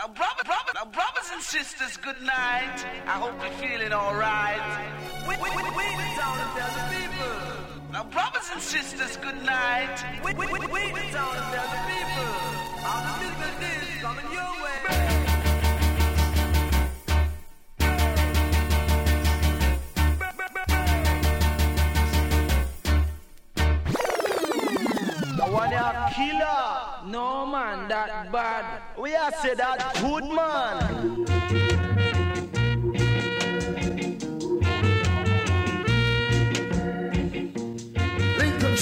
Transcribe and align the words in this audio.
Now, 0.00 0.08
brother, 0.08 0.44
brother, 0.46 0.72
now, 0.76 0.86
brothers 0.86 1.28
and 1.30 1.42
sisters, 1.42 1.98
good 1.98 2.22
night. 2.22 2.86
I 3.04 3.20
hope 3.20 3.34
you're 3.42 3.68
feeling 3.68 3.92
alright. 3.92 4.64
We, 5.28 5.36
we, 5.36 5.50
we, 5.50 5.62
we 5.76 5.84
the 5.92 6.08
town 6.16 6.40
and 6.40 6.50
tell 6.56 6.72
the 6.72 6.84
people. 6.88 7.92
Now, 7.92 8.04
brothers 8.04 8.48
and 8.50 8.62
sisters, 8.62 9.18
good 9.18 9.44
night. 9.44 10.02
We, 10.24 10.32
we, 10.32 10.46
we, 10.46 10.56
we 10.56 11.00
town 11.12 11.36
and 11.36 11.48
tell 11.52 11.68
the 11.68 11.80
people. 11.84 12.32
All 12.80 13.02
the 13.04 13.28
business 13.44 13.94
is 13.94 14.00
coming 14.00 14.32
your 14.32 14.52
way. 14.64 14.70
killer. 26.14 26.79
No 27.10 27.44
man, 27.44 27.88
that 27.88 28.30
bad. 28.30 28.82
We 28.96 29.16
are 29.16 29.32
say 29.32 29.54
that 29.56 29.96
good 30.00 30.24
man. 30.32 31.26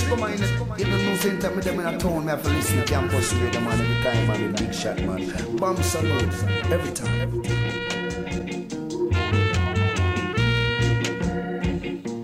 come 0.08 0.22
on 0.22 0.32
in 0.32 0.40
the 0.40 0.96
new 0.98 1.16
center, 1.16 1.50
me 1.50 1.62
them 1.62 1.80
in 1.80 1.86
a 1.86 1.98
town, 1.98 2.24
me 2.24 2.30
have 2.30 2.42
to 2.42 2.50
listen 2.50 2.76
to 2.76 2.84
campus 2.84 3.32
radio, 3.32 3.60
man, 3.60 3.80
every 3.80 4.02
time, 4.02 4.26
man, 4.26 4.52
big 4.52 4.74
shot, 4.74 5.00
man. 5.02 5.56
Bam 5.56 5.82
Salute, 5.82 6.34
every 6.70 6.92
time. 6.92 7.20
Every 7.20 7.42
time. 7.42 7.58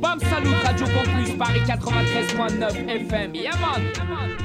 Bam 0.00 0.20
Salute, 0.20 0.64
Radio 0.64 0.86
Campus, 0.86 1.30
Paris 1.38 1.68
93.9 1.68 3.08
FM. 3.08 3.34
Yeah, 3.34 3.56
man. 3.60 3.92
La 3.96 4.43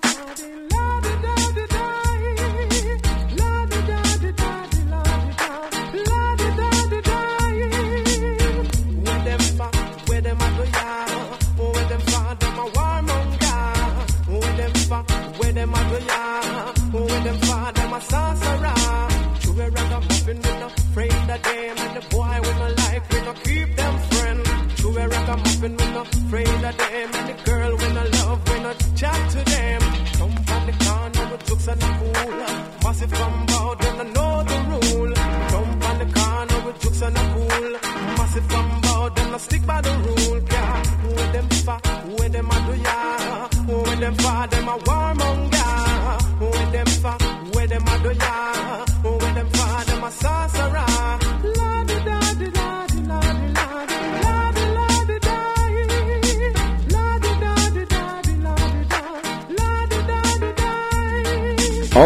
di 0.00 0.67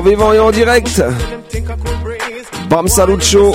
vivant 0.03 0.33
et 0.33 0.39
en 0.39 0.51
direct. 0.51 1.03
Bam 2.69 2.89
Salut 2.89 3.21
Show. 3.21 3.53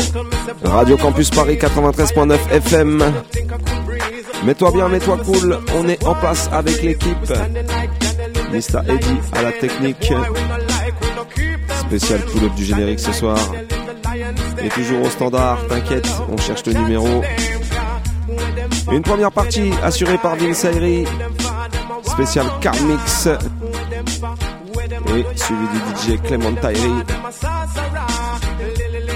Radio 0.63 0.97
Campus 0.97 1.29
Paris 1.29 1.57
93.9 1.57 2.37
FM. 2.51 3.03
Mets-toi 4.45 4.71
bien, 4.71 4.87
mets-toi 4.87 5.17
cool. 5.25 5.59
On 5.75 5.87
est 5.87 6.05
en 6.05 6.15
place 6.15 6.49
avec 6.51 6.81
l'équipe. 6.81 7.33
Mr. 8.51 8.79
Eddie 8.87 9.19
à 9.33 9.41
la 9.41 9.51
technique. 9.51 10.13
Spécial 11.87 12.19
pull-up 12.21 12.53
du 12.55 12.63
générique 12.63 12.99
ce 12.99 13.11
soir. 13.11 13.37
Et 14.63 14.69
toujours 14.69 15.03
au 15.03 15.09
standard, 15.09 15.59
t'inquiète, 15.67 16.07
on 16.29 16.37
cherche 16.37 16.65
le 16.65 16.73
numéro. 16.73 17.23
Une 18.91 19.01
première 19.01 19.31
partie 19.31 19.71
assurée 19.83 20.17
par 20.17 20.35
Vince 20.35 20.65
Ayri. 20.65 21.05
Spécial 22.03 22.45
Car 22.61 22.73
Suivi 25.35 25.65
du 25.73 26.15
DJ 26.15 26.21
Clement 26.21 26.53
Tyree. 26.61 27.03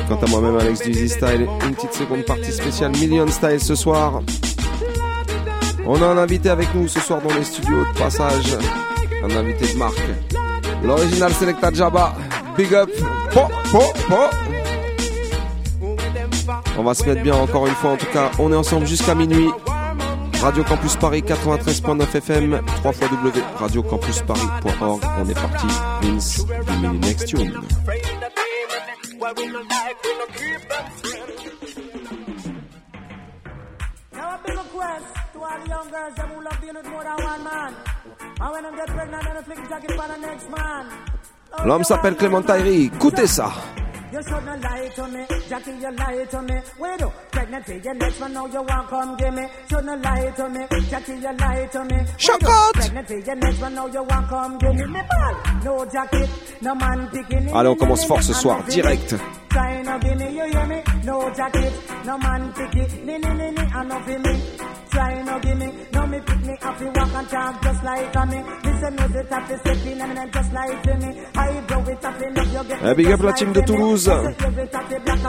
Quant 0.08 0.20
à 0.22 0.28
moi-même, 0.30 0.58
Alex 0.58 0.82
du 0.82 1.08
Style, 1.08 1.48
une 1.68 1.76
petite 1.76 1.94
seconde 1.94 2.24
partie 2.24 2.52
spéciale 2.52 2.92
Million 2.92 3.28
Style 3.28 3.60
ce 3.60 3.76
soir. 3.76 4.22
On 5.86 6.02
a 6.02 6.06
un 6.06 6.18
invité 6.18 6.50
avec 6.50 6.74
nous 6.74 6.88
ce 6.88 7.00
soir 7.00 7.22
dans 7.22 7.34
les 7.36 7.44
studios 7.44 7.86
de 7.86 8.00
passage. 8.00 8.58
Un 9.24 9.36
invité 9.36 9.74
de 9.74 9.78
marque. 9.78 10.02
L'original 10.84 11.32
Selecta 11.34 11.72
Jabba. 11.72 12.14
Big 12.58 12.74
up. 12.74 12.90
On 16.78 16.84
va 16.84 16.94
se 16.94 17.04
mettre 17.06 17.22
bien 17.22 17.36
encore 17.36 17.68
une 17.68 17.76
fois. 17.76 17.92
En 17.92 17.98
tout 17.98 18.08
cas, 18.12 18.32
on 18.40 18.52
est 18.52 18.56
ensemble 18.56 18.88
jusqu'à 18.88 19.16
minuit. 19.16 19.50
Radio 20.42 20.64
Campus 20.64 20.96
Paris 20.96 21.22
93.9 21.22 22.16
FM, 22.16 22.62
3 22.66 22.92
fois 22.94 23.08
W, 23.10 23.44
radiocampusparis.org. 23.60 25.02
On 25.20 25.30
est 25.30 25.34
parti, 25.36 25.68
Vince, 26.02 26.46
du 26.82 26.98
Next 26.98 27.28
Tune. 27.28 27.54
L'homme 41.64 41.84
s'appelle 41.84 42.16
Clément 42.16 42.42
Tyree, 42.42 42.86
écoutez 42.86 43.28
ça. 43.28 43.52
You 44.12 44.22
should 44.24 44.44
not 44.46 44.60
lie 44.62 44.90
to 44.96 45.08
me, 45.08 45.26
Jackie, 45.48 45.72
you 45.72 45.92
lie 45.92 46.26
to 46.32 46.42
me. 46.42 46.56
Wait 46.80 47.00
do 47.00 47.12
pregnancy, 47.32 47.80
your 47.84 47.94
next 47.94 48.20
one 48.20 48.34
now 48.34 48.46
you 48.46 48.62
want 48.62 48.88
come 48.90 49.16
give 49.18 49.34
me. 49.34 49.46
Should 49.70 49.86
not 49.86 50.02
lie 50.02 50.32
to 50.36 50.50
me, 50.50 50.66
Jackie, 50.90 51.14
you 51.14 51.34
lie 51.38 51.70
to 51.72 51.84
me. 51.86 51.98
Do, 52.20 52.48
up. 52.48 52.74
Pregnancy, 52.74 53.24
your 53.26 53.36
next 53.38 53.62
one 53.62 53.74
now 53.76 53.88
you 53.88 54.04
want 54.04 54.28
come 54.28 54.58
give 54.60 54.76
me. 54.76 54.86
Me 54.88 55.02
ball, 55.10 55.36
no 55.64 55.86
jacket, 55.92 56.30
no 56.62 56.76
man 56.76 57.08
picking 57.10 57.48
it. 57.48 57.54
Allez, 57.54 57.70
on 57.70 57.76
commence 57.78 58.04
fort 58.06 58.22
ce 58.24 58.34
soir, 58.34 58.62
direct. 58.68 59.16
Try 59.50 59.82
no 59.82 60.00
give 60.00 60.18
me, 60.18 60.36
you 60.36 60.44
hear 60.46 60.66
me? 60.66 60.84
No 61.06 61.34
jacket, 61.34 61.74
no 62.06 62.18
man 62.18 62.52
pick 62.54 62.76
it. 62.76 63.06
Ni 63.06 63.18
ni 63.18 63.30
ni 63.34 63.52
ni, 63.52 63.62
I 63.62 63.84
know 63.86 64.00
for 64.02 64.20
me. 64.20 64.42
Try 64.90 65.22
no 65.24 65.40
give 65.40 65.58
me, 65.58 65.68
me 66.12 66.20
pick 66.20 66.42
me 66.46 66.54
up, 66.62 66.80
you 66.82 66.88
walk 66.88 67.14
and 67.14 67.30
talk 67.30 67.64
just 67.64 67.84
like 67.84 68.16
a 68.16 68.26
me. 68.26 68.44
Listen, 68.64 68.96
no 68.96 69.08
the 69.08 69.24
tap 69.24 69.52
is 69.52 69.60
stepping 69.62 70.02
and 70.02 70.34
just 70.34 70.54
like 70.54 70.86
me. 71.00 71.10
I 71.36 71.62
blow 71.62 71.84
it 71.92 72.06
up 72.06 72.16
up, 72.16 72.48
you 72.54 72.64
get 72.70 72.84
Eh, 72.84 72.94
big 72.94 73.12
up 73.12 73.24
la 73.24 73.32
team 73.32 73.54
de 73.54 73.62
Toulouse. 73.62 74.08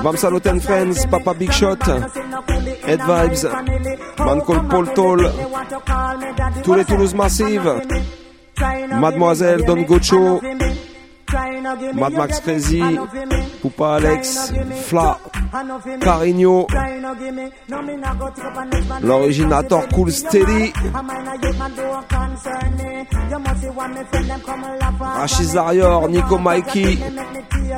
Bamsal 0.03 0.41
Ten 0.43 0.61
Friends, 0.61 1.07
Papa 1.07 1.35
Big 1.35 1.53
Shot, 1.53 1.83
Head 1.87 3.01
Vibes, 3.01 3.45
Man 4.19 4.41
called 4.41 4.71
Paul 4.71 4.87
Toll, 4.95 5.21
tous 6.65 6.75
les 6.75 6.85
Toulouse 6.85 7.15
Massive, 7.15 7.81
Mademoiselle 9.01 9.65
Don 9.65 9.83
Gocho, 9.85 10.41
Mad 11.95 12.13
Max 12.13 12.41
Crazy, 12.41 12.81
Poupa 13.63 13.95
Alex, 13.97 14.53
Fla, 14.87 15.19
Carigno, 16.01 16.67
l'originator 19.01 19.87
Cool 19.95 20.11
Steady, 20.13 20.73
Rachid 25.01 25.47
Zarior, 25.47 26.09
Nico 26.09 26.39
Mikey, 26.39 27.03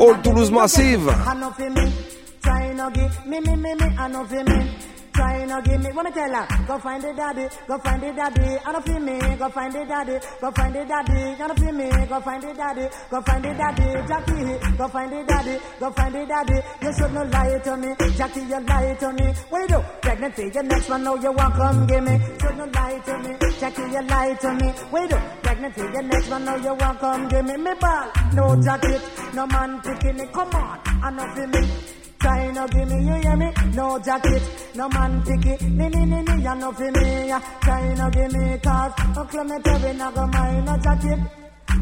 All 0.01 0.21
Toulouse 0.23 0.51
Massive. 0.51 1.13
Try 5.15 5.45
no 5.45 5.61
give 5.63 5.81
me, 5.81 5.91
me 5.93 6.11
tell 6.11 6.35
her? 6.35 6.47
Go 6.67 6.79
find 6.79 7.03
the 7.03 7.13
daddy, 7.13 7.47
go 7.67 7.79
find 7.79 8.03
the 8.03 8.13
daddy, 8.13 8.59
I 8.67 8.73
don't 8.73 8.85
feel 8.85 9.01
me. 9.01 9.19
Go 9.37 9.49
find 9.49 9.73
the 9.73 9.85
daddy, 9.85 10.19
go 10.41 10.51
find 10.51 10.75
the 10.75 10.85
daddy, 10.85 11.21
I 11.43 11.47
don't 11.47 11.59
feel 11.59 11.73
me. 11.73 11.91
Go 12.07 12.21
find 12.21 12.43
the 12.43 12.53
daddy, 12.55 12.89
go 13.11 13.21
find 13.23 13.45
the 13.45 13.55
daddy, 13.55 13.95
Jackie. 14.09 14.77
Go 14.77 14.89
find 14.89 15.13
the 15.13 15.25
daddy, 15.25 15.59
go 15.79 15.91
find 15.91 16.15
the 16.15 16.27
daddy. 16.27 16.59
You 16.83 16.93
should 16.93 17.13
not 17.13 17.31
lie 17.31 17.59
to 17.59 17.77
me, 17.77 17.95
Jackie. 18.17 18.41
You 18.41 18.61
lie 18.61 18.97
to 19.01 19.13
me. 19.13 19.27
What 19.51 19.61
you 19.63 19.69
do? 19.69 19.85
Pregnancy, 20.03 20.51
your 20.55 20.63
next 20.63 20.89
one 20.89 21.05
now 21.05 21.15
you 21.15 21.33
want 21.33 21.55
come 21.55 21.87
give 21.87 22.05
me. 22.05 22.19
Should 22.41 22.57
not 22.57 22.75
lie 22.75 22.99
to 22.99 23.19
me, 23.19 23.37
Jackie. 23.61 23.83
You 23.83 24.03
lie 24.03 24.35
to 24.35 24.55
me. 24.55 24.69
What 24.91 25.03
you 25.03 25.09
do? 25.09 25.17
Pregnancy, 25.43 25.81
your 25.81 26.03
next 26.03 26.29
one 26.31 26.45
now 26.45 26.57
you 26.57 26.75
want 26.75 26.99
come 27.01 27.29
give 27.29 27.45
me. 27.45 27.57
Me 27.57 27.73
ball, 27.81 28.11
no 28.35 28.63
jacket, 28.63 29.03
no 29.35 29.47
man 29.47 29.81
picking 29.81 30.19
it. 30.19 30.33
Come 30.33 30.51
on, 30.51 30.81
I 31.03 31.11
know 31.11 31.35
feel 31.35 31.47
me. 31.47 32.04
Try 32.25 32.51
no 32.53 32.67
give 32.69 32.89
me, 32.89 33.05
you 33.05 33.15
hear 33.21 33.37
me? 33.37 33.53
No 33.75 33.99
jacket, 33.99 34.43
no 34.75 34.89
man 34.89 35.23
picky. 35.25 35.63
Me, 35.67 35.91
me, 35.91 36.07
me, 36.07 36.23
me, 36.23 36.43
ya 36.43 36.55
no 36.55 36.73
fi 36.73 36.85
me. 36.85 37.31
Try 37.61 37.95
no 37.99 38.09
give 38.09 38.33
me 38.33 38.59
cause. 38.65 38.93
Oh, 39.19 39.27
Clement 39.31 39.63
Irie, 39.63 39.95
no 39.95 40.11
go 40.11 40.27
mind, 40.29 40.65
no 40.65 40.75
jacket. 40.79 41.19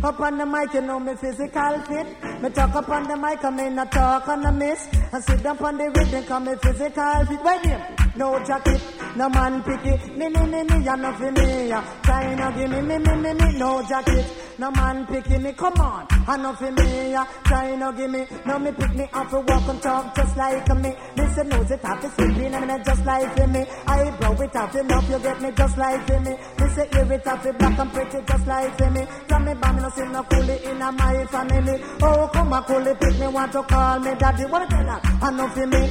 Up 0.02 0.18
on 0.20 0.38
the 0.38 0.46
mic, 0.46 0.74
you 0.74 0.80
know 0.80 0.98
me 0.98 1.14
physical 1.14 1.78
fit. 1.86 2.42
Me 2.42 2.48
talk 2.50 2.74
up 2.74 2.88
on 2.88 3.04
the 3.04 3.16
mic, 3.16 3.44
I 3.44 3.50
may 3.50 3.70
not 3.70 3.92
talk 3.92 4.26
on 4.28 4.42
the 4.42 4.52
miss. 4.52 4.88
I 5.12 5.20
sit 5.20 5.42
down 5.42 5.58
on 5.58 5.76
the 5.78 5.90
rhythm, 5.90 6.24
come 6.24 6.44
me 6.44 6.54
physical 6.56 7.26
fit. 7.26 7.42
Wait 7.44 7.66
here, 7.66 7.96
no 8.16 8.42
jacket, 8.44 8.80
no 9.16 9.28
man 9.28 9.62
picky. 9.62 10.10
Me, 10.12 10.28
me, 10.28 10.40
me, 10.46 10.62
me, 10.64 10.84
ya 10.84 10.94
no 10.96 11.12
fi 11.12 11.30
me, 11.30 11.68
ya. 11.68 11.84
Try 12.02 12.34
no 12.34 12.50
give 12.52 12.70
me, 12.70 12.80
me, 12.80 12.98
me, 12.98 13.14
me, 13.14 13.34
me, 13.34 13.58
no 13.58 13.82
jacket. 13.88 14.26
No 14.58 14.70
man 14.70 15.06
picky 15.06 15.38
me, 15.38 15.52
come 15.52 15.80
on. 15.80 16.06
I 16.26 16.36
no 16.36 16.52
fi 16.54 16.70
me, 16.70 17.10
ya. 17.12 17.24
Try 17.44 17.76
no 17.76 17.92
give 17.92 18.10
me. 18.10 18.26
No 18.46 18.58
me 18.58 18.72
pick 18.72 18.94
me 18.94 19.08
up 19.12 19.30
to 19.30 19.40
walk 19.40 19.68
and 19.68 19.82
talk 19.82 20.14
just 20.16 20.36
like 20.36 20.68
me. 20.76 20.94
Listen, 21.16 21.48
nose 21.48 21.70
it 21.70 21.80
have 21.82 22.00
to 22.00 22.10
sleep 22.10 22.36
in 22.38 22.54
a 22.54 22.60
minute 22.60 22.84
just 22.84 23.04
like 23.04 23.36
for 23.36 23.46
me. 23.46 23.64
I 23.86 24.10
blow 24.18 24.32
it 24.32 24.56
out 24.56 24.74
enough, 24.74 25.08
you 25.08 25.18
get 25.20 25.40
me 25.40 25.50
just 25.52 25.78
like 25.78 26.06
for 26.06 26.20
me. 26.20 26.36
Listen, 26.58 26.88
hear 26.92 27.12
it 27.12 27.26
out, 27.26 27.58
black 27.58 27.78
and 27.78 27.92
pretty 27.92 28.18
just 28.26 28.46
like 28.46 28.78
for 28.78 28.90
me. 28.90 29.06
From 29.28 29.44
me, 29.44 29.54
bam, 29.72 29.82
no 29.82 29.90
see 29.90 30.02
no 30.12 30.22
coolie 30.24 30.70
in 30.70 30.82
a 30.82 30.92
my 30.92 31.26
family. 31.26 31.82
Oh, 32.02 32.30
come 32.32 32.52
on, 32.52 32.62
coolie, 32.64 32.98
pick 33.00 33.18
me, 33.18 33.26
want 33.28 33.52
to 33.52 33.62
call 33.62 33.98
me 34.00 34.14
daddy. 34.18 34.44
What? 34.44 34.72
I 34.72 35.48
fi 35.54 35.66
me. 35.66 35.90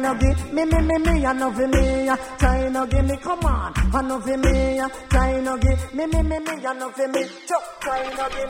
No 0.00 0.14
give 0.16 0.52
me, 0.52 0.64
me, 0.64 0.80
me, 0.80 0.98
me, 0.98 1.26
I 1.26 1.32
no 1.32 1.52
fi 1.52 1.66
me. 1.66 2.04
ya. 2.04 2.16
Try 2.38 2.68
no 2.68 2.86
give 2.86 3.04
me, 3.04 3.16
come 3.16 3.40
on. 3.44 3.72
Me. 3.72 4.18
give 4.26 5.94
me, 5.94 6.06
me, 6.06 6.22
me, 6.22 6.38
me, 6.38 6.38
me. 6.38 6.60
Give 6.62 7.12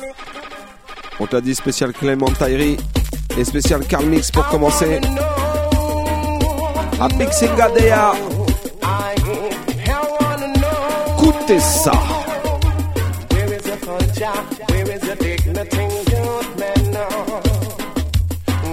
me. 0.01 1.27
T'a 1.31 1.41
dit 1.41 1.55
spécial 1.55 1.93
Clément 1.93 2.27
Tyree 2.27 2.77
et 3.39 3.45
spécial 3.45 3.87
Carl 3.87 4.07
Mix 4.07 4.31
pour 4.31 4.47
commencer. 4.49 5.01
A 7.01 7.09
Big 7.09 7.31
Singadea. 7.31 8.13
Écoutez 11.19 11.61
ça. 11.61 12.22
Is 14.23 14.29
culture? 14.29 14.65
Where 14.71 14.91
is 14.93 15.03
your 15.05 15.17
dignity, 15.17 15.83
youth 16.13 16.57
men? 16.57 16.95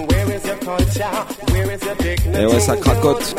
Where 0.07 0.31
is 0.35 0.45
your 0.45 0.57
culture? 0.57 1.25
Where 1.51 1.71
is 1.71 1.83
your 1.83 1.95
dignity? 1.95 2.39
Et 2.39 2.45
ouais, 2.45 2.59
ça 2.59 2.75
cracote. 2.77 3.35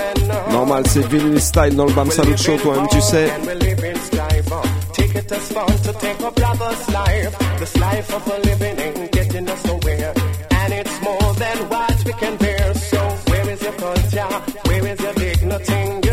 Normal, 0.51 0.87
c'est 0.89 1.07
vinyl 1.07 1.41
style 1.41 1.77
dans 1.77 1.87
le 1.87 1.93
Bam 1.93 2.11
Salute 2.11 2.39
Show, 2.39 2.57
toi-même, 2.57 2.89
tu 2.89 3.01
sais. 3.01 3.31
And 3.31 3.47
we 3.47 3.55
live 3.55 3.85
in 3.85 3.97
strife. 3.97 4.51
Take 4.95 5.23
fun 5.39 5.67
to 5.85 5.93
take 6.01 6.21
a 6.21 6.31
brother's 6.33 6.89
life. 6.89 7.39
This 7.59 7.77
life 7.77 8.13
of 8.13 8.27
a 8.27 8.39
living 8.41 8.79
ain't 8.81 9.13
getting 9.13 9.49
us 9.49 9.65
nowhere. 9.67 10.13
And 10.51 10.73
it's 10.73 11.01
more 11.03 11.35
than 11.35 11.69
what 11.69 12.05
we 12.05 12.13
can 12.15 12.37
bear. 12.37 12.75
So 12.75 12.99
where 13.29 13.51
is 13.51 13.63
your 13.63 13.73
culture? 13.75 14.43
Where 14.67 14.87
is 14.89 15.01
your 15.01 15.15
dignity, 15.15 16.10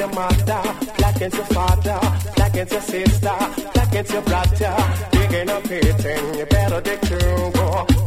your 0.00 0.08
mother, 0.14 0.62
plaque 0.96 1.20
it 1.20 1.34
your 1.34 1.44
father, 1.56 2.00
black 2.36 2.54
it 2.56 2.70
your 2.72 2.80
sister, 2.80 3.36
black 3.74 3.94
it 3.94 4.10
your 4.10 4.22
brother. 4.22 4.76
Digging 5.12 5.50
up 5.50 5.66
hating, 5.66 6.38
you 6.38 6.46
better 6.46 6.80
dig 6.80 7.00
through. 7.00 7.50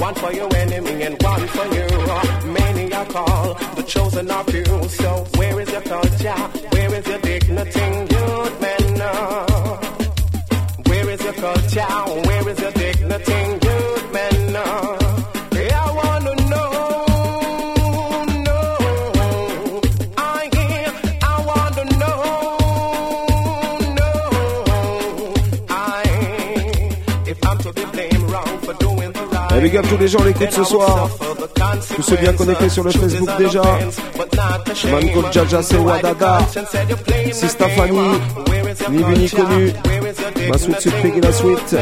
One 0.07 0.15
for 0.15 0.33
your 0.33 0.53
enemy 0.55 1.03
and 1.03 1.21
one 1.21 1.47
for 1.47 1.65
you. 1.75 1.87
Many 2.51 2.91
are 2.93 3.05
called, 3.05 3.59
the 3.77 3.83
chosen 3.83 4.31
are 4.31 4.43
few. 4.45 4.89
So 4.89 5.25
where 5.37 5.59
is 5.61 5.71
your 5.71 5.81
culture? 5.81 6.41
Where 6.73 6.93
is 6.95 7.07
your 7.07 7.19
dignity, 7.19 8.12
big 29.63 29.77
up 29.77 29.85
tous 29.89 29.97
les 29.97 30.07
gens 30.09 30.23
l'écoutent 30.23 30.51
ce 30.51 30.63
soir. 30.63 31.09
Tous 31.95 32.01
ceux 32.01 32.17
bien 32.17 32.33
connectés 32.33 32.69
sur 32.69 32.83
le 32.83 32.91
Facebook 32.91 33.29
déjà. 33.37 33.61
Mango 34.91 35.23
Jaja, 35.31 35.61
c'est 35.63 35.77
Wadada. 35.77 36.39
Sista 37.31 37.69
Fanny. 37.69 37.97
Ni 38.89 39.03
vu 39.03 39.17
ni 39.17 39.29
connu. 39.29 39.73
Ma 40.49 40.57
suite 40.57 40.81
suite 40.81 41.01
Peggy 41.01 41.21
la 41.21 41.31
suite. 41.31 41.75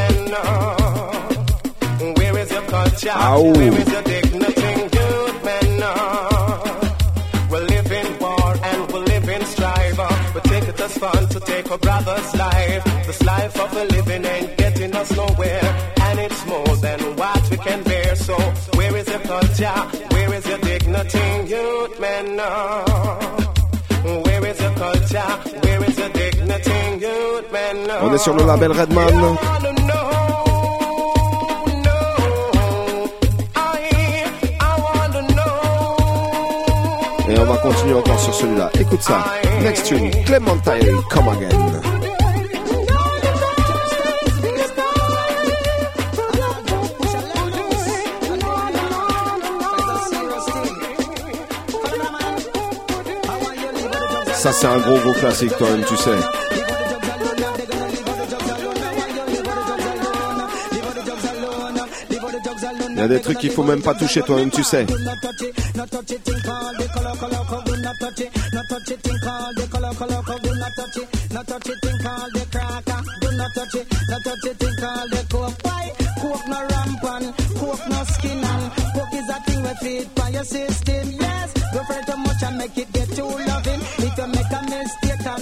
Where 2.18 2.38
is 2.38 2.52
your 2.52 2.62
culture? 2.70 3.16
Ow. 3.16 3.54
Where 3.54 3.74
is 3.82 3.92
your 3.92 4.04
dignity, 4.04 4.74
good 4.92 5.36
men? 5.44 5.84
We 7.50 7.60
live 7.72 7.92
in 7.92 8.08
war 8.20 8.54
and 8.70 8.92
we 8.94 9.00
live 9.12 9.28
in 9.28 9.46
strife. 9.46 10.00
We 10.36 10.42
take 10.42 10.68
it 10.70 10.80
as 10.80 10.98
fun 11.00 11.28
to 11.30 11.40
take 11.40 11.72
a 11.72 11.78
brother's 11.80 12.36
life. 12.36 12.84
This 13.08 13.22
life 13.24 13.60
of 13.60 13.74
a 13.76 13.86
living 13.86 14.26
is 19.62 19.68
your 19.68 19.72
culture? 19.72 20.08
Where 20.12 20.34
is 20.34 20.46
your 20.48 20.58
dignity, 20.58 21.54
youth 21.54 22.00
men? 22.00 22.38
Where 24.24 24.46
is 24.48 24.60
your 24.60 24.74
culture? 24.74 25.32
Where 25.62 25.84
is 25.90 25.98
your 25.98 26.10
dignity, 26.10 27.06
youth 27.06 27.52
men? 27.52 27.92
On 28.02 28.14
est 28.14 28.18
sur 28.18 28.34
le 28.36 28.46
label 28.46 28.72
Redman. 28.72 29.38
Et 37.30 37.40
on 37.40 37.46
va 37.46 37.58
continuer 37.58 37.94
encore 37.94 38.20
sur 38.20 38.34
celui-là. 38.34 38.70
Écoute 38.80 39.02
ça. 39.02 39.24
Next 39.62 39.86
tune. 39.86 40.12
Clément 40.26 40.58
Tyree, 40.66 41.02
Come 41.10 41.30
Again. 41.30 41.91
Ça, 54.42 54.52
c'est 54.52 54.66
un 54.66 54.80
gros, 54.80 54.98
gros 54.98 55.14
classique, 55.14 55.52
quand 55.60 55.70
même, 55.70 55.86
tu 55.86 55.96
sais. 55.96 56.10
Il 62.90 62.98
y 62.98 63.00
a 63.02 63.08
des 63.08 63.22
trucs 63.22 63.38
qu'il 63.38 63.52
faut 63.52 63.62
même 63.62 63.84
pas 63.84 63.94
toucher, 63.94 64.24
toi-même, 64.24 64.50
tu 64.50 64.64
sais. 64.64 64.88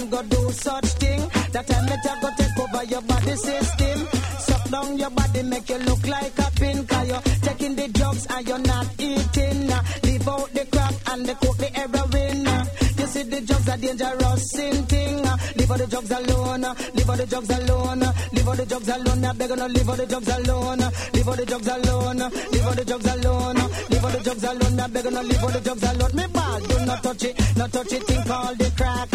And 0.00 0.10
go 0.10 0.22
do 0.22 0.50
such 0.52 0.84
thing, 1.00 1.20
that 1.52 1.66
time 1.66 1.86
let 1.86 2.04
you 2.04 2.20
go 2.20 2.28
take 2.36 2.58
over 2.58 2.84
your 2.84 3.02
body 3.02 3.36
system. 3.36 4.08
Suck 4.38 4.70
down 4.70 4.98
your 4.98 5.10
body, 5.10 5.42
make 5.42 5.68
you 5.68 5.78
look 5.78 6.06
like 6.06 6.38
a 6.38 6.50
pin. 6.56 6.86
Cause 6.86 7.08
you're 7.08 7.20
taking 7.42 7.74
the 7.76 7.88
drugs 7.88 8.26
and 8.30 8.48
you're 8.48 8.58
not 8.58 8.86
eating. 8.98 9.70
Uh, 9.70 9.82
Leave 10.04 10.28
out 10.28 10.48
the 10.52 10.64
crack 10.72 10.94
and 11.12 11.26
the 11.26 11.34
coke, 11.34 11.56
the 11.58 11.66
heroin. 11.66 12.46
Uh, 12.46 12.64
You 12.98 13.06
see 13.06 13.22
the 13.24 13.40
drugs 13.42 13.68
are 13.68 13.76
dangerous 13.76 14.50
sin 14.50 14.86
thing. 14.86 15.26
Uh, 15.26 15.36
Leave 15.56 15.70
all 15.70 15.78
the 15.78 15.86
drugs 15.86 16.10
alone. 16.10 16.64
uh, 16.64 16.74
Leave 16.94 17.10
all 17.10 17.16
the 17.16 17.26
drugs 17.26 17.50
alone. 17.50 18.02
uh, 18.02 18.12
Leave 18.32 18.48
all 18.48 18.56
the 18.56 18.66
drugs 18.66 18.88
alone. 18.88 19.24
I 19.24 19.32
beg 19.32 19.50
you, 19.50 19.56
no, 19.56 19.66
leave 19.66 19.88
all 19.88 19.96
the 19.96 20.06
drugs 20.06 20.28
alone. 20.28 20.80
uh, 20.82 20.90
Leave 21.12 21.28
all 21.28 21.36
the 21.36 21.46
drugs 21.46 21.68
alone. 21.68 22.22
uh, 22.22 22.30
Leave 22.52 22.66
all 22.66 22.74
the 22.74 22.84
drugs 22.84 23.06
alone. 23.06 23.56
uh, 23.58 23.68
Leave 23.90 24.04
all 24.04 24.10
the 24.10 24.20
drugs 24.20 24.44
alone. 24.44 24.80
I 24.80 24.86
beg 24.88 25.04
you, 25.04 25.10
no, 25.10 25.22
leave 25.22 25.42
all 25.44 25.50
the 25.50 25.60
drugs 25.60 25.82
alone. 25.82 26.16
Me 26.16 26.24
bad, 26.32 26.62
do 26.68 26.86
not 26.86 27.02
touch 27.02 27.24
it. 27.24 27.56
Not 27.56 27.72
touch 27.72 27.92
it, 27.92 28.02
thing 28.04 28.22
called 28.24 28.58
the 28.58 28.70
crack. 28.76 29.08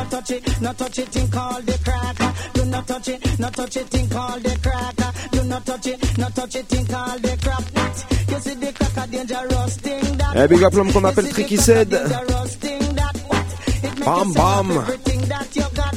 Not 0.00 0.10
touch 0.10 0.30
it. 0.30 0.60
Not 0.62 0.78
touch 0.78 0.98
it, 0.98 1.08
thing 1.08 1.28
called 1.28 1.66
the 1.66 1.78
crack. 1.84 2.16
Do 2.54 2.64
not 2.64 2.86
touch 2.86 3.08
it. 3.08 3.38
Not 3.38 3.52
touch 3.52 3.76
it, 3.76 3.86
thing 3.88 4.08
called 4.08 4.42
the 4.42 4.58
crack. 4.62 5.30
Do 5.30 5.44
not 5.44 5.66
touch 5.66 5.86
it. 5.88 6.18
Not 6.18 6.34
touch 6.34 6.56
it, 6.56 6.66
thing 6.68 6.86
called 6.86 7.22
the 7.22 7.36
crap. 7.44 7.64
You 8.30 8.38
see 8.40 8.54
the 8.54 8.72
crack 8.72 8.96
a 8.96 9.10
dangerous 9.10 9.76
thing 9.76 10.16
that. 10.16 10.36
Eh, 10.36 10.46
big 10.46 10.62
up 10.62 10.72
l'homme 10.72 10.90
qu'on 10.90 11.04
appelle 11.04 11.28
Tricky 11.28 11.58
Said. 11.58 11.90
Dangerous 11.90 12.56
thing 12.56 12.94
that 12.96 13.16
what? 13.28 13.46
It 13.84 13.98
make 13.98 14.04
Bam, 14.06 14.32
bam. 14.32 14.70
Everything 14.70 15.20
that 15.28 15.54
you 15.54 15.66
got. 15.74 15.94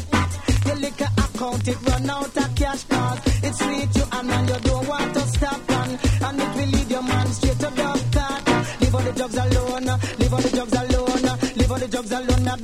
Your 0.66 0.76
liquor 0.76 1.10
account 1.24 1.68
it 1.70 1.78
run 1.88 2.10
out 2.10 2.38
of 2.38 2.56
cash 2.56 2.84
cause 2.84 3.20
it's 3.42 3.60
sweet 3.60 3.96
you 3.96 4.04
and 4.12 4.28
man 4.28 4.48
you 4.50 4.60
don't 4.60 4.88
want 4.88 5.14
to 5.14 5.20
stop 5.22 5.63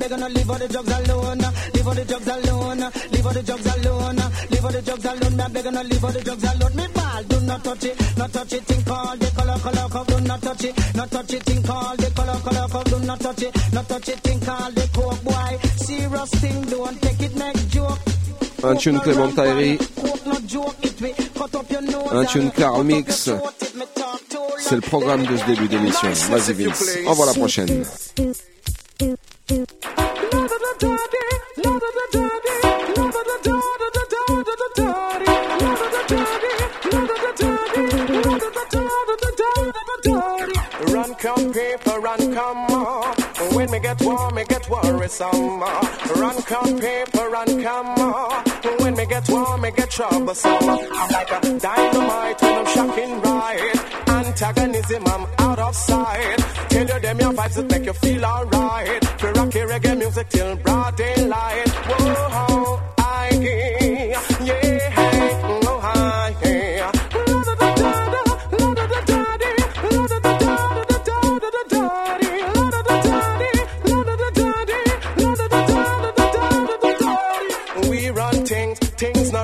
I 0.00 0.08
beg 0.08 0.10
you, 0.10 0.16
no 0.16 0.26
leave 0.28 0.50
all 0.50 0.58
the 0.58 0.68
drugs 0.68 0.92
alone. 0.92 1.38
Leave 1.74 1.86
all 1.86 1.94
the 1.94 2.04
drugs 2.04 2.28
alone. 2.28 2.90
Leave 3.12 3.26
all 3.26 3.32
the 3.32 3.42
drugs 3.42 3.66
alone. 3.66 4.16
Leave 4.50 4.64
all 4.64 4.72
the 4.72 4.82
drugs 4.82 5.04
alone. 5.04 5.40
I 5.40 5.48
beg 5.48 5.64
you, 5.64 5.70
no 5.70 5.82
leave 5.82 6.04
all 6.04 6.12
the 6.12 6.20
drugs 6.20 6.44
alone. 6.44 6.76
Me 6.76 6.86
ball, 6.94 7.22
do 7.24 7.40
not 7.40 7.64
touch 7.64 7.84
it, 7.84 8.16
not 8.16 8.32
touch 8.32 8.52
it. 8.52 8.64
Think 8.64 8.90
all 8.90 9.16
the 9.16 9.30
color, 9.36 9.58
color, 9.58 9.88
color. 9.88 10.04
Do 10.06 10.20
not 10.20 10.42
touch 10.42 10.64
it, 10.64 10.94
not 10.94 11.10
touch 11.10 11.32
it. 11.32 11.42
Think 11.42 11.70
all 11.70 11.96
the 11.96 12.10
color, 12.10 12.38
color, 12.40 12.68
color. 12.68 12.84
Do 12.84 13.06
not 13.06 13.20
touch 13.20 13.42
it, 13.42 13.72
not 13.72 13.88
touch 13.88 14.08
it. 14.08 14.20
Think 14.20 14.48
all 14.48 14.72
the 14.72 14.88
coke 14.94 15.22
boy. 15.24 15.58
Serious 15.76 16.30
thing, 16.40 16.62
don't 16.62 17.02
take 17.02 17.22
it, 17.22 17.36
make 17.36 17.68
joke. 17.68 17.98
Un 18.62 18.76
tune 18.76 19.00
Clément 19.00 19.32
Tyree, 19.32 19.78
un 22.12 22.24
tune 22.26 22.50
Carl 22.50 22.84
Mix. 22.84 23.30
C'est 24.58 24.74
le 24.74 24.82
programme 24.82 25.24
de 25.24 25.36
ce 25.36 25.46
début 25.46 25.66
d'émission. 25.68 26.10
Vas-y 26.30 26.52
Vince, 26.52 26.84
envoie 27.06 27.26
la 27.26 27.34
prochaine. 27.34 27.84
Paper, 41.52 42.00
run 42.00 42.34
come 42.34 42.56
more. 42.68 43.04
When 43.54 43.70
me 43.70 43.80
get 43.80 44.00
warm, 44.02 44.34
me 44.34 44.44
get 44.44 44.68
worrisome. 44.70 45.60
Run 45.60 46.42
come 46.42 46.78
paper, 46.78 47.28
run 47.28 47.62
come 47.62 47.86
more. 47.96 48.30
When 48.78 48.94
me 48.94 49.06
get 49.06 49.28
warm, 49.28 49.60
me 49.62 49.70
get 49.72 49.90
troublesome. 49.90 50.52
I'm 50.52 51.10
like 51.10 51.30
a 51.30 51.58
dynamite 51.58 52.42
when 52.42 52.58
I'm 52.58 52.66
shocking 52.66 53.20
right. 53.20 54.08
Antagonism, 54.08 55.06
I'm 55.06 55.26
out 55.38 55.58
of 55.58 55.74
sight. 55.74 56.38
Tell 56.68 56.86
you 56.86 57.00
them 57.00 57.18
your 57.18 57.32
vibes 57.32 57.54
that 57.54 57.70
make 57.70 57.84
you 57.84 57.92
feel 57.94 58.24
alright. 58.24 59.09
Rocky 59.40 59.60
reggae 59.60 59.96
music 59.96 60.28
till 60.28 60.54
broad 60.56 60.96
daylight. 60.96 61.69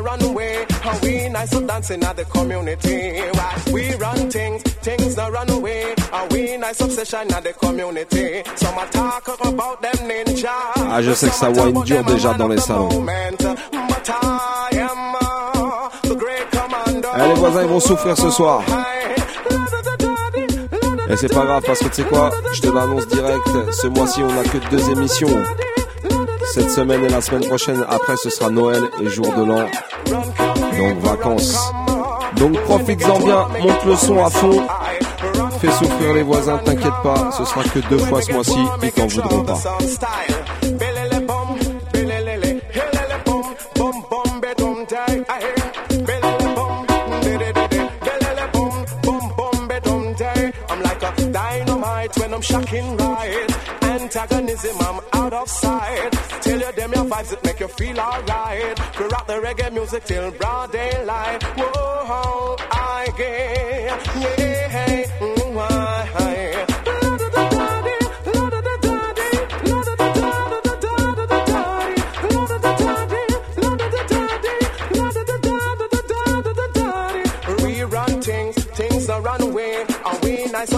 Run 0.06 0.22
away. 0.22 0.66
And 0.88 1.02
we 1.02 1.28
nice 1.28 1.54
up 1.54 1.66
dancing 1.66 2.02
at 2.04 2.16
the 2.16 2.24
community. 2.24 3.20
Why? 3.36 3.52
We 3.72 3.94
run 3.94 4.30
things, 4.30 4.62
things 4.86 5.16
not 5.16 5.32
run 5.32 5.50
away. 5.50 5.94
And 6.12 6.32
we 6.32 6.56
nice 6.56 6.80
obsession 6.80 7.32
at 7.36 7.42
the 7.42 7.52
community. 7.52 8.42
Some 8.54 8.78
are 8.78 8.90
talk 8.90 9.26
about 9.50 9.82
them 9.82 9.98
ninja. 10.08 10.56
Ah, 10.76 11.02
je 11.02 11.12
sais 11.12 11.28
que 11.28 11.34
ça 11.34 11.50
wine 11.50 11.82
dur 11.82 12.04
déjà 12.04 12.34
dans 12.34 12.48
les 12.48 12.60
salons. 12.60 12.88
Uh. 12.88 13.06
Eh, 17.18 17.28
les 17.28 17.34
voisins 17.34 17.62
ils 17.62 17.68
vont 17.68 17.80
souffrir 17.80 18.16
ce 18.16 18.30
soir. 18.30 18.62
Et 21.08 21.16
c'est 21.16 21.32
pas 21.32 21.44
grave 21.44 21.62
parce 21.64 21.78
que 21.78 21.88
tu 21.88 21.94
sais 21.94 22.02
quoi, 22.02 22.30
je 22.52 22.60
te 22.60 22.66
l'annonce 22.66 23.06
direct, 23.06 23.72
ce 23.72 23.86
mois-ci 23.86 24.22
on 24.22 24.38
a 24.38 24.42
que 24.42 24.58
deux 24.70 24.90
émissions. 24.90 25.42
Cette 26.52 26.70
semaine 26.70 27.04
et 27.04 27.08
la 27.08 27.20
semaine 27.20 27.44
prochaine, 27.46 27.84
après 27.88 28.16
ce 28.16 28.30
sera 28.30 28.50
Noël 28.50 28.82
et 29.02 29.08
jour 29.08 29.26
de 29.26 29.44
l'an. 29.44 29.66
Donc 30.78 30.98
vacances. 31.00 31.72
Donc 32.36 32.60
profites-en 32.62 33.18
bien, 33.20 33.46
monte 33.60 33.84
le 33.84 33.96
son 33.96 34.24
à 34.24 34.30
fond. 34.30 34.62
Fais 35.60 35.70
souffrir 35.70 36.14
les 36.14 36.22
voisins, 36.22 36.58
t'inquiète 36.58 37.02
pas, 37.02 37.30
ce 37.36 37.44
sera 37.44 37.62
que 37.64 37.78
deux 37.88 37.98
fois 37.98 38.20
ce 38.22 38.32
mois-ci, 38.32 38.58
ils 38.82 38.92
t'en 38.92 39.06
voudront 39.06 39.44
pas. 39.44 39.58
Out 55.26 55.32
of 55.32 55.48
sight. 55.48 56.12
Tell 56.42 56.58
you 56.58 56.70
your 56.94 57.04
vibes 57.04 57.30
that 57.30 57.44
make 57.44 57.58
you 57.58 57.68
feel 57.68 57.98
alright. 57.98 58.98
We 58.98 59.04
rock 59.06 59.26
the 59.26 59.34
reggae 59.46 59.72
music 59.72 60.04
till 60.04 60.30
broad 60.32 60.70
daylight. 60.72 61.42
Whoa, 61.58 62.56
I 62.70 63.06
get, 63.18 64.06
yeah, 64.22 64.68
hey, 64.68 65.04
mm, 65.20 66.55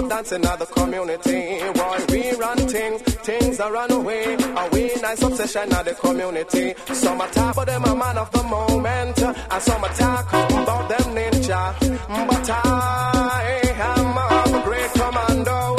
up 0.09 0.17
dancing 0.17 0.45
at 0.45 0.59
the 0.59 0.67
community. 0.67 1.59
Boy, 1.79 1.99
we 2.11 2.33
run 2.37 2.59
things, 2.69 3.03
things 3.03 3.59
that 3.59 3.73
run 3.73 3.93
away. 3.93 4.35
And 4.35 4.73
we 4.73 4.95
nice 5.01 5.23
obsession 5.23 5.73
at 5.73 5.85
the 5.85 5.95
community. 5.95 6.75
Some 6.93 7.21
attack, 7.21 7.55
but 7.55 7.67
them 7.67 7.85
a 7.85 7.95
man 7.95 8.19
of 8.19 8.31
the 8.33 8.43
moment. 8.43 9.23
And 9.23 9.63
some 9.63 9.85
attack 9.85 10.29
about 10.29 10.89
them 10.89 11.15
ninja. 11.15 11.75
But 12.09 12.51
I 12.51 13.61
am 13.79 14.55
a 14.55 14.65
great 14.65 14.91
commando. 14.93 15.78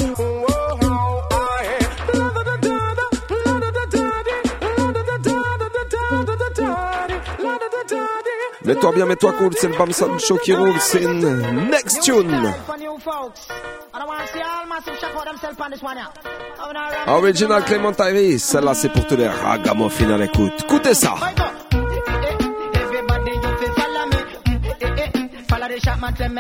Mets-toi 8.70 8.92
bien, 8.92 9.08
mets-toi 9.08 9.34
cool, 9.34 9.50
c'est 9.58 9.68
le 9.68 9.76
Bam 9.76 9.92
Sound 9.92 10.20
Show 10.20 10.38
qui 10.38 10.54
roule, 10.54 10.76
c'est 10.80 11.02
une 11.02 11.72
next 11.72 12.04
tune. 12.04 12.54
Original 17.08 17.64
Clément 17.66 17.92
Tyree, 17.92 18.38
celle-là 18.38 18.76
c'est 18.76 18.90
pour 18.90 19.08
tous 19.08 19.16
les 19.16 19.28
ragamuffins 19.28 20.12
à 20.12 20.18
l'écoute. 20.18 20.54
Écoutez 20.66 20.94
ça. 20.94 21.16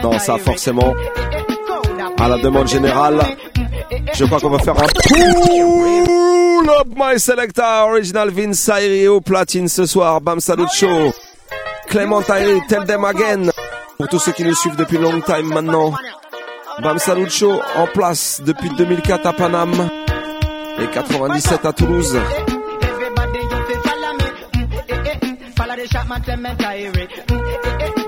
Non, 0.03 0.19
ça 0.19 0.37
forcément, 0.37 0.93
à 2.19 2.27
la 2.27 2.37
demande 2.37 2.67
générale, 2.67 3.23
je 4.13 4.25
crois 4.25 4.39
qu'on 4.39 4.51
va 4.51 4.59
faire 4.59 4.77
un 4.77 4.85
pull 5.07 6.69
up 6.79 6.87
my 6.95 7.19
selector 7.19 7.89
original 7.89 8.29
Vince 8.29 8.65
Tyree 8.65 9.07
au 9.07 9.19
platine 9.19 9.67
ce 9.67 9.87
soir. 9.87 10.21
Bam 10.21 10.39
Salut 10.39 10.67
Show. 10.71 11.11
Clément 11.89 12.21
Tyree, 12.21 12.61
tell 12.67 12.85
them 12.85 13.03
again. 13.03 13.49
Pour 13.97 14.07
tous 14.07 14.19
ceux 14.19 14.31
qui 14.31 14.43
nous 14.43 14.53
suivent 14.55 14.75
depuis 14.75 14.97
long 14.97 15.19
time 15.21 15.47
maintenant. 15.53 15.93
Bam 16.81 16.97
Salut 16.99 17.29
Show 17.29 17.59
en 17.75 17.87
place 17.87 18.41
depuis 18.45 18.69
2004 18.69 19.25
à 19.25 19.33
Paname 19.33 19.89
et 20.79 20.87
97 20.87 21.65
à 21.65 21.73
Toulouse. 21.73 22.17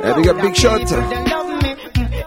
Hey, 0.03 0.13
big 0.15 0.29
up, 0.29 0.41
big 0.41 0.55
shot. 0.55 1.50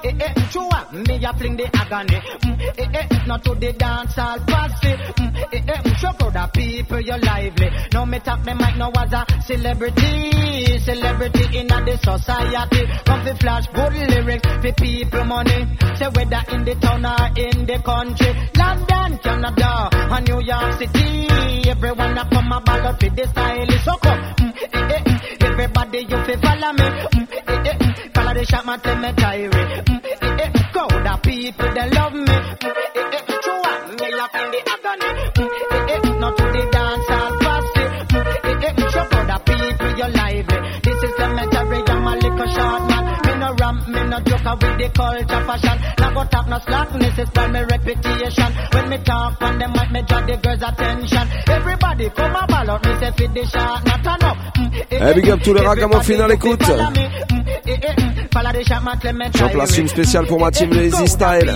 Me 0.02 1.24
a 1.24 1.32
fling 1.34 1.56
the 1.56 1.64
agony. 1.76 2.18
Mm, 2.18 2.60
eh, 2.78 2.86
eh, 2.94 3.26
not 3.26 3.44
to 3.44 3.54
the 3.54 3.72
dance 3.72 4.18
all 4.18 4.38
passy. 4.40 4.92
Mm, 4.92 5.36
eh, 5.52 5.62
eh, 5.68 5.94
show 5.98 6.10
for 6.18 6.30
the 6.30 6.50
people 6.52 7.00
you're 7.00 7.18
lively. 7.18 7.70
No 7.92 8.04
me 8.06 8.18
talk 8.20 8.44
me 8.44 8.54
mic 8.54 8.76
no 8.76 8.90
was 8.90 9.12
a 9.12 9.24
celebrity, 9.42 10.78
celebrity 10.78 11.58
in 11.58 11.70
a 11.72 11.84
the 11.84 11.96
society. 11.98 12.86
Come 13.04 13.24
fi 13.24 13.32
flash 13.34 13.66
good 13.68 13.92
lyrics 13.92 14.48
for 14.48 14.72
people 14.72 15.24
money. 15.24 15.66
Say 15.96 16.08
whether 16.08 16.42
in 16.54 16.64
the 16.64 16.74
town 16.80 17.06
or 17.06 17.26
in 17.38 17.66
the 17.66 17.78
country, 17.84 18.32
London, 18.56 19.18
Canada, 19.18 19.88
and 19.92 20.28
New 20.28 20.40
York 20.42 20.78
City. 20.78 21.70
Everyone 21.70 22.18
a 22.18 22.28
come 22.30 22.52
a 22.52 22.60
ball 22.60 22.92
for 22.98 23.10
the 23.10 23.26
style. 23.28 23.78
So 23.84 23.96
come, 23.98 24.18
mm, 24.18 24.52
eh, 24.74 24.94
eh, 24.94 25.02
mm, 25.02 25.44
everybody 25.44 25.98
you 26.02 26.18
fi 26.24 26.34
follow 26.42 26.72
me. 26.72 26.86
Mm, 27.14 27.28
eh, 27.30 27.42
eh, 27.46 27.56
mm, 27.56 27.63
follow 28.14 28.35
the 28.35 28.44
shot 28.47 28.64
man 28.66 28.80
tell 28.80 28.97
me 28.97 29.12
Tyree. 29.12 29.49
Mm, 29.50 30.04
eh, 30.04 30.42
eh, 30.44 30.50
go 30.73 30.85
the 30.88 31.14
people 31.23 31.71
they 31.75 31.90
love 31.90 32.12
me. 32.14 32.21
Mm, 32.25 32.75
eh, 32.75 33.16
eh, 33.16 33.38
true 33.42 33.61
one, 33.61 33.83
me 34.00 34.09
a 34.14 34.26
feel 34.33 34.49
the 34.54 34.61
agony. 34.75 35.11
Mm, 35.35 35.50
eh, 35.75 35.94
eh, 35.94 36.18
not 36.23 36.37
to 36.37 36.44
the 36.54 36.62
dance 36.75 37.11
all 37.11 37.33
fussy. 37.44 37.85
Mm, 38.14 38.26
eh, 38.44 38.66
eh, 38.68 38.90
show 38.92 39.04
for 39.11 39.25
the 39.30 39.38
people 39.49 39.90
you 39.99 40.09
lively. 40.18 40.59
This 40.85 40.99
is 41.06 41.14
the 41.18 41.26
mentary, 41.37 41.80
I'm 41.88 42.06
a 42.06 42.12
little 42.16 42.49
short 42.54 42.83
man. 43.64 43.76
Me 43.76 43.85
no 43.85 43.85
ramp, 43.85 43.88
me 43.88 44.04
no 44.11 44.21
joke 44.21 44.62
with 44.62 44.78
the 44.78 44.88
culture 44.94 45.44
fashion. 45.47 45.78
Now 45.99 46.14
go 46.14 46.25
talk 46.25 46.49
no 46.49 46.59
slackness, 46.59 47.18
it's 47.18 47.30
for 47.30 47.49
me 47.49 47.61
reputation. 47.61 48.52
When 48.73 48.88
me 48.88 48.99
talk 48.99 49.42
on 49.42 49.59
them 49.59 49.73
mic, 49.73 49.90
me 49.92 50.02
draw 50.02 50.21
the 50.26 50.37
girls' 50.37 50.62
attention. 50.62 51.28
Everybody 51.49 52.11
come 52.11 52.37
a 52.37 52.47
ball 52.47 52.71
out, 52.71 52.85
me 52.87 52.94
say 53.00 53.11
fit 53.12 53.35
the 53.35 53.47
shot, 53.47 53.85
not 53.85 54.00
enough. 54.21 54.38
Mm, 54.54 54.71
eh, 54.90 55.11
Eh, 55.11 55.14
big 55.14 55.30
up 55.30 55.42
tous 55.42 55.54
les 55.54 55.61
l'écoute. 56.28 56.62
follow 56.62 56.90
me. 56.90 57.09
Mm, 57.30 57.44
eh, 57.66 57.76
mm, 58.02 58.14
J'en 59.35 59.49
place 59.49 59.78
une 59.78 59.88
spéciale 59.88 60.26
pour 60.26 60.40
ma 60.40 60.50
team 60.50 60.71
Lazy 60.71 61.09
Style. 61.09 61.52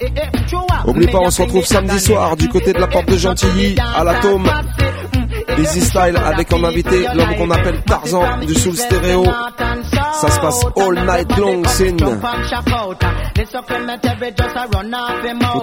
Eh, 0.00 0.08
Oublie 0.84 1.06
pas, 1.06 1.18
on 1.20 1.30
se 1.30 1.42
retrouve 1.42 1.64
samedi 1.64 2.00
soir 2.00 2.36
du 2.36 2.48
côté 2.48 2.72
de 2.72 2.78
la 2.80 2.86
porte 2.88 3.08
de 3.08 3.16
Gentilly 3.16 3.76
à 3.96 4.02
l'Atome. 4.04 4.50
Busy 5.56 5.80
Style 5.80 6.16
avec 6.16 6.52
en 6.52 6.62
invité 6.64 7.06
l'homme 7.14 7.34
qu'on 7.36 7.50
appelle 7.50 7.80
Tarzan 7.82 8.38
du 8.38 8.54
Soul 8.54 8.76
Stéréo. 8.76 9.24
Ça 10.14 10.30
se 10.30 10.40
passe 10.40 10.64
all 10.76 10.94
night 10.94 11.36
long, 11.38 11.62
sin. 11.64 11.96
Toutes 11.96 12.22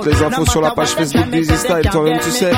les 0.06 0.24
infos 0.24 0.46
sur 0.46 0.62
la 0.62 0.72
page 0.72 0.90
Facebook 0.90 1.28
Busy 1.28 1.58
Style, 1.58 1.90
toi-même 1.92 2.20
tu 2.20 2.32
sais. 2.32 2.52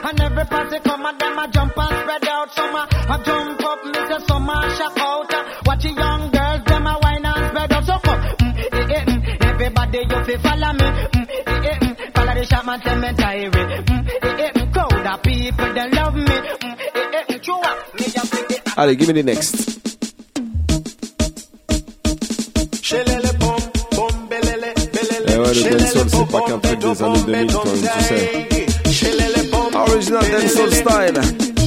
And 0.00 0.20
every 0.20 0.44
party 0.46 0.78
come 0.84 1.04
and 1.04 1.18
them 1.20 1.38
a 1.38 1.48
jump 1.48 1.76
and 1.76 1.96
spread 2.00 2.28
out. 2.28 2.50
Some 2.54 2.74
a, 2.74 2.88
a 3.12 3.18
jump 3.24 3.60
up, 3.62 3.84
me 3.84 3.92
say 4.08 4.18
some 4.26 4.48
a 4.48 4.76
shock 4.76 4.98
out. 4.98 5.32
Watch 5.66 5.82
the 5.82 5.90
young 5.92 6.30
girls, 6.30 6.64
them 6.64 6.86
a 6.86 6.98
wine 7.02 7.26
and 7.26 7.46
spread 7.48 7.72
out. 7.72 7.84
So 7.84 7.98
come, 7.98 8.20
mm, 8.20 8.58
eh, 8.72 8.94
eh, 8.94 9.04
mm, 9.04 9.44
everybody 9.44 9.98
you 9.98 10.24
fi 10.24 10.36
follow 10.38 10.72
me. 10.72 11.17
Mm, 12.78 12.84
mm, 12.84 12.84
follow 12.84 12.84
the 12.84 12.84
shot 12.84 12.84
man, 12.84 12.84
tell 12.84 12.98
me 12.98 13.12
diary. 13.12 13.50
Mm, 13.50 14.08
eh, 14.08 14.28
eh, 14.38 14.52
mm, 14.52 14.72
crowd 14.72 15.06
of 15.06 15.22
people, 15.22 15.72
they 15.74 15.90
love 15.90 16.14
me. 16.14 16.24
Mm, 16.24 16.76
eh, 16.78 17.00
eh, 17.04 17.34
mm, 17.34 17.42
true, 17.42 17.62
me 17.94 18.04
just 18.04 18.34
fi 18.34 18.42
the 18.48 18.72
Allez, 18.76 18.96
give 18.96 19.08
me 19.08 19.14
the 19.14 19.22
next. 19.22 19.54
Eh 25.30 25.36
ouais, 25.36 25.54
le 25.54 25.76
dancehall, 25.78 26.08
c'est 26.10 26.28
pas 26.32 26.40
qu'un 26.46 26.58
truc 26.58 26.78
des 26.78 27.02
années 27.02 27.22
2000, 27.26 27.46
toi-même 27.48 27.80
tu 27.98 28.04
sais. 28.04 28.46
Original 29.74 30.24
dancehall 30.30 30.72
style. 30.72 31.20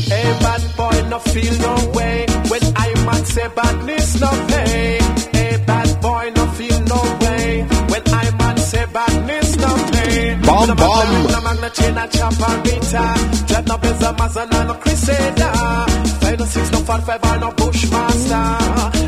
Hey, 0.10 0.34
bad 0.42 0.62
boy, 0.76 1.10
no 1.10 1.20
feel 1.20 1.54
no 1.62 1.76
way. 1.94 2.26
When 2.50 2.62
I 2.76 2.94
man 3.06 3.26
say 3.26 3.48
badness, 3.56 4.20
no 4.20 4.28
pay. 4.48 5.00
Hey, 5.34 5.58
bad 5.66 6.02
boy, 6.02 6.32
no 6.36 6.41
guitar. 12.64 13.16
Dread 13.48 13.68
no 13.68 13.78
bez 13.78 14.02
a 14.04 14.14
mazan 14.14 14.54
and 14.54 14.80
crusader. 14.82 15.54
Five 16.22 16.40
no 16.40 16.46
six, 16.46 16.72
no 16.72 16.80
five 16.80 17.06
five 17.06 17.24
or 17.24 17.38
no 17.40 17.52
bushmaster. 17.52 18.46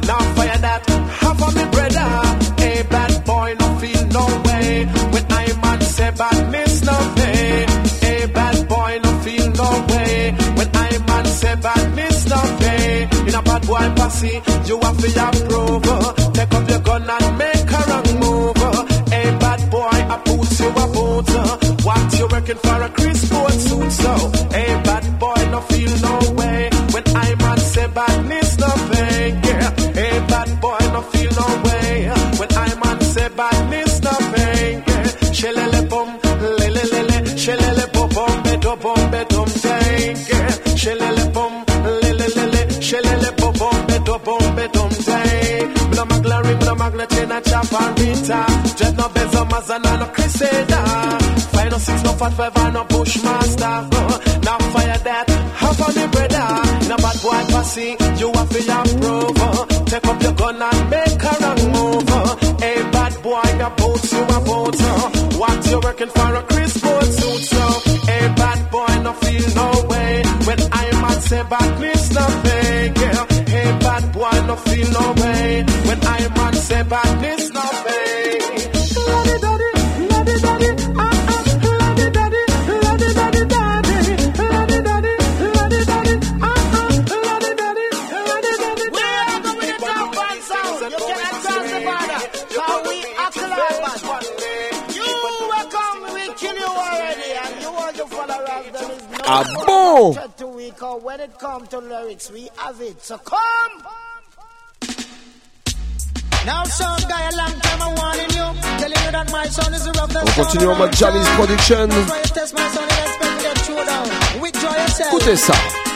Now 0.07 0.22
fire 0.36 0.57
that, 0.65 0.81
half 1.22 1.41
of 1.41 1.55
me 1.55 1.65
brother. 1.74 2.10
Hey, 2.62 2.83
bad 2.89 3.25
boy, 3.25 3.55
no 3.60 3.67
feel 3.79 4.05
no 4.07 4.25
way. 4.45 4.86
When 5.13 5.25
I 5.31 5.53
man 5.62 5.81
say 5.81 6.12
badness, 6.12 6.83
no 6.83 7.13
pay. 7.15 7.65
Bad 8.33 8.67
boy, 8.67 9.00
no 9.03 9.12
feel 9.19 9.50
no 9.51 9.69
way. 9.89 10.36
When 10.57 10.69
I 10.75 10.98
man 11.07 11.25
say 11.25 11.55
badness, 11.55 12.29
no 12.29 12.41
pay. 12.60 13.07
In 13.27 13.36
a 13.36 13.41
bad 13.41 13.67
boy 13.67 13.93
posse, 13.95 14.41
you 14.65 14.79
have 14.79 14.98
to 14.98 15.27
approve. 15.27 16.23
Boot. 22.03 22.12
What 22.12 22.19
you 22.19 22.27
working 22.27 22.57
for 22.57 22.81
a 22.81 22.89
Chris 22.89 23.22
Sport 23.27 23.51
suit? 23.53 23.91
So, 23.91 24.31
hey, 24.51 24.81
bad 24.83 25.19
boy, 25.19 25.50
no 25.51 25.62
feel 25.62 25.98
no 26.01 26.31
way. 26.33 26.69
When 26.93 27.03
I 27.15 27.36
man 27.36 27.57
say 27.57 27.88
badness, 27.88 28.57
no 28.60 28.67
pay. 28.91 29.29
Yeah. 29.29 29.69
Hey, 29.93 30.19
bad 30.27 30.62
boy, 30.62 30.77
no 30.93 31.01
feel 31.01 31.31
no 31.31 31.48
way. 31.65 32.10
When 32.39 32.51
I 32.53 32.75
man 32.83 33.01
say 33.01 33.29
badness, 33.29 34.01
no 34.01 34.12
pay. 34.33 34.83
Yeah. 34.88 35.03
Shelele 35.38 35.89
bum, 35.89 36.07
lele 36.60 36.83
lele, 36.93 37.19
shelele 37.43 37.86
bum 37.93 38.43
bedo 38.43 38.75
bum 38.81 39.12
bedum 39.12 39.50
dang. 39.62 40.17
Yeah. 40.29 40.50
Shelele 40.81 41.33
bum, 41.33 41.53
lele 42.01 42.27
lele, 42.38 42.62
shelele 42.88 43.31
bum 43.38 43.53
bedo 43.88 44.15
bum 44.25 44.55
bedum 44.57 44.91
dang. 45.05 45.74
Mla 45.91 46.05
maglari, 46.05 46.55
mla 46.62 46.75
magna 46.77 47.05
chena 47.07 47.41
chaparita. 47.41 48.39
Dread 48.77 48.98
no 48.98 49.07
bezo 49.10 49.45
mazana 49.51 50.00
no 50.00 50.05
crusader. 50.15 51.23
No 51.74 51.80
six, 51.80 52.03
no 52.03 52.13
fat 52.13 52.34
five, 52.34 52.56
and 52.56 52.74
no 52.75 52.84
bushmaster. 52.84 53.65
Uh, 53.65 54.20
now 54.46 54.60
fire 54.60 54.98
that, 55.10 55.30
half 55.58 55.82
on 55.82 55.94
the 55.98 56.06
brother. 56.13 56.48
No 56.89 56.96
bad 56.98 57.18
boy 57.25 57.42
posse, 57.51 57.98
you 58.22 58.30
have 58.38 58.50
to 58.53 58.62
approve. 58.77 59.86
Take 59.89 60.06
up 60.06 60.22
your 60.22 60.34
gun 60.34 60.62
and 60.62 60.89
make 60.92 61.22
her 61.25 61.39
a 61.50 61.53
move. 61.74 62.03
Hey, 62.63 62.80
bad 62.94 63.13
boy, 63.24 63.50
boots, 63.77 64.13
you 64.13 64.22
a 64.22 64.39
boat. 64.46 64.75
Uh, 64.80 65.10
what 65.42 65.68
you 65.72 65.79
working 65.79 66.09
for 66.09 66.36
a 66.36 66.44
crisp 66.44 66.77
Sport 66.77 67.05
suit? 67.05 67.44
So, 67.53 67.66
hey, 68.05 68.25
bad 68.38 68.59
boy, 68.70 68.94
no 69.01 69.14
feel 69.14 69.48
no 69.55 69.70
way. 69.90 70.24
When 70.46 70.59
I'm 70.72 71.01
man 71.01 71.22
say 71.22 71.44
badness, 71.50 72.12
nothing. 72.14 72.96
Yeah. 73.01 73.25
Hey, 73.50 73.70
bad 73.81 74.14
boy, 74.14 74.46
no 74.46 74.55
feel 74.57 74.90
no 74.92 75.05
way. 75.22 75.66
When 75.88 76.00
I'm 76.05 76.33
man 76.36 76.53
say 76.53 76.83
badness, 76.83 77.50
nothing. 77.50 77.82
And 112.77 112.91
expect 112.91 113.22
to 113.22 113.43
get 113.43 113.57
through 113.59 113.85
down. 113.85 114.41
Withdraw 114.41 114.75
yourself. 114.75 115.13
Écoutez 115.13 115.35
ça. 115.35 115.53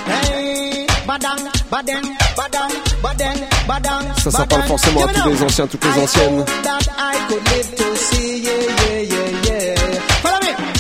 Hey, 0.08 0.88
badang, 1.06 1.44
badang, 1.70 2.06
badang, 2.36 2.72
badang, 3.04 3.40
badang. 3.68 4.06
Ça, 4.24 4.32
ça 4.32 4.46
parle 4.46 4.64
forcément 4.64 5.04
à 5.04 5.08
tous 5.08 5.30
les 5.30 5.44
anciens, 5.44 5.68
toutes 5.68 5.84
les 5.84 6.02
anciennes. 6.02 6.46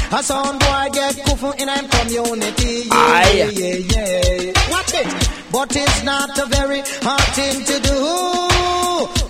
A 0.09 0.23
sound 0.23 0.59
boy 0.59 0.87
get 0.93 1.15
kufu 1.25 1.53
in 1.61 1.67
a 1.69 1.77
community, 1.89 2.87
yeah, 2.87 2.93
Aye. 2.93 3.31
yeah, 3.35 3.49
yeah, 3.49 3.75
yeah. 3.93 4.71
Watch 4.71 4.93
it. 4.93 5.29
But 5.51 5.75
it's 5.75 6.03
not 6.03 6.37
a 6.39 6.45
very 6.45 6.81
hard 7.03 7.27
thing 7.35 7.65
to 7.65 7.75
do. 7.87 7.97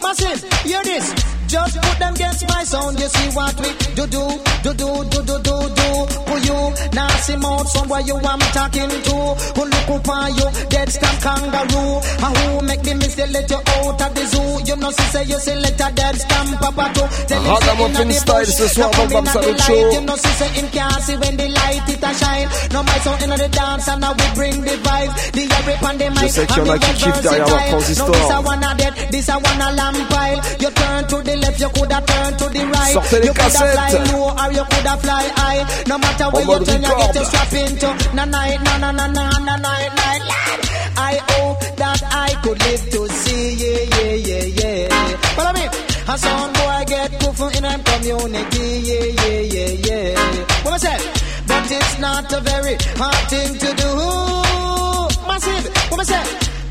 Massive, 0.04 0.44
hear 0.64 0.84
this. 0.84 1.37
Just 1.58 1.82
put 1.82 1.98
them 1.98 2.14
against 2.14 2.48
my 2.48 2.64
sound, 2.64 3.00
you 3.00 3.10
see 3.10 3.30
what 3.34 3.56
we 3.58 3.70
do, 3.98 4.06
do, 4.06 4.24
do, 4.62 4.74
do, 4.78 4.90
do, 5.10 5.20
do, 5.26 5.36
do, 5.42 5.56
do. 5.74 5.90
Who 6.30 6.36
you, 6.46 6.60
nasty 6.94 7.36
mouth, 7.38 7.68
somewhere 7.70 8.02
you 8.02 8.14
I'm 8.22 8.40
talking 8.54 8.94
to. 8.94 9.18
Who 9.58 9.64
look 9.66 9.90
upon 9.90 10.36
you, 10.38 10.48
dead 10.70 10.90
stamp 10.94 11.18
kangaroo. 11.18 11.98
And 12.22 12.38
who 12.38 12.62
make 12.62 12.84
the 12.84 12.94
mistake, 12.94 13.32
let 13.34 13.50
you 13.50 13.58
out 13.58 14.02
of 14.06 14.12
the 14.14 14.24
zoo. 14.30 14.70
You 14.70 14.76
know, 14.78 14.92
she 14.92 15.06
say 15.10 15.24
you 15.24 15.40
select 15.40 15.82
a 15.82 15.90
dead 15.98 16.16
stamp, 16.22 16.62
papa 16.62 16.86
too. 16.94 17.08
Him 17.34 17.42
say 17.58 17.74
inna 17.74 18.06
the 18.06 18.14
style 18.14 18.46
ce 18.46 18.68
soir 18.70 18.92
dans 18.92 19.08
Bam 19.08 19.26
Salute 19.26 19.58
light. 19.58 19.66
Show. 19.66 19.92
You 19.98 20.02
know, 20.06 20.16
she 20.16 20.32
say 20.38 20.60
in 20.60 20.68
can't 20.70 21.02
see 21.02 21.18
when 21.18 21.38
the 21.38 21.48
light 21.50 21.90
it 21.90 22.04
a 22.06 22.12
shine. 22.14 22.48
No, 22.72 22.84
my 22.84 22.98
sound 23.02 23.24
inna 23.24 23.38
the 23.38 23.50
dance 23.50 23.88
and 23.88 24.02
now 24.02 24.14
we 24.14 24.26
bring 24.36 24.62
the 24.62 24.78
vibes. 24.86 25.14
The 25.34 25.44
rip 25.66 25.84
and 25.90 26.00
the 26.00 26.10
mic. 26.12 26.30
sais 26.30 26.46
qu'il 26.46 26.58
y 26.58 26.70
en 26.70 26.74
a 26.74 26.78
qui 26.78 26.92
we 26.92 26.98
kiffent 27.02 27.22
derrière 27.24 27.48
leur 27.48 27.66
transistor. 27.66 28.08
No, 28.08 28.14
this 28.14 28.30
a 28.30 28.42
one 28.42 28.64
a 28.64 28.76
dead, 28.78 28.94
this 29.12 29.30
a 29.30 29.34
one 29.34 29.62
a 29.62 29.72
lamp 29.74 30.10
pile. 30.10 30.40
You 30.62 30.70
turn 30.70 31.08
to 31.08 31.18
the 31.24 31.36
left, 31.48 31.60
you 31.62 31.70
coulda 31.70 32.00
turn 32.06 32.32
to 32.38 32.46
the 32.50 32.64
right. 32.66 32.94
Sortez 32.94 33.20
les 33.20 33.26
you 33.28 33.34
coulda 33.34 33.62
fly 33.74 33.92
low 34.12 34.30
or 34.42 34.52
you 34.52 34.66
coulda 34.72 34.94
fly 35.04 35.26
high. 35.40 35.62
No 35.88 35.98
matter 35.98 36.28
where 36.32 36.46
you 36.46 36.66
turn, 36.66 36.82
you 36.82 36.96
get 37.02 37.14
to 37.14 37.26
strap 37.26 37.54
into. 37.54 37.90
Na 38.16 38.26
night, 38.26 38.60
na 38.64 38.78
na 38.78 38.92
na 38.92 39.08
na 39.08 39.26
na 39.48 39.56
night, 39.56 39.92
night, 40.02 40.24
night. 40.32 40.62
I 40.98 41.14
hope 41.30 41.60
that 41.78 42.02
I 42.12 42.30
could 42.44 42.60
live 42.68 42.84
to 42.94 43.02
see, 43.10 43.54
yeah, 43.62 43.84
yeah, 43.96 44.14
yeah, 44.30 44.46
yeah. 44.60 45.18
Follow 45.36 45.54
me. 45.54 45.66
A 46.10 46.18
sound 46.18 46.54
boy 46.56 46.84
get 46.88 47.12
kufu 47.22 47.46
in 47.58 47.66
a 47.66 47.74
community, 47.90 48.68
yeah, 48.90 49.08
yeah, 49.22 49.42
yeah, 49.56 49.72
yeah. 49.88 50.64
What 50.64 50.74
I 50.74 50.78
say? 50.86 50.98
But 51.48 51.72
it's 51.72 52.00
not 52.00 52.32
a 52.34 52.40
very 52.42 52.76
hard 53.00 53.24
thing 53.32 53.52
to 53.64 53.70
do. 53.82 53.90
Massive. 55.28 55.66
What 55.92 56.00
I 56.00 56.04
say? 56.04 56.24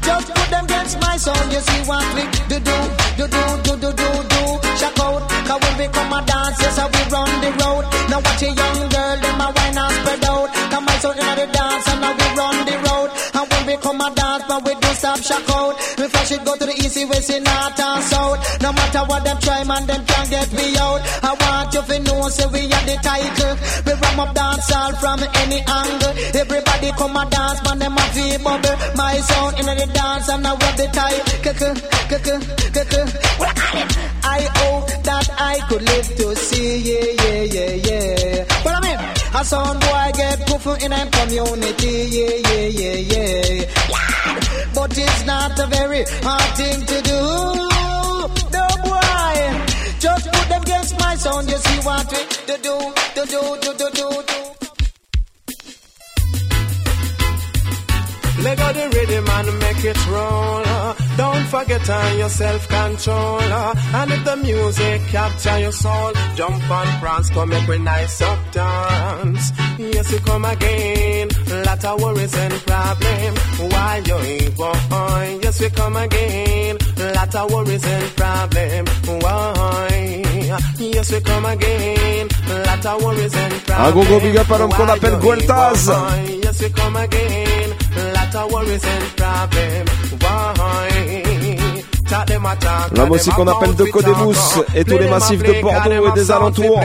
Just 0.07 0.29
put 0.35 0.49
them 0.51 0.65
against 0.65 1.01
my 1.01 1.17
sound, 1.17 1.53
you 1.53 1.61
see 1.61 1.83
what 1.91 2.07
we 2.15 2.23
do, 2.51 2.59
do, 2.63 2.77
do, 3.19 3.27
do, 3.27 3.47
do, 3.67 3.73
do, 3.83 3.91
do, 3.91 4.11
do. 4.33 4.43
Shock 4.79 4.99
out, 5.03 5.23
cause 5.49 5.61
when 5.63 5.75
we 5.79 5.87
come 5.89 6.13
a 6.13 6.21
dance, 6.25 6.59
yes, 6.63 6.79
we 6.95 7.03
run 7.11 7.33
the 7.43 7.51
road. 7.61 7.85
Now 8.11 8.21
watch 8.23 8.43
a 8.43 8.51
young 8.55 8.81
girl, 8.95 9.17
them 9.25 9.41
a 9.41 9.49
wine 9.57 9.79
and 9.83 9.95
spread 9.99 10.25
out. 10.31 10.49
Come 10.71 10.85
my 10.87 10.97
sound 11.03 11.19
in 11.19 11.35
the 11.41 11.47
dance, 11.51 11.89
and 11.91 12.01
now 12.01 12.13
we 12.15 12.27
run 12.39 12.57
the 12.69 12.77
road. 12.87 13.09
And 13.35 13.47
when 13.51 13.63
we 13.67 13.75
come 13.83 14.01
a 14.01 14.09
dance, 14.15 14.45
but 14.47 14.61
we 14.65 14.73
don't 14.79 14.97
stop 14.97 15.19
shock 15.19 15.49
out. 15.51 15.75
We 15.99 16.05
flash 16.07 16.31
it, 16.33 16.45
go 16.45 16.53
to 16.57 16.67
the 16.67 16.75
east, 16.79 16.97
west, 17.11 17.31
and 17.31 17.45
north 17.45 17.81
and 17.81 18.03
south. 18.05 18.39
No 18.63 18.73
matter 18.73 19.03
what 19.11 19.25
them 19.25 19.39
try, 19.41 19.65
man, 19.65 19.87
them 19.87 20.03
can't 20.07 20.31
get 20.31 20.53
me 20.53 20.77
out. 20.79 21.01
I 21.27 21.31
you 21.77 21.83
to 21.83 21.99
know, 22.01 22.29
say 22.29 22.47
we 22.47 22.61
are 22.73 22.85
the 22.89 22.97
title. 23.03 23.55
We 23.85 23.93
ram 24.01 24.21
up 24.21 24.35
dance 24.35 24.73
all 24.73 24.93
from 24.97 25.21
any 25.43 25.61
angle. 25.61 26.15
Everybody 26.41 26.91
come 26.93 27.17
and 27.17 27.31
dance, 27.31 27.63
man, 27.65 27.79
them 27.79 27.97
a 27.97 28.05
feel 28.15 28.39
bubble. 28.45 28.77
My 28.97 29.15
sound 29.29 29.59
in 29.61 29.67
the 29.67 29.87
dance 29.93 30.29
and 30.29 30.47
I 30.47 30.53
want 30.53 30.77
the 30.77 30.87
title. 30.93 31.25
I 34.25 34.41
hope 34.59 34.89
that 35.05 35.27
I 35.39 35.61
could 35.69 35.83
live 35.83 36.09
to 36.17 36.37
see, 36.37 36.79
yeah, 36.89 37.13
yeah, 37.23 37.43
yeah, 37.57 37.73
yeah. 37.89 38.45
But 38.65 38.75
I 38.75 38.81
mean, 38.81 38.99
a 39.35 39.45
sound 39.45 39.81
boy 39.81 40.11
get 40.17 40.47
poof 40.47 40.67
in 40.83 40.93
a 40.93 41.11
community, 41.11 41.95
yeah, 42.17 42.37
yeah, 42.49 42.67
yeah, 42.81 42.99
yeah. 43.13 43.65
But 44.75 44.97
it's 44.97 45.25
not 45.27 45.59
a 45.59 45.67
very 45.67 46.05
hard 46.25 46.51
thing 46.57 46.81
to 46.87 47.03
do. 47.03 47.21
No 48.57 48.67
boy, 48.85 49.66
just 49.99 50.31
put 50.33 50.49
them 50.49 50.63
against 50.63 50.99
my 51.01 51.15
sound, 51.15 51.49
you 51.49 51.57
see 51.57 51.81
what 51.81 52.11
we 52.13 52.19
do, 52.47 52.57
do, 52.59 52.93
do, 53.15 53.25
do, 53.61 53.75
do, 53.75 53.91
do, 53.91 54.23
do, 54.23 54.66
Let 58.47 58.59
go 58.59 58.73
the 58.79 58.87
rhythm 58.95 59.27
and 59.29 59.59
make 59.59 59.85
it 59.91 60.07
roll. 60.07 60.63
Don't 61.17 61.47
forget 61.49 61.91
on 61.91 62.19
your 62.19 62.29
self-control. 62.29 63.41
And 63.99 64.13
if 64.13 64.25
the 64.25 64.37
music 64.37 65.01
capture 65.09 65.59
your 65.59 65.73
soul, 65.73 66.13
jump 66.37 66.71
on 66.71 66.87
prance, 67.01 67.29
come 67.31 67.49
make 67.49 67.67
we 67.67 67.79
nice 67.79 68.23
up 68.23 68.39
dance. 68.53 69.51
Yes, 69.79 70.13
you 70.13 70.21
come 70.21 70.45
again. 70.45 71.29
Lot 71.67 71.85
of 71.85 72.01
worries 72.01 72.37
and 72.37 72.55
problem. 72.71 73.35
Why 73.73 74.03
you 74.07 74.51
boy? 74.53 75.39
Yes, 75.43 75.61
we 75.61 75.69
come 75.71 75.97
again. 75.97 76.79
Lot 77.17 77.35
of 77.35 77.51
worries 77.51 77.85
and 77.85 78.17
problem. 78.17 78.85
Why? 79.23 80.23
Yes, 80.79 81.13
we 81.13 81.21
come 81.21 81.47
again. 81.47 82.29
Lot 82.49 82.87
of 82.87 83.03
worries 83.03 83.35
and 83.35 83.55
problem. 83.67 84.07
Gros 84.07 84.21
big 84.21 84.37
up 84.37 84.51
à 84.53 84.59
l'homme 84.59 84.73
qu'on 84.73 84.89
appelle 84.89 85.19
Gueltaz. 85.19 85.91
Yes, 86.45 86.63
we 86.63 86.71
come 86.71 86.97
again. 86.97 87.66
La 92.95 93.07
musique 93.07 93.33
qu'on 93.35 93.47
appelle 93.49 93.75
de 93.75 93.85
Codebus 93.85 94.37
et 94.75 94.85
tous 94.85 94.99
les 94.99 95.09
massifs 95.09 95.43
de 95.43 95.61
Bordeaux 95.61 96.09
et 96.09 96.13
des 96.13 96.31
alentours. 96.31 96.81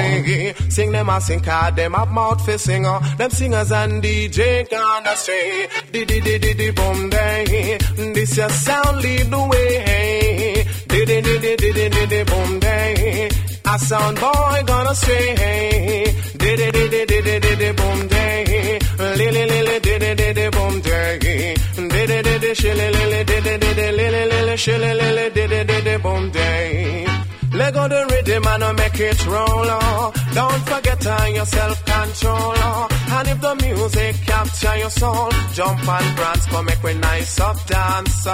A 13.65 13.69
uh. 13.69 13.77
Sound 13.77 14.19
boy 14.19 14.63
gonna 14.65 14.93
stray. 14.95 16.15
Di 16.41 16.55
di 16.59 16.71
di 16.71 16.83
di 16.93 17.05
di 17.05 17.21
di 17.21 17.39
di 17.39 17.55
di 17.61 17.71
boom 17.73 18.07
day. 18.07 18.79
Lily 19.19 19.45
lily 19.51 19.79
di 19.79 19.97
di 20.03 20.11
di 20.15 20.33
di 20.33 20.49
boom 20.49 20.81
day. 20.81 21.19
Di 21.75 22.01
di 22.09 22.21
di 22.27 22.39
di 22.43 22.51
shilly 22.55 22.87
lily 22.95 23.23
di 23.23 23.37
di 23.41 23.57
di 23.57 23.73
di 23.79 23.87
lily 23.97 24.25
lily 24.31 24.57
shilly 24.57 24.93
lily 25.01 25.29
di 25.35 25.47
di 25.47 25.63
di 25.69 25.81
di 25.87 25.97
boom 25.97 26.29
day. 26.31 27.07
Let 27.53 27.73
go 27.73 27.85
the 27.87 28.05
rhythm 28.09 28.47
and 28.47 28.63
uh, 28.63 28.73
make 28.73 28.99
it 28.99 29.25
roll. 29.27 29.69
uh. 29.69 30.11
Don't 30.33 30.61
forget 30.69 31.03
your 31.35 31.45
self-control. 31.45 32.53
uh. 32.55 32.87
And 33.11 33.27
if 33.27 33.41
the 33.41 33.55
music 33.55 34.15
capture 34.25 34.77
your 34.77 34.89
soul, 34.89 35.29
jump 35.53 35.87
and 35.87 36.15
prance, 36.17 36.45
come 36.47 36.65
make 36.65 36.81
we 36.81 36.93
nice 36.93 37.39
up 37.41 37.57
dance. 37.67 38.27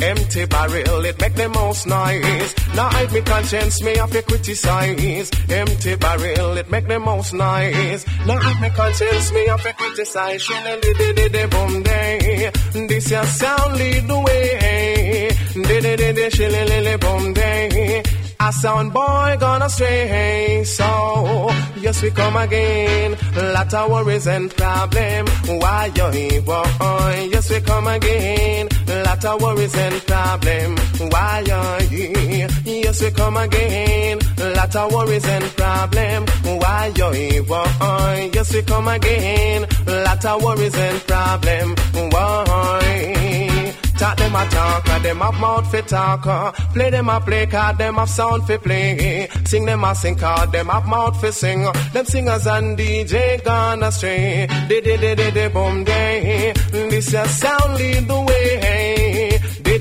Empty 0.00 0.44
barrel, 0.46 1.04
it 1.04 1.20
make 1.20 1.34
the 1.34 1.48
most 1.48 1.86
noise. 1.86 2.54
Now 2.74 2.88
hide 2.90 3.12
me 3.12 3.20
conscience, 3.22 3.82
me 3.82 3.96
have 3.96 4.10
to 4.10 4.22
criticize. 4.22 5.30
Empty 5.48 5.96
barrel, 5.96 6.56
it 6.58 6.70
make 6.70 6.86
the 6.88 6.98
most 6.98 7.32
noise. 7.32 8.04
Now 8.26 8.38
hide 8.38 8.60
me 8.60 8.70
conscience, 8.70 9.32
me 9.32 9.46
have 9.46 9.62
to 9.62 9.72
criticize. 9.72 10.42
Shilly 10.42 10.80
di 10.80 11.12
di 11.14 11.28
di 11.28 11.46
boom 11.46 11.82
day. 11.82 12.50
This 12.88 13.10
your 13.10 13.24
sound 13.24 13.76
lead 13.76 14.08
the 14.08 14.18
way. 14.18 15.30
Di 15.54 15.80
di 15.80 16.12
di 16.12 16.30
shilly 16.30 16.64
lily 16.68 16.96
boom 16.96 17.32
day. 17.32 18.02
A 18.40 18.52
sound 18.52 18.92
boy 18.92 19.36
gonna 19.38 19.68
stray. 19.70 20.64
So 20.64 21.50
yes 21.80 22.02
we 22.02 22.10
come 22.10 22.36
again. 22.36 23.16
Lot 23.54 23.72
of 23.72 23.90
worries 23.90 24.26
and 24.26 24.50
problem. 24.54 25.26
Why 25.60 25.90
you 25.94 26.10
here, 26.10 26.42
boy? 26.42 27.28
Yes 27.32 27.48
we 27.48 27.60
come 27.60 27.86
again. 27.86 28.68
Lot 29.14 29.26
of 29.26 29.42
worries 29.42 29.76
and 29.76 30.06
problems. 30.08 31.00
Why 31.12 31.44
are 31.48 31.82
you? 31.84 32.48
Yes 32.64 33.00
we 33.00 33.12
come 33.12 33.36
again. 33.36 34.18
Lot 34.56 34.74
of 34.74 34.92
worries 34.92 35.24
and 35.24 35.44
problems. 35.56 36.30
Why 36.42 36.92
are 37.00 37.14
you 37.14 37.42
boy? 37.44 38.30
Yes 38.34 38.52
we 38.52 38.62
come 38.62 38.88
again. 38.88 39.66
Lot 39.86 40.24
of 40.24 40.42
worries 40.42 40.76
and 40.76 41.00
problems. 41.06 41.80
Why? 42.12 43.74
Talk 43.98 44.16
them 44.16 44.34
a 44.34 44.44
talk, 44.48 44.88
and 44.88 45.04
them 45.04 45.18
have 45.20 45.40
mouth 45.40 45.70
fi 45.70 45.80
talk. 45.82 46.26
uh. 46.26 46.50
Play 46.72 46.90
them 46.90 47.08
a 47.08 47.20
play, 47.20 47.46
card, 47.46 47.78
them 47.78 47.94
have 47.94 48.08
sound 48.08 48.44
fi 48.48 48.56
play. 48.56 49.28
Sing 49.44 49.64
them 49.64 49.84
a 49.84 49.94
sing, 49.94 50.16
card, 50.16 50.50
them 50.50 50.66
have 50.66 50.86
mouth 50.86 51.20
fi 51.20 51.30
sing. 51.30 51.62
Them 51.92 52.04
singers 52.04 52.46
and 52.48 52.76
DJ 52.76 53.44
gone 53.44 53.84
astray. 53.84 54.48
Di 54.68 54.80
di 54.80 54.96
di 54.96 55.14
di 55.14 55.30
di 55.30 55.48
boom 55.48 55.84
day. 55.84 56.52
This 56.72 57.12
your 57.12 57.26
sound 57.28 57.74
lead 57.78 58.08
the 58.08 58.20
way. 58.20 58.73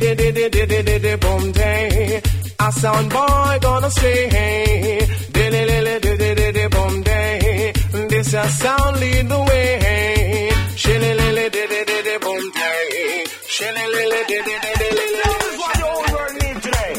Di 0.04 0.12
di 0.16 0.32
di 0.34 0.50
di 0.50 0.66
di 0.66 0.66
di 0.68 0.84
di 0.84 1.00
di 1.00 1.16
boom 1.16 1.52
day. 1.54 2.22
A 2.60 2.72
sound 2.74 3.10
boy 3.10 3.58
gonna 3.62 3.90
stray. 3.90 5.00
Di 5.32 5.44
di 5.54 5.62
di 5.70 5.78
di 5.86 5.96
di 6.04 6.12
di 6.20 6.30
di 6.36 6.48
di 6.52 6.66
boom 6.68 6.94
day. 7.04 7.72
This 8.10 8.34
your 8.34 8.50
sound 8.50 9.00
lead 9.00 9.30
the 9.30 9.40
way. 9.48 10.52
Shilly 10.76 11.14
lily 11.20 11.48
di 11.56 11.64
di 11.72 11.80
di 11.88 11.98
di 12.04 12.16
boom 12.20 12.44
day. 12.52 13.24
Shilly 13.48 13.86
lily 13.96 14.22
di 14.28 14.38
di 14.44 14.56
di 14.64 14.72
di 14.82 14.88
di 14.92 15.06
di. 15.08 15.24
This 15.24 15.40
is 15.48 15.56
what 15.62 15.74
the 15.80 15.86
whole 15.88 16.08
world 16.12 16.36
need 16.44 16.58
today. 16.62 16.94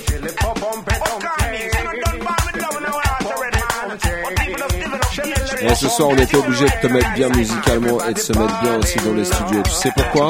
Et 5.60 5.74
ce 5.74 5.88
soir, 5.88 6.08
on 6.08 6.16
était 6.16 6.36
obligé 6.38 6.64
de 6.64 6.76
te 6.80 6.86
mettre 6.86 7.12
bien 7.12 7.28
musicalement 7.28 7.98
et 8.08 8.14
de 8.14 8.18
se 8.18 8.32
mettre 8.32 8.60
bien 8.62 8.78
aussi 8.78 8.98
dans 9.00 9.12
les 9.12 9.26
studios. 9.26 9.62
Tu 9.62 9.70
sais 9.72 9.90
pourquoi 9.94 10.28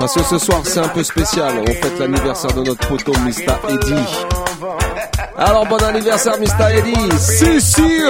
Parce 0.00 0.14
que 0.14 0.22
ce 0.22 0.38
soir, 0.38 0.62
c'est 0.64 0.80
un 0.80 0.88
peu 0.88 1.04
spécial. 1.04 1.58
On 1.60 1.66
fête 1.66 1.98
l'anniversaire 1.98 2.52
de 2.54 2.62
notre 2.62 2.88
poteau, 2.88 3.12
Mr. 3.20 3.52
Eddie. 3.68 4.26
Alors, 5.36 5.66
bon 5.66 5.76
anniversaire, 5.76 6.38
Mr. 6.40 6.78
Eddie. 6.78 7.18
Si, 7.18 7.60
si. 7.60 8.00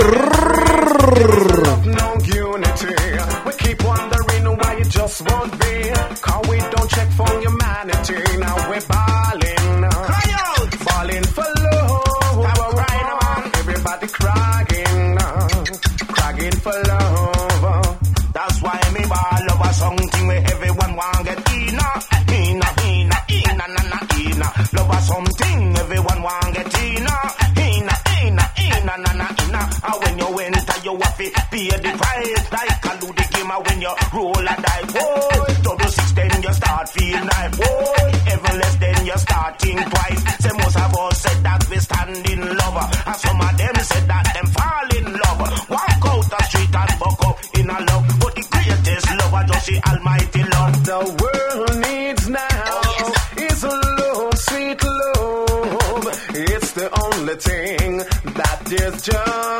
Pay 31.60 31.76
the 31.76 31.92
price. 31.98 32.44
Like 32.52 32.84
a 32.84 32.92
the 33.00 33.24
game, 33.32 33.52
when 33.66 33.80
you 33.80 33.94
roll 34.14 34.46
a 34.52 34.54
die, 34.64 34.84
boy. 34.94 35.54
Double 35.62 35.90
six, 35.90 36.12
then 36.12 36.42
you 36.42 36.52
start 36.52 36.88
feel 36.88 37.20
nice, 37.24 37.56
boy. 37.56 38.08
Even 38.32 38.54
less, 38.60 38.76
then 38.76 39.06
you 39.06 39.18
start 39.18 39.58
think 39.60 39.80
twice. 39.90 40.22
Say 40.42 40.52
most 40.56 40.76
of 40.76 40.94
us 40.96 41.20
said 41.22 41.38
that 41.44 41.62
we 41.70 41.78
stand 41.78 42.26
in 42.32 42.40
love, 42.60 42.78
and 43.06 43.16
some 43.16 43.40
of 43.40 43.52
them 43.58 43.76
said 43.90 44.06
that 44.08 44.24
them 44.34 44.46
fall 44.56 44.88
in 44.98 45.06
love. 45.22 45.40
Walk 45.70 46.04
out 46.10 46.24
the 46.30 46.40
street 46.48 46.74
and 46.74 46.92
buck 47.00 47.20
up 47.28 47.36
in 47.58 47.70
a 47.70 47.78
love, 47.88 48.06
but 48.20 48.34
the 48.34 48.44
greatest 48.50 49.06
love 49.18 49.34
I 49.34 49.46
just 49.46 49.66
the 49.66 49.76
Almighty 49.88 50.42
Lord. 50.52 50.74
The 50.90 51.00
world 51.20 51.74
needs 51.84 52.28
now 52.28 52.80
oh, 52.82 53.14
is 53.36 53.62
love, 53.64 54.38
sweet 54.38 54.80
love. 54.82 56.06
It's 56.34 56.72
the 56.72 56.88
only 57.04 57.34
thing 57.36 57.98
that 58.38 58.72
is 58.72 59.02
just 59.02 59.59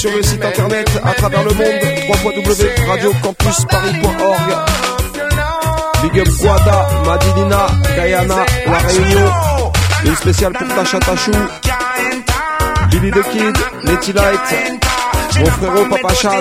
sur 0.00 0.10
le 0.16 0.22
site 0.22 0.42
internet 0.42 0.88
à 1.04 1.12
travers 1.12 1.44
le 1.44 1.52
monde. 1.52 1.66
www.radiocampusparis.org 2.24 4.48
Big 6.02 6.18
up 6.20 6.28
Guada, 6.40 6.88
Madinina, 7.04 7.66
Guyana, 7.94 8.46
La 8.66 8.78
Réunion. 8.78 9.30
Une 10.06 10.16
spéciale 10.16 10.54
pour 10.54 10.68
Tacha 10.68 10.98
Tachou. 11.00 11.32
Billy 12.90 13.10
the 13.10 13.22
Kid, 13.30 13.54
Letty 13.84 14.14
Light. 14.14 14.40
Mon 15.38 15.44
frérot 15.46 15.84
Papa 15.90 16.14
Chan. 16.14 16.38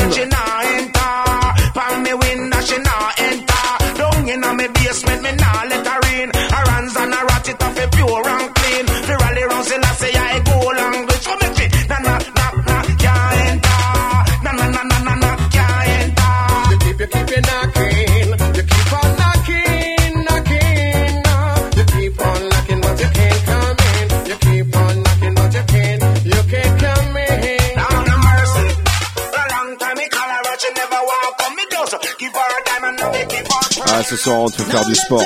ce 34.09 34.15
soir 34.15 34.39
en 34.39 34.49
te 34.49 34.63
faire 34.63 34.85
du 34.85 34.95
sport. 34.95 35.23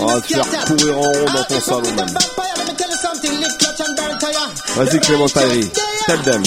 On 0.00 0.20
te 0.20 0.26
faire 0.26 0.64
courir 0.64 0.96
en 0.96 1.02
rond 1.02 1.32
dans 1.34 1.44
ton 1.44 1.60
salon 1.60 1.92
même. 1.96 2.06
Vas-y 4.76 5.00
Clément 5.00 5.28
Tyree, 5.28 5.68
tell 6.06 6.22
them. 6.22 6.42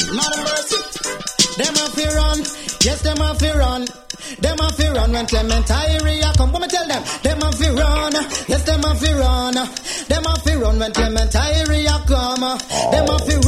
Them 1.58 1.76
a 1.76 1.93
yes 2.86 3.02
them 3.02 3.21
a 3.21 3.36
fear 3.36 3.58
run. 3.58 3.86
Them 4.39 4.58
a 4.60 4.69
fear 4.73 4.93
run 4.93 5.12
when 5.12 5.26
Clement 5.26 5.67
Tyree 5.67 6.23
I 6.23 6.34
come. 6.38 6.52
Woman 6.54 6.69
tell 6.69 6.88
them, 6.88 7.04
them 7.23 7.43
a 7.43 7.52
fear 7.52 7.73
run, 7.73 8.13
yes 8.47 8.63
them 8.63 8.84
a 8.86 8.95
fear 8.95 9.19
run. 9.19 9.54
Them 9.54 10.26
a 10.26 10.39
fear 10.39 10.60
run 10.60 10.80
when 10.80 10.91
Clement 10.93 11.32
Tyree 11.32 11.88
I 11.88 11.99
come. 12.08 12.39
Them 12.91 13.10
a 13.10 13.19
fear 13.19 13.39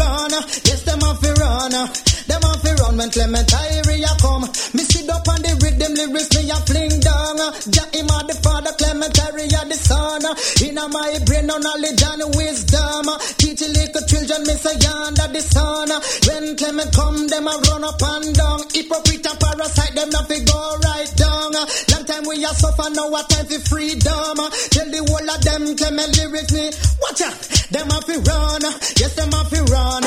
my 10.89 11.19
brain, 11.25 11.45
no 11.47 11.57
knowledge 11.57 12.03
and 12.03 12.23
wisdom. 12.35 13.05
Teach 13.37 13.61
little 13.61 14.05
children, 14.07 14.41
miss 14.45 14.65
a 14.65 14.73
yonder 14.77 15.27
the 15.33 15.41
sun. 15.41 15.89
When 16.27 16.55
Clement 16.57 16.91
come, 16.93 17.27
them 17.27 17.47
a 17.47 17.53
run 17.69 17.83
up 17.83 18.01
and 18.01 18.35
down. 18.35 18.59
Hypocrite 18.73 19.25
and 19.25 19.39
parasite, 19.39 19.95
them 19.95 20.09
nothing 20.09 20.45
go 20.45 20.59
right 20.83 21.11
down. 21.15 21.51
Long 21.91 22.05
time 22.05 22.23
we 22.27 22.43
a 22.43 22.51
suffer, 22.53 22.89
now 22.91 23.13
a 23.13 23.21
time 23.29 23.45
for 23.45 23.59
freedom. 23.69 24.37
Tell 24.73 24.87
the 24.91 25.01
whole 25.05 25.29
of 25.29 25.39
them, 25.41 25.63
Clement 25.75 26.11
lyrics 26.17 26.53
me. 26.53 26.65
Watch 27.01 27.21
out, 27.21 27.37
them 27.71 27.89
a 27.89 27.97
fi 28.01 28.15
run. 28.21 28.63
Yes, 28.99 29.13
them 29.15 29.33
a 29.33 29.41
fi 29.45 29.59
run. 29.71 30.03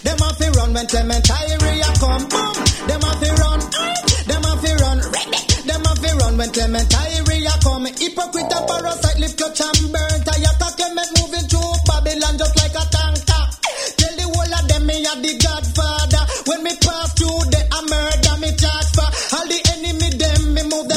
Them 0.00 0.16
a 0.16 0.28
fi 0.34 0.48
run 0.56 0.72
when 0.72 0.86
Clement 0.86 1.24
Irie 1.28 1.84
come. 2.00 2.24
Boom, 2.28 2.54
them 2.88 3.02
a 3.04 3.10
fi 3.20 3.30
run. 3.36 3.60
Them 4.26 4.44
a 4.48 4.52
fi 4.62 4.72
run. 4.80 4.98
Ready. 5.12 5.40
Them 5.68 5.82
a 5.84 5.92
fi 5.96 6.10
run 6.16 6.36
when 6.38 6.50
Clement 6.50 6.88
Irie 6.88 7.62
come. 7.62 7.84
Hypocrite 7.84 8.52
and 8.52 8.66
parasite, 8.66 9.18
lift 9.20 9.38
your 9.40 9.52
champ. 9.52 9.79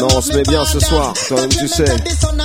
Non, 0.04 0.18
on 0.18 0.22
se 0.22 0.34
me 0.34 0.38
met 0.40 0.44
bien 0.44 0.66
ce 0.66 0.82
soir, 0.82 1.14
tu 1.14 1.68
sais. 1.70 1.86
The 1.86 2.10
son 2.20 2.38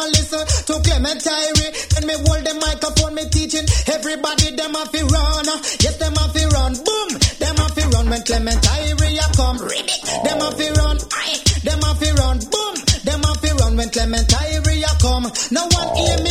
and 0.00 0.12
listen 0.14 0.44
to 0.68 0.74
Clement 0.86 1.20
Irie. 1.20 1.70
Then 1.94 2.06
me 2.06 2.14
hold 2.14 2.42
the 2.46 2.54
microphone, 2.60 3.14
me 3.14 3.24
teaching 3.28 3.66
everybody 3.88 4.54
them 4.54 4.74
a 4.74 4.84
fi 4.86 5.02
run. 5.02 5.46
Yes, 5.82 5.96
them 5.98 6.14
a 6.14 6.24
fi 6.30 6.44
run. 6.46 6.72
Boom, 6.78 7.08
them 7.42 7.56
a 7.58 7.66
fi 7.74 7.84
run 7.90 8.06
when 8.10 8.22
Clement 8.22 8.62
Irie 8.62 9.18
a 9.18 9.26
come. 9.34 9.58
Ribbit, 9.58 10.00
them 10.24 10.38
a 10.40 10.48
fi 10.54 10.68
run. 10.78 10.96
Aye, 11.12 11.38
them 11.64 11.80
a 11.82 11.90
fi 11.98 12.08
run. 12.14 12.38
Boom, 12.38 12.74
them 13.04 13.22
a 13.24 13.32
fi 13.42 13.50
run 13.58 13.76
when 13.76 13.90
Clement 13.90 14.28
Irie 14.28 14.84
a 14.86 14.92
come. 15.02 15.26
No 15.50 15.62
one 15.66 15.90
hear 15.96 16.10
have 16.10 16.24
me 16.24 16.29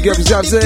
big 0.00 0.08
up 0.10 0.16
Zab 0.22 0.44
Z. 0.44 0.56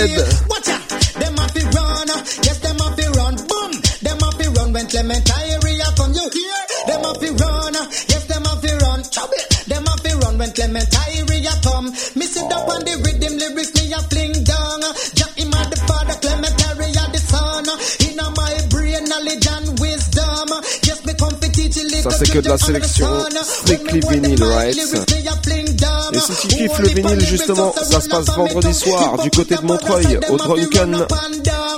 Watch 0.49 0.68
out, 0.68 0.88
them 1.16 1.35
have 1.37 1.53
to 1.53 1.62
run. 1.73 2.09
Yes, 2.45 2.59
them 2.61 2.77
have 2.79 2.97
to 2.97 3.07
run. 3.16 3.35
Boom, 3.49 3.73
them 4.05 4.18
have 4.21 4.37
to 4.38 4.47
run 4.57 4.73
when 4.73 4.87
Clement 4.88 5.25
Irie 5.25 5.97
come. 5.97 6.12
You 6.12 6.27
hear? 6.29 6.61
Them 6.87 7.03
have 7.05 7.21
to 7.21 7.31
run. 7.40 7.75
Yes, 8.12 8.25
them 8.29 8.45
have 8.45 8.61
to 8.61 8.73
run. 8.85 9.01
Trouble. 9.09 9.42
Them 9.66 9.85
have 9.87 10.03
to 10.03 10.12
run 10.23 10.38
when 10.38 10.53
Clement 10.53 10.88
Irie 10.88 11.62
come. 11.64 11.87
Me 12.16 12.27
sit 12.27 12.51
up 12.53 12.68
on 12.68 12.81
the 12.85 12.95
rhythm 13.05 13.38
lyrics, 13.38 13.73
me 13.77 13.92
a 13.92 14.01
fling 14.11 14.37
down. 14.45 14.81
Jack 15.16 15.33
him 15.38 15.53
at 15.55 15.68
the 15.71 15.79
father, 15.88 16.16
Clement 16.21 16.57
Irie 16.68 16.92
the 17.12 17.21
son. 17.33 17.64
In 18.05 18.16
my 18.16 18.55
brain, 18.68 19.05
knowledge 19.09 19.47
and 19.49 19.81
wisdom. 19.81 20.49
Yes, 20.85 21.05
me 21.07 21.14
come 21.14 21.37
to 21.40 21.49
teach 21.53 21.77
you 21.77 21.88
Ça, 22.03 22.11
c'est 22.11 22.31
que 22.31 22.38
de 22.40 22.49
la 22.49 22.59
sélection 22.59 23.07
strictly 23.42 24.01
vinyle, 24.01 24.42
right? 24.45 24.77
Si 26.22 26.48
tu 26.48 26.56
kiffes 26.56 26.78
le 26.78 26.88
vinyle, 26.88 27.26
justement, 27.26 27.74
ça 27.76 28.00
se 28.00 28.08
passe 28.08 28.26
vendredi 28.26 28.72
soir 28.72 29.18
du 29.22 29.30
côté 29.30 29.56
de 29.56 29.62
Montreuil, 29.62 30.20
au 30.28 30.37
Drunken, 30.37 31.06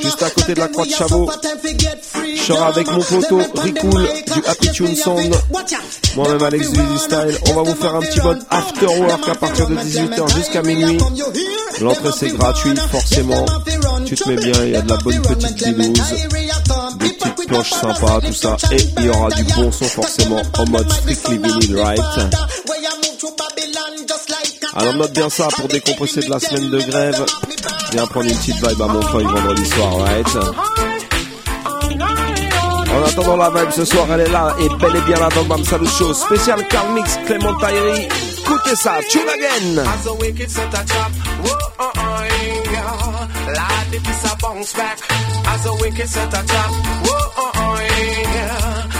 juste 0.02 0.22
à 0.22 0.30
côté 0.30 0.54
de 0.54 0.60
la 0.60 0.68
Croix 0.68 0.84
de 0.84 0.90
Chabot. 0.90 1.30
Je 2.36 2.42
serai 2.42 2.62
avec 2.62 2.90
mon 2.90 3.00
poteau 3.00 3.40
Ricool 3.54 4.06
du 4.34 4.42
Happy 4.46 4.70
Tune 4.72 4.94
Sound, 4.94 5.34
moi-même 6.14 6.42
Alex 6.42 6.70
du 6.72 6.78
Easy 6.78 6.98
Style. 6.98 7.38
On 7.48 7.54
va 7.54 7.62
vous 7.62 7.74
faire 7.74 7.94
un 7.94 8.00
petit 8.00 8.20
mode 8.20 8.42
after 8.50 8.86
work 8.86 9.28
à 9.30 9.34
partir 9.34 9.66
de 9.66 9.76
18h 9.76 10.36
jusqu'à 10.36 10.62
minuit. 10.62 10.98
L'entrée 11.80 12.10
c'est 12.14 12.28
gratuit, 12.28 12.74
forcément. 12.90 13.46
Tu 14.04 14.14
te 14.14 14.28
mets 14.28 14.36
bien, 14.36 14.64
il 14.64 14.70
y 14.72 14.76
a 14.76 14.82
de 14.82 14.90
la 14.90 14.96
bonne 14.98 15.22
petite 15.22 15.68
bidouze, 15.68 16.14
des 16.98 17.08
petites 17.08 17.46
planches 17.48 17.70
sympas, 17.70 18.20
tout 18.20 18.34
ça. 18.34 18.56
Et 18.72 18.82
il 18.98 19.06
y 19.06 19.08
aura 19.08 19.30
du 19.30 19.44
bon 19.44 19.72
son 19.72 19.84
forcément 19.86 20.42
en 20.58 20.66
mode 20.66 20.92
strictly 20.92 21.38
vinyl, 21.38 21.80
right? 21.80 22.00
Alors 24.76 24.94
note 24.94 25.12
bien 25.12 25.30
ça 25.30 25.48
pour 25.56 25.68
décompresser 25.68 26.20
de 26.20 26.30
la 26.30 26.40
semaine 26.40 26.68
de 26.70 26.78
grève. 26.80 27.24
Viens 27.92 28.06
prendre 28.06 28.28
une 28.28 28.36
petite 28.36 28.56
vibe 28.56 28.82
à 28.82 28.86
Montreuil 28.86 29.24
vendredi 29.24 29.66
soir, 29.66 29.98
right? 29.98 30.26
En 32.92 33.02
attendant 33.06 33.36
la 33.36 33.50
vibe 33.50 33.70
ce 33.70 33.84
soir, 33.84 34.06
elle 34.12 34.20
est 34.20 34.30
là 34.30 34.54
et 34.58 34.68
bel 34.80 34.96
et 34.96 35.00
bien 35.02 35.18
là 35.18 35.28
dans 35.34 35.44
Bam 35.44 35.64
Salut. 35.64 35.86
Spécial 35.86 36.66
Carl 36.68 36.92
Mix 36.92 37.18
Clément 37.26 37.54
Tyree. 37.58 38.08
Écoutez 38.40 38.76
ça, 38.76 38.98
tune 39.08 39.28
again! 39.28 39.78
As. 39.78 40.08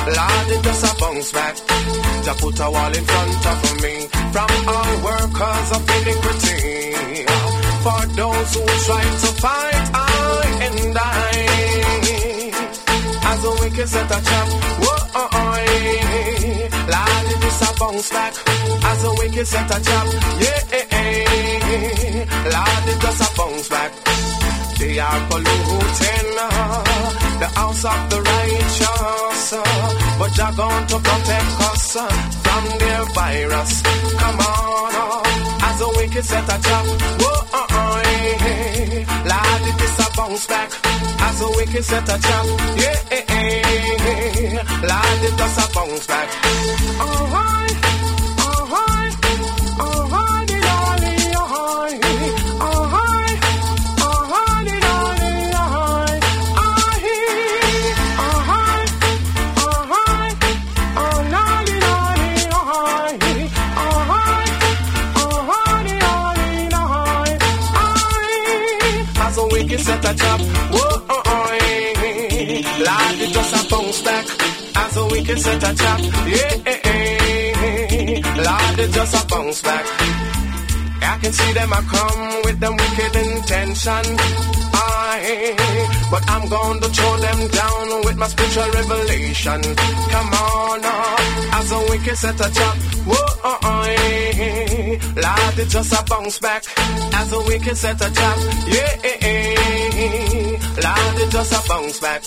Lord, 0.07 0.49
it 0.53 0.67
is 0.67 0.83
a 0.85 0.95
bounce 1.01 1.33
back. 1.33 1.57
To 2.25 2.35
put 2.40 2.61
a 2.61 2.71
wall 2.71 2.95
in 2.95 3.05
front 3.05 3.47
of 3.47 3.83
me 3.83 4.07
from 4.33 4.51
all 4.69 4.93
workers 5.05 5.71
of 5.77 5.83
iniquity. 5.97 6.95
For 7.85 8.03
those 8.17 8.55
who 8.55 8.64
try 8.87 9.05
to 9.23 9.31
fight, 9.40 9.90
I 9.95 10.07
and 10.67 10.99
I. 10.99 11.01
As 13.31 13.45
a 13.45 13.51
wicked 13.61 13.88
set 13.88 14.11
a 14.11 14.21
trap, 14.25 14.49
whoa, 14.85 15.21
uh, 15.21 15.29
yeah. 15.33 16.69
Lord, 16.93 17.27
it 17.33 17.45
is 17.45 17.61
a 17.62 17.71
bounce 17.81 18.09
back. 18.11 18.35
As 18.85 19.05
a 19.05 19.11
wicked 19.19 19.47
set 19.47 19.71
a 19.71 19.79
trap, 19.85 20.07
yeah. 20.45 20.64
Lord, 22.53 22.88
it 22.93 22.99
just 23.01 23.21
a 23.23 23.37
bounce 23.37 23.69
back. 23.69 23.93
They 24.85 24.99
are 24.99 25.20
polluting 25.31 26.31
uh, 26.38 26.85
the 27.40 27.49
house 27.57 27.85
of 27.87 28.01
the 28.11 28.20
righteous, 28.20 29.53
uh, 29.55 29.64
but 30.18 30.37
you're 30.37 30.57
going 30.61 30.87
to 30.92 30.97
protect 31.09 31.53
us 31.73 31.97
uh, 31.97 32.09
from 32.44 32.62
their 32.79 33.03
virus. 33.16 33.83
Come 34.20 34.40
on, 34.40 35.25
as 35.68 35.81
a 35.81 35.88
wicked 35.97 36.25
set 36.27 36.44
a 36.44 36.57
trap, 36.61 36.85
whoa, 37.16 37.33
uh, 37.61 37.66
uh, 37.81 38.03
eh. 38.05 39.05
Lord, 39.31 39.62
it 39.70 39.81
is 39.87 39.99
a 40.05 40.16
bounce 40.18 40.47
back. 40.49 40.70
As 41.29 41.40
a 41.40 41.49
wicked 41.57 41.85
set 41.85 42.03
a 42.05 42.16
trap, 42.20 42.47
yeah, 42.77 43.16
eh, 43.16 43.25
eh. 43.27 44.61
Lord, 44.85 45.25
it 45.25 45.35
just 45.40 45.59
a 45.64 45.75
bounce 45.75 46.07
back. 46.07 46.29
Alright, 47.01 47.25
alright, 47.25 47.74
a 69.64 69.66
wicked 69.66 69.81
set 69.81 70.05
a 70.05 70.14
trap, 70.14 70.40
whoa, 70.40 71.07
oh, 71.09 71.22
oh, 71.27 71.59
eh. 71.61 72.62
Lord, 72.87 73.20
it 73.20 73.31
just 73.33 73.55
a 73.55 73.70
bounce 73.70 74.03
back. 74.03 74.27
As 74.77 74.96
a 74.96 75.07
wicked 75.07 75.40
set 75.40 75.62
a 75.62 75.74
trap, 75.74 76.00
yeah, 76.27 76.72
eh, 76.72 76.81
eh. 76.85 78.22
Lord, 78.44 78.79
it 78.79 78.90
just 78.92 79.14
a 79.14 79.27
bounce 79.27 79.62
back. 79.62 79.87
I 81.03 81.18
can 81.22 81.33
see 81.33 81.53
them 81.53 81.72
a 81.72 81.83
come 81.83 82.42
with 82.44 82.61
them 82.61 82.77
wicked 82.77 83.16
intention. 83.16 84.05
I, 84.77 85.57
but 86.11 86.22
I'm 86.29 86.48
going 86.48 86.81
to 86.81 86.88
throw 86.88 87.16
them 87.16 87.48
down 87.48 88.05
with 88.05 88.16
my 88.16 88.27
spiritual 88.29 88.70
revelation. 88.70 89.62
Come 90.12 90.33
on, 90.35 90.81
uh, 90.85 91.24
as 91.53 91.73
a 91.73 91.79
wicked 91.90 92.16
set 92.16 92.40
a 92.40 92.49
trap. 92.53 92.77
Whoa, 93.07 93.51
uh, 93.51 93.59
uh, 93.62 93.87
eh. 93.88 94.99
Lord, 95.16 95.59
it 95.59 95.68
just 95.68 95.92
a 95.92 96.05
bounce 96.05 96.38
back. 96.38 96.64
As 97.14 97.33
a 97.33 97.38
wicked 97.38 97.77
set 97.77 98.01
a 98.01 98.11
trap. 98.12 98.38
Yeah, 98.66 99.11
eh, 99.11 99.18
eh. 99.23 99.55
Lord, 100.85 101.18
it 101.23 101.31
just 101.31 101.53
a 101.53 101.68
bounce 101.68 102.01
back. 102.01 102.23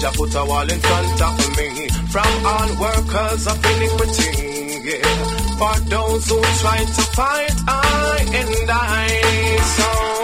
Just 0.00 0.16
put 0.16 0.34
a 0.34 0.44
wall 0.44 0.68
in 0.70 0.80
front 0.80 1.22
of 1.22 1.56
me 1.56 1.88
from 2.12 2.46
all 2.46 2.70
workers 2.80 3.46
of 3.46 3.64
iniquity. 3.64 4.52
Yeah. 4.84 5.42
For 5.58 5.78
those 5.88 6.28
who 6.28 6.40
try 6.62 6.78
to 6.78 7.02
fight, 7.14 7.54
I 7.68 8.26
and 8.40 8.70
I. 8.70 9.12
So, 9.76 10.21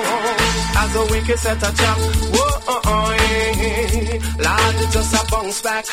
as 0.88 0.96
a 0.96 1.12
wicked 1.12 1.38
set 1.38 1.56
a 1.56 1.76
trap, 1.76 1.98
whoa, 1.98 2.60
oh, 2.68 2.80
oh, 2.84 3.16
eh. 3.18 4.18
Lord, 4.46 4.74
it 4.82 4.90
just 4.90 5.14
a 5.14 5.30
bounce 5.30 5.60
back. 5.62 5.84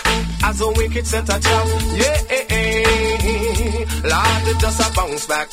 As 0.44 0.62
a 0.62 0.68
wicked 0.72 1.06
set 1.06 1.24
a 1.24 1.40
trap, 1.40 1.68
yeah, 1.96 2.22
eh, 2.30 2.46
eh. 2.50 3.86
Lord, 4.12 4.48
it 4.52 4.60
just 4.60 4.80
a 4.80 4.94
bounce 4.96 5.26
back. 5.28 5.50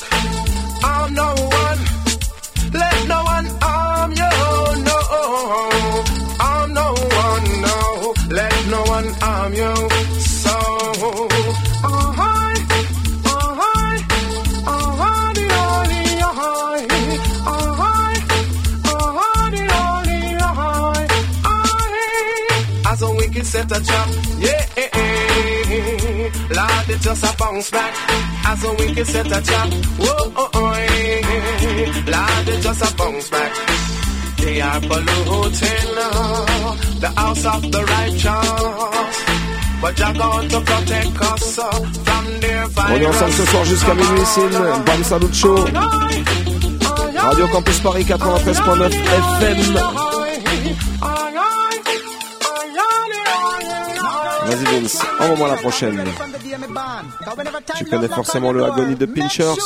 I'm 0.85 1.15
no 1.15 1.35
one, 1.35 1.81
let 2.73 3.09
no 3.09 3.23
one 3.25 3.47
harm 3.61 4.11
you, 4.13 4.33
no. 4.89 4.99
I'm 6.41 6.75
no 6.75 6.95
one, 7.25 7.61
no, 7.67 8.15
let 8.31 8.67
no 8.69 8.83
one 8.83 9.09
harm 9.21 9.55
you. 9.55 10.02
Set 23.53 23.71
a 23.71 23.81
trap. 23.85 24.09
Yeah, 24.39 24.81
eh, 24.83 24.89
eh. 24.95 26.31
Lord, 26.57 26.89
it 26.89 27.01
just 27.07 27.25
a 27.25 27.37
bounce 27.37 27.71
back. 27.71 27.93
As 28.51 28.65
a 28.65 28.71
wicked 28.79 29.07
set 29.07 29.27
a 29.27 29.41
trap. 29.49 29.69
Whoa, 30.01 30.33
oh, 30.43 30.51
oh, 30.55 30.73
eh. 30.73 31.23
Lord, 32.15 32.49
it 32.49 32.61
just 32.63 32.83
a 32.83 32.97
bounce 32.97 33.29
back. 33.29 33.53
They 34.39 34.61
are 34.61 34.81
polluting 34.81 35.91
uh, 36.01 36.77
the 37.03 37.11
house 37.21 37.45
of 37.55 37.63
the 37.75 37.83
righteous. 37.95 39.17
But 39.83 39.99
you're 40.01 40.17
going 40.25 40.49
to 40.49 40.61
protect 40.71 41.17
us 41.33 41.59
uh, 41.59 41.71
from 42.07 42.25
their 42.41 42.65
On 42.89 43.01
est 43.03 43.07
ensemble 43.07 43.33
ce 43.33 43.45
soir 43.51 43.65
jusqu'à 43.67 43.95
minuit, 43.95 44.27
Sin. 44.35 44.51
Bam 44.87 45.05
Salut 45.05 45.35
Show. 45.35 45.57
Radio 47.17 47.47
Campus 47.49 47.81
Paris 47.81 48.05
93.9 48.05 48.93
FM. 49.39 50.13
Vas-y 54.53 54.81
Vince, 54.81 55.03
la 55.47 55.57
prochaine. 55.57 56.05
Tu 57.79 57.85
connais 57.87 58.09
forcément 58.09 58.53
le 58.53 58.65
Agony 58.65 58.97
de 58.97 59.07
Pinchers. 59.07 59.57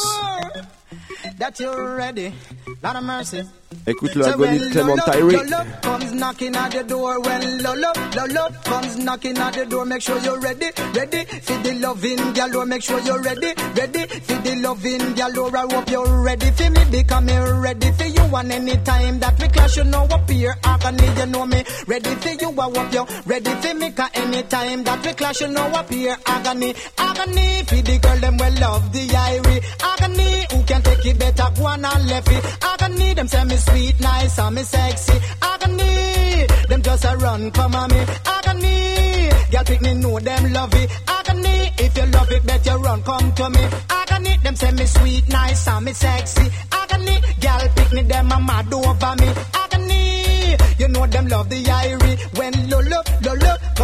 That 3.85 3.95
you're 3.95 4.07
ready. 4.07 4.07
Lot 4.07 4.07
of 4.07 4.07
mercy. 4.07 4.07
Écoute 4.07 4.15
le 4.15 4.27
Agony 4.27 4.59
de 4.59 4.69
Clement 4.71 4.97
Irie. 5.13 5.39
Comes 5.83 6.13
knocking 6.13 6.57
at 6.57 6.71
the 6.71 6.83
door 6.85 7.21
when 7.21 7.63
Lolo, 7.63 7.93
Lolo 8.17 8.49
comes 8.65 8.97
knocking 8.99 9.39
at 9.39 9.53
the 9.55 9.67
door. 9.67 9.85
Make 9.85 10.03
sure 10.03 10.19
you're 10.19 10.41
ready, 10.41 10.67
ready 10.95 11.25
for 11.25 11.59
the 11.63 11.73
loving 11.81 12.33
galore. 12.35 12.63
Oh, 12.63 12.67
make 12.67 12.83
sure 12.83 13.01
you're 13.01 13.23
ready, 13.23 13.55
ready 13.77 14.07
for 14.07 14.35
the 14.43 14.57
loving 14.63 15.15
galore. 15.15 15.51
Oh, 15.55 15.69
I 15.69 15.75
hope 15.75 15.91
you're 15.91 16.23
ready 16.23 16.51
for 16.51 16.71
me 16.71 16.85
becoming 16.91 17.43
ready 17.61 17.93
for 17.93 18.05
you. 18.05 18.37
And 18.37 18.53
anytime 18.53 19.21
that 19.21 19.41
we 19.41 19.49
clash, 19.49 19.77
you 19.77 19.85
know 19.85 20.05
up 20.05 20.29
here 20.31 20.57
agony. 20.65 21.07
You 21.21 21.27
know 21.27 21.47
me 21.47 21.65
ready 21.87 22.15
for 22.17 22.29
you. 22.31 22.51
I 22.61 22.65
hope 22.65 22.93
you're 22.93 23.07
ready 23.27 23.51
for 23.51 23.75
me. 23.75 23.91
Cause 23.93 24.11
anytime 24.15 24.85
that 24.85 25.07
we 25.07 25.13
clash, 25.15 25.41
you 25.41 25.49
know 25.49 25.67
up 25.67 25.91
here 25.91 26.17
agony, 26.27 26.75
agony 26.99 27.63
for 27.65 27.77
the 27.77 27.99
girl 27.99 28.17
them 28.19 28.37
well 28.37 28.53
love 28.61 28.93
the 28.93 29.07
Irie. 29.07 29.63
Agony 29.83 30.47
who 30.51 30.63
can 30.65 30.83
take 30.83 31.07
it 31.07 31.19
better 31.19 31.49
go 31.57 31.67
on 31.67 31.85
and 31.85 32.09
left 32.09 32.29
it. 32.31 32.45
Agony 32.63 33.15
them 33.15 33.29
say 33.29 33.45
me 33.45 33.57
sweet, 33.67 34.01
nice, 34.01 34.39
and 34.39 34.55
me 34.55 34.63
sexy. 34.63 35.19
Agony, 35.43 36.47
them 36.69 36.83
just 36.83 37.05
a 37.05 37.17
run, 37.17 37.51
come 37.51 37.75
on 37.75 37.91
me. 37.91 38.01
Agony, 38.25 39.31
girl 39.51 39.65
pick 39.65 39.81
me 39.83 39.95
know 39.95 40.19
them 40.19 40.53
love 40.53 40.75
it. 40.75 40.91
Agony, 41.09 41.73
if 41.79 41.97
you 41.97 42.07
love 42.07 42.31
it, 42.31 42.47
bet 42.47 42.67
you 42.67 42.77
run, 42.77 43.03
come 43.03 43.33
to 43.33 43.51
me. 43.51 43.65
Agony, 43.91 44.37
them 44.43 44.57
say 44.57 44.73
me 44.73 44.87
sweet, 44.87 45.29
nice, 45.29 45.69
and 45.69 45.85
me 45.85 45.93
sexy. 45.93 46.47
Agony, 46.73 47.17
girl 47.41 47.61
pick 47.77 47.93
me, 47.93 48.03
them 48.03 48.33
a 48.33 48.39
mad 48.41 48.73
over 48.73 49.15
me. 49.21 49.29
Agony, 49.63 50.57
you 50.79 50.89
know 50.89 51.07
them 51.07 51.27
love 51.29 51.49
the 51.49 51.63
Irie. 51.65 52.06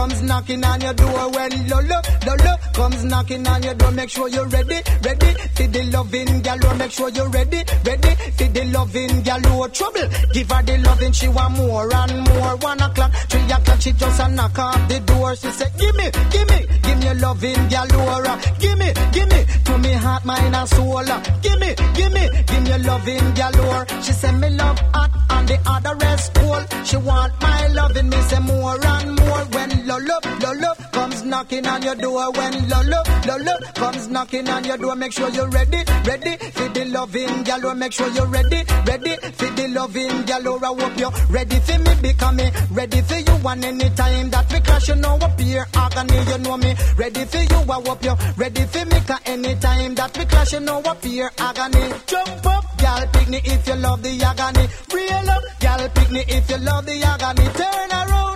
Comes 0.02 0.22
knocking 0.22 0.64
on 0.64 0.80
your 0.80 0.94
door. 0.94 1.30
When 1.30 1.68
Lolo, 1.68 2.00
Lolo 2.26 2.56
comes 2.74 3.04
knocking 3.04 3.46
on 3.46 3.62
your 3.62 3.74
door. 3.74 3.92
Make 3.92 4.10
sure 4.10 4.28
you're 4.28 4.48
ready, 4.48 4.80
ready 5.00 5.32
for 5.54 5.66
the 5.68 5.90
loving 5.92 6.42
galore. 6.42 6.74
Make 6.74 6.90
sure 6.90 7.08
you're 7.10 7.28
ready, 7.28 7.62
ready 7.86 8.14
for 8.36 8.48
the 8.50 8.64
loving 8.74 9.22
galore. 9.22 9.68
Trouble, 9.68 10.08
give 10.32 10.50
her 10.50 10.62
the 10.64 10.78
loving. 10.78 11.12
She 11.12 11.28
want 11.28 11.56
more 11.56 11.94
and 11.94 12.28
more. 12.28 12.56
One 12.56 12.80
o'clock, 12.82 13.12
three 13.28 13.42
o'clock, 13.42 13.80
she 13.80 13.92
just 13.92 14.20
a 14.20 14.28
knock 14.28 14.58
off 14.58 14.88
the 14.88 14.98
door. 15.06 15.36
She 15.36 15.50
said, 15.52 15.70
Give 15.78 15.94
me, 15.94 16.10
give 16.32 16.48
me, 16.50 16.66
give 16.82 16.98
me 16.98 17.04
your 17.04 17.14
loving 17.14 17.68
galore. 17.68 18.38
Give 18.58 18.78
me, 18.78 18.92
give 19.12 19.28
me 19.30 19.46
to 19.66 19.78
me 19.78 19.92
heart, 19.92 20.24
mind 20.24 20.56
and 20.56 20.68
soul. 20.68 21.04
Give 21.42 21.60
me, 21.60 21.74
give 21.94 22.12
me, 22.12 22.28
give 22.48 22.62
me 22.64 22.70
your 22.70 22.78
loving 22.80 23.34
galore. 23.34 23.86
She 24.02 24.10
said, 24.10 24.34
Me 24.40 24.50
love 24.50 24.80
hot 24.94 25.10
and 25.30 25.48
the 25.48 25.58
other 25.64 25.94
rest 25.94 26.34
cool. 26.34 26.62
She 26.84 26.96
want 26.96 27.40
my 27.40 27.68
loving, 27.68 28.08
me 28.08 28.20
say 28.22 28.40
more 28.40 28.84
and 28.84 29.14
more. 29.14 29.44
When 29.52 29.86
Lolo, 29.92 30.18
Lolo 30.40 30.74
comes 30.90 31.22
knocking 31.22 31.66
on 31.66 31.82
your 31.82 31.94
door. 31.94 32.32
When 32.32 32.66
Lolo, 32.66 33.02
Lolo 33.28 33.58
comes 33.74 34.08
knocking 34.08 34.48
on 34.48 34.64
your 34.64 34.78
door. 34.78 34.96
Make 34.96 35.12
sure 35.12 35.28
you're 35.28 35.50
ready, 35.50 35.84
ready 36.06 36.36
for 36.38 36.68
the 36.70 36.84
loving 36.86 37.42
galore. 37.44 37.72
Oh, 37.72 37.74
make 37.74 37.92
sure 37.92 38.08
you're 38.08 38.26
ready, 38.26 38.64
ready 38.86 39.16
for 39.16 39.50
the 39.52 39.68
loving 39.68 40.22
galore. 40.24 40.60
Oh, 40.62 40.76
I 40.76 40.82
hope 40.82 40.98
you're 40.98 41.12
ready 41.28 41.60
for 41.60 41.78
me, 41.78 41.94
become 42.00 42.36
me. 42.36 42.50
Ready 42.70 43.02
for 43.02 43.16
you 43.16 43.36
one 43.44 43.62
anytime 43.64 44.30
that 44.30 44.50
we 44.50 44.60
clash, 44.60 44.88
you 44.88 44.94
know 44.94 45.16
up 45.16 45.38
here. 45.38 45.66
Agony, 45.74 46.18
you 46.30 46.38
know 46.38 46.56
me. 46.56 46.74
Ready 46.96 47.24
for 47.26 47.36
you, 47.36 47.60
I 47.70 47.82
hope 47.84 48.02
you're 48.02 48.16
ready 48.38 48.64
for 48.64 48.84
me. 48.86 48.98
Cause 49.06 49.20
anytime 49.26 49.94
that 49.96 50.16
we 50.16 50.24
clash, 50.24 50.52
you 50.54 50.60
know 50.60 50.80
up 50.80 51.04
here. 51.04 51.30
Agony, 51.36 51.92
jump 52.06 52.46
up, 52.46 52.64
gal, 52.78 53.06
pick 53.12 53.28
me 53.28 53.42
if 53.44 53.68
you 53.68 53.74
love 53.74 54.02
the 54.02 54.22
agony. 54.22 54.68
Real 54.94 55.30
up, 55.30 55.42
gal, 55.60 55.88
pick 55.90 56.10
me 56.10 56.24
if 56.28 56.48
you 56.48 56.56
love 56.56 56.86
the 56.86 56.96
agony. 57.02 57.44
Turn 57.60 57.90
around, 57.92 58.31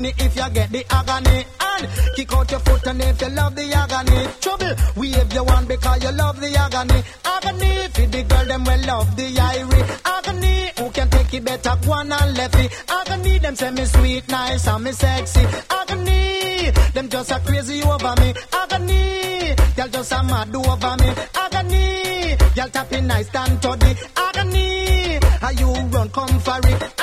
me 0.00 0.12
if 0.18 0.36
you 0.36 0.50
get 0.50 0.70
the 0.70 0.84
agony. 0.90 1.44
And 1.60 1.88
kick 2.16 2.32
out 2.32 2.50
your 2.50 2.60
foot 2.60 2.86
and 2.86 3.02
if 3.02 3.20
you 3.20 3.28
love 3.28 3.54
the 3.54 3.72
agony. 3.72 4.26
Trouble, 4.40 4.74
wave 4.96 5.32
your 5.32 5.44
one 5.44 5.66
because 5.66 6.02
you 6.02 6.12
love 6.12 6.40
the 6.40 6.56
agony. 6.56 7.02
Agony, 7.24 7.88
for 7.92 8.06
the 8.06 8.22
girl, 8.22 8.44
them 8.46 8.64
will 8.64 8.86
love 8.86 9.16
the 9.16 9.34
Irie. 9.34 10.00
Agony, 10.04 10.70
who 10.78 10.90
can 10.90 11.10
take 11.10 11.34
it 11.34 11.44
better, 11.44 11.74
go 11.84 11.92
on 11.92 12.12
and 12.12 12.36
left 12.36 12.54
it. 12.56 12.72
Agony, 12.88 13.38
them 13.38 13.56
say 13.56 13.70
me 13.70 13.84
sweet, 13.84 14.28
nice, 14.28 14.66
and 14.66 14.84
me 14.84 14.92
sexy. 14.92 15.44
Agony, 15.70 16.70
them 16.94 17.08
just 17.08 17.30
a 17.30 17.38
crazy 17.40 17.82
over 17.82 18.14
me. 18.20 18.34
Agony, 18.52 19.54
y'all 19.76 19.88
just 19.88 20.12
a 20.12 20.22
mad 20.22 20.54
over 20.54 20.96
me. 21.02 21.10
Agony, 21.34 22.36
y'all 22.56 22.68
tapping 22.68 23.06
nice 23.06 23.34
and 23.34 23.62
toddy. 23.62 23.94
Agony, 24.16 25.18
how 25.40 25.50
you 25.50 25.72
run 25.90 26.08
come 26.10 26.40
for 26.40 26.58
it. 26.64 26.97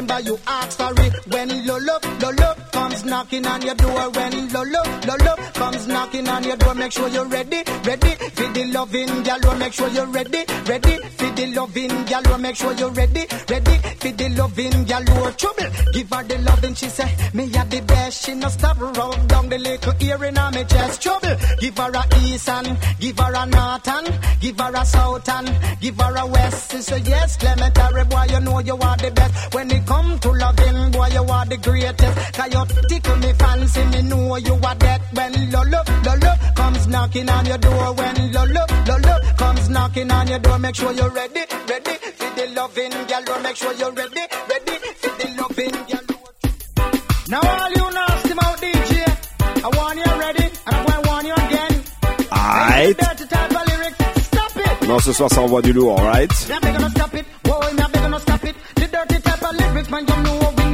Remember 0.00 0.20
you 0.30 0.38
asked 0.46 0.78
for 0.78 0.94
it. 0.96 1.12
When 1.26 1.66
Lolo, 1.66 1.98
Lolo 2.22 2.39
comes 2.80 3.04
knocking 3.04 3.46
on 3.46 3.60
your 3.60 3.74
door. 3.74 4.10
When 4.16 4.32
Lolo, 4.54 4.82
Lolo 5.08 5.34
comes 5.60 5.86
knocking 5.86 6.26
on 6.28 6.42
your 6.44 6.56
door, 6.56 6.74
make 6.74 6.92
sure 6.92 7.08
you're 7.08 7.26
ready, 7.26 7.62
ready 7.88 8.12
for 8.36 8.48
the 8.56 8.64
loving 8.72 9.22
galore. 9.22 9.56
Make 9.56 9.72
sure 9.74 9.88
you're 9.88 10.06
ready, 10.06 10.42
ready 10.70 10.96
for 11.18 11.30
the 11.38 11.46
loving 11.58 11.94
galore. 12.10 12.38
Make 12.38 12.56
sure 12.56 12.72
you're 12.72 12.96
ready, 13.00 13.24
ready 13.52 13.76
for 14.00 14.12
the 14.20 14.28
loving 14.40 14.84
galore. 14.90 15.32
Trouble, 15.32 15.68
give 15.92 16.08
her 16.10 16.22
the 16.24 16.38
loving. 16.48 16.74
She 16.74 16.88
say, 16.88 17.10
me 17.34 17.44
a 17.60 17.62
the 17.66 17.80
best. 17.86 18.24
She 18.24 18.34
no 18.34 18.48
stop 18.48 18.80
rub 18.80 19.28
down 19.28 19.50
the 19.50 19.58
little 19.58 19.94
ear 20.00 20.24
in 20.24 20.36
her 20.36 20.50
me 20.50 20.64
chest. 20.64 21.02
Trouble, 21.02 21.36
give 21.60 21.76
her 21.76 21.90
a 21.92 22.02
east 22.22 22.48
and 22.48 22.78
give 22.98 23.18
her 23.18 23.34
a 23.34 23.44
north 23.46 23.88
and 23.88 24.08
give 24.40 24.58
her 24.58 24.72
a 24.74 24.84
south 24.86 25.28
and 25.28 25.48
give 25.80 26.00
her 26.00 26.16
a 26.16 26.26
west. 26.26 26.72
She 26.72 26.78
say 26.80 26.98
yes, 27.00 27.36
Clement 27.36 27.74
Irie 27.74 28.08
boy, 28.08 28.24
you 28.32 28.40
know 28.40 28.58
you 28.60 28.76
are 28.76 28.96
the 28.96 29.10
best. 29.10 29.54
When 29.54 29.70
it 29.70 29.84
come 29.86 30.18
to 30.18 30.30
loving, 30.30 30.90
boy, 30.92 31.08
you 31.12 31.24
are 31.24 31.46
the 31.46 31.58
greatest. 31.58 32.32
Cause 32.34 32.52
you 32.54 32.69
tickle 32.88 33.16
me 33.16 33.32
fancy, 33.34 33.84
me 33.86 34.02
know 34.02 34.36
you 34.36 34.54
are 34.54 34.74
that. 34.74 35.00
When 35.12 35.32
Lolo, 35.50 35.80
Lolo 36.06 36.32
comes 36.54 36.86
knocking 36.86 37.28
on 37.28 37.46
your 37.46 37.58
door. 37.58 37.92
When 37.94 38.32
Lolo, 38.32 38.64
Lolo 38.88 39.14
comes 39.36 39.68
knocking 39.68 40.10
on 40.10 40.28
your 40.28 40.38
door, 40.38 40.58
make 40.58 40.74
sure 40.74 40.92
you're 40.92 41.10
ready, 41.10 41.44
ready 41.68 41.94
for 42.18 42.30
the 42.36 42.46
loving 42.54 42.92
galore. 43.08 43.40
Make 43.42 43.56
sure 43.56 43.72
you're 43.74 43.92
ready, 43.92 44.24
ready 44.50 44.76
for 45.00 45.12
the 45.20 45.28
loving 45.40 45.70
galore. 45.90 46.30
Now 47.28 47.40
all 47.42 47.70
you 47.70 47.86
nasty 47.96 48.34
mouth 48.34 48.60
DJ, 48.60 48.92
I 49.64 49.68
want 49.76 49.98
you 49.98 50.20
ready, 50.20 50.44
and 50.66 50.76
I'm 50.76 50.86
going 50.86 51.02
to 51.02 51.08
warn 51.08 51.26
you 51.26 51.34
again. 51.34 51.82
Alright. 52.32 52.96
Dirty 52.98 53.26
type 53.26 53.50
of 53.50 53.66
lyrics, 53.68 54.26
stop 54.26 54.56
it. 54.56 54.88
Non, 54.88 54.98
ce 54.98 55.12
soir, 55.12 55.30
ça 55.30 55.40
envoie 55.40 55.62
du 55.62 55.72
lourd, 55.72 55.98
alright? 55.98 56.30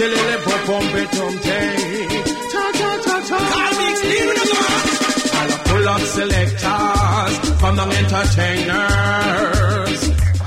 shelele 0.00 0.36
popombe 0.46 1.02
domde. 1.14 1.60
Ta 2.52 2.64
ta 2.80 2.90
ta 3.04 3.16
ta. 3.28 3.38
I'll 5.38 5.54
pull 5.68 5.86
up 5.94 6.02
selectors 6.16 7.32
from 7.60 7.72
the 7.76 7.84
entertainers. 8.00 10.00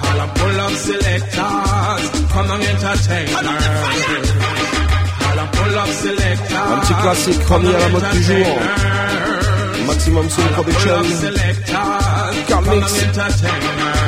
I'll 0.07 0.23
pull 0.37 0.59
up 0.65 0.73
selectors 0.87 2.03
from 2.31 2.45
the 2.49 2.55
entertainers. 2.73 4.27
I'll 5.27 5.47
pull 5.57 5.75
up 5.81 5.89
selectors. 6.01 6.69
Un 6.71 6.77
petit 6.79 6.95
classique 7.01 7.43
remis 7.49 7.73
à 7.75 7.77
la 7.79 7.87
mode 7.89 8.09
du 8.13 8.21
jour. 8.23 8.53
Maximum 9.87 10.27
Soul 10.29 10.49
Production. 10.57 11.03
Carl 12.47 12.63
Meeks. 12.69 12.95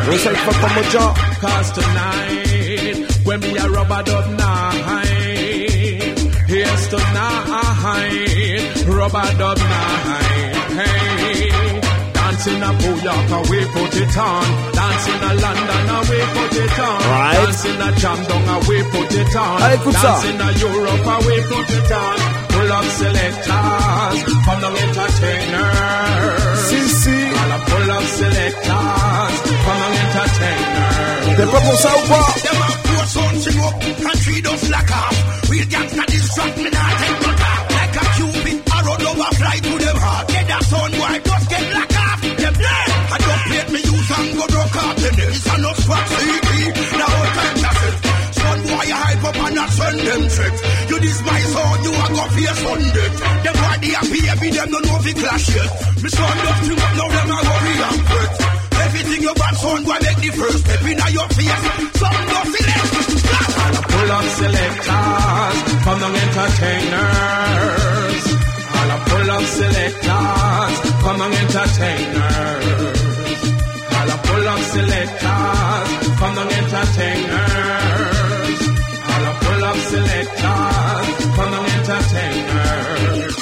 Recycle 0.10 0.42
Papa 0.46 0.68
Moja. 0.76 1.06
Cause 1.42 1.70
tonight, 1.78 2.96
when 3.26 3.40
we 3.42 3.52
are 3.60 3.70
rubber 3.70 4.02
dub 4.04 4.26
night, 4.38 5.05
here's 6.86 7.04
tonight, 7.04 8.86
rubber 8.88 9.38
dub 9.38 9.58
night. 9.58 10.56
Hey, 10.76 11.50
dancing 12.14 12.62
a 12.62 12.72
Booyaka, 12.80 13.50
we 13.50 13.60
put 13.74 13.96
it 13.96 14.18
on. 14.18 14.74
Dancing 14.74 15.24
a 15.24 15.34
London, 15.44 15.90
we 16.10 16.20
put 16.36 16.56
it 16.58 16.80
on. 16.80 17.00
Right. 17.00 17.36
Dancing 17.46 17.82
a 17.82 17.90
Jamdong, 18.02 18.68
we 18.68 18.84
put 18.92 19.14
it 19.14 19.36
on. 19.36 19.62
Allez, 19.62 19.76
écoute. 19.76 19.94
Dancing 19.94 20.42
a 20.42 20.52
Europe, 20.60 21.26
we 21.26 21.36
put 21.50 21.70
it 21.70 21.92
on. 21.92 22.18
Pull 22.50 22.72
up 22.72 22.86
selectors 22.86 24.18
from 24.46 24.60
the 24.62 24.70
entertainers. 24.86 26.60
Si, 26.70 26.80
si. 27.02 27.18
Pull 27.66 27.92
up 27.92 28.04
selectors 28.04 29.36
from 29.64 29.78
the 29.82 29.88
entertainers. 30.06 30.96
T'es 31.36 31.46
pas 31.46 31.60
pour 31.60 31.76
Them 32.46 32.62
a 32.62 32.72
pour 32.88 33.06
something 33.06 33.60
up 33.60 34.16
treat 34.26 34.48
us 34.48 34.70
like 34.70 34.92
off. 34.92 35.50
Real 35.50 35.66
gangsta 35.68 36.06
distract 36.06 36.58
me 36.58 36.75
and 49.96 50.08
them 50.08 50.24
threat. 50.30 50.56
You 50.90 50.98
my 51.24 51.40
son, 51.40 51.84
you 51.84 51.92
a 51.92 52.06
go 52.16 52.26
face 52.36 52.64
on 52.66 52.80
death. 52.96 53.16
Them 53.44 53.56
they 53.82 53.92
happy, 53.96 54.22
every 54.30 54.50
them 54.52 54.70
don't 54.72 54.86
know 54.86 54.98
if 55.00 55.08
it 55.08 55.16
clash 55.18 55.48
yet. 55.56 55.72
Me 56.04 56.10
son 56.10 56.38
don't 56.44 56.60
think 56.66 56.82
up, 56.84 56.92
now 56.96 57.08
them 57.16 57.32
a 57.32 57.38
worry 57.46 57.76
and 57.86 58.02
fret. 58.10 58.32
Everything 58.86 59.22
you 59.24 59.34
got, 59.36 59.56
son, 59.56 59.84
boy, 59.86 60.00
make 60.04 60.20
the 60.20 60.32
first 60.36 60.60
step 60.66 60.84
in 60.84 61.00
your 61.16 61.30
face. 61.36 61.66
Son, 62.00 62.18
don't 62.32 62.48
feel 62.54 62.70
it. 62.76 62.84
All 63.56 63.76
a 63.76 63.82
pull 63.92 64.12
up 64.12 64.26
selectors 64.40 65.58
from 65.84 65.98
the 66.04 66.10
entertainers. 66.24 67.44
All 68.76 68.92
a 68.92 68.98
pull 69.08 69.30
up 69.36 69.46
selectors 69.56 70.76
from 71.02 71.16
the 71.20 71.28
entertainers. 71.44 72.66
All 73.96 74.10
a 74.12 74.18
pull 74.26 74.48
up 74.54 74.62
selectors 74.76 75.90
from 76.20 76.32
the 76.36 76.44
entertainers. 76.60 78.35
All 79.76 79.82
a 79.82 79.84
pull 79.84 79.92
up 79.92 79.92
selectors 79.92 81.26
from 81.36 81.50
the 81.52 81.60
entertainers. 81.76 83.36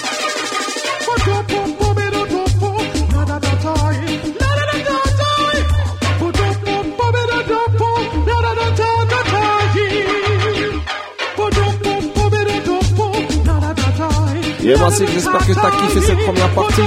Yeah, 14.63 14.77
Massive, 14.77 15.09
j'espère 15.13 15.45
que 15.45 15.53
t'as 15.53 15.71
kiffé 15.71 16.01
cette 16.01 16.19
première 16.19 16.49
partie. 16.51 16.81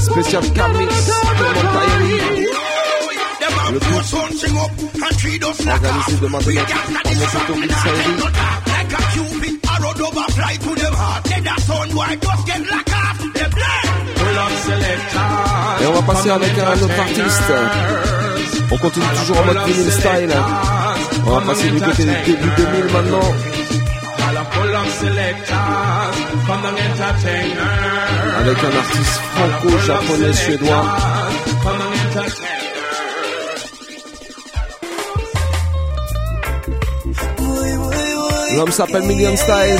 Spécial 0.00 0.42
Carl 0.54 0.72
Meeks, 0.76 0.90
Le 3.72 3.78
tout 3.78 3.94
organisé 3.94 4.27
de 5.48 6.26
mathématiques 6.28 6.76
par 7.02 7.14
mon 7.14 7.26
photo 7.26 7.54
Mix 7.56 7.74
Saïdi. 7.74 8.12
Like 8.66 8.92
a 8.92 9.02
cupid, 9.12 9.54
arrow 9.66 9.92
over 10.06 10.26
fly 10.32 10.56
to 10.56 10.74
them 10.74 10.92
heart. 10.92 11.30
Let 11.30 11.44
that 11.44 11.60
son 11.60 11.88
boy 11.94 12.12
just 12.20 12.46
get 12.46 12.60
lock 12.70 12.92
off. 12.92 13.18
Them 13.18 13.50
dead. 13.50 13.86
Pull 14.18 14.38
up 14.38 14.52
selectors 14.66 15.80
Et 15.80 15.86
on 15.86 15.92
va 15.92 16.02
passer 16.12 16.30
avec 16.30 16.58
un 16.58 16.82
autre 16.82 17.00
artiste. 17.00 17.52
On 18.70 18.76
continue 18.76 19.06
toujours 19.20 19.38
en 19.38 19.44
mode 19.46 19.58
vinyl 19.66 19.90
style. 19.90 20.36
On 21.26 21.30
va 21.30 21.40
passer 21.40 21.70
du 21.70 21.80
côté 21.80 22.04
du 22.04 22.10
début 22.10 22.50
2000 22.56 22.84
maintenant. 22.92 23.32
All 24.28 24.36
a 24.36 24.44
pull 24.44 24.74
up 24.74 24.86
selectors 25.00 26.14
from 26.44 26.60
the 26.60 26.68
entertainers. 26.68 28.38
Avec 28.40 28.58
un 28.58 28.76
artiste 28.76 29.20
franco-japonais 29.34 30.32
suédois. 30.34 30.84
L'homme 38.58 38.72
s'appelle 38.72 39.02
Million 39.02 39.36
Styles. 39.36 39.78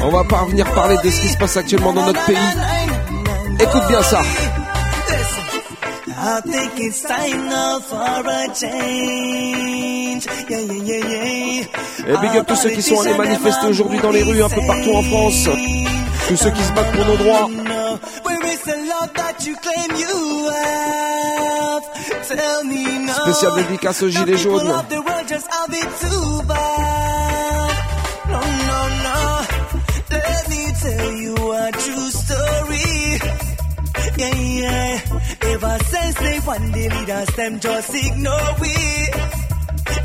On 0.00 0.10
va 0.10 0.22
pas 0.22 0.44
venir 0.44 0.64
parler 0.72 0.96
de 1.02 1.10
ce 1.10 1.20
qui 1.20 1.26
se 1.26 1.36
passe 1.36 1.56
actuellement 1.56 1.92
dans 1.92 2.06
notre 2.06 2.24
pays. 2.24 2.36
Écoute 3.58 3.82
bien 3.88 4.00
ça. 4.00 4.22
I 6.06 6.40
think 6.42 6.78
it's 6.78 7.02
time 7.02 7.48
now 7.48 7.80
for 7.80 7.98
a 7.98 8.46
change. 8.54 10.24
Yeah, 10.48 10.60
yeah, 10.60 10.84
yeah, 10.84 11.04
yeah. 11.04 11.64
Et 12.06 12.16
big 12.20 12.36
up 12.36 12.46
tous 12.46 12.56
ceux 12.56 12.70
qui 12.70 12.82
sont 12.82 13.00
allés 13.00 13.18
manifester 13.18 13.66
aujourd'hui 13.66 13.98
dans 13.98 14.12
les 14.12 14.22
rues 14.22 14.40
un 14.40 14.48
peu 14.48 14.64
partout 14.68 14.94
en 14.94 15.02
France. 15.02 15.48
Tous 16.28 16.36
ceux 16.36 16.50
qui 16.50 16.62
se 16.62 16.72
battent 16.74 16.92
pour 16.92 17.06
nos 17.06 17.16
droits. 17.16 17.50
Spécial 22.34 23.54
dédicace 23.56 24.02
aux 24.02 24.08
gilets 24.08 24.38
jaunes. 24.38 24.66
It. 24.66 24.72
Yeah, 34.16 34.34
yeah. 34.34 35.00
Ever 35.42 35.78
since 35.84 36.14
they 36.16 36.40
want 36.40 36.72
the 36.72 36.88
leaders, 36.88 37.28
them 37.36 37.60
just 37.60 37.94
ignore 37.94 38.54
we. 38.60 38.74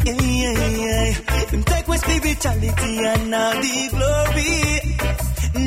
Yeah, 0.06 0.22
yeah, 0.22 0.68
yeah. 0.86 1.14
Him 1.52 1.64
take 1.64 1.88
with 1.88 2.02
spirituality 2.02 2.98
and 3.06 3.30
now 3.30 3.52
the 3.54 3.90
glory. 3.92 4.80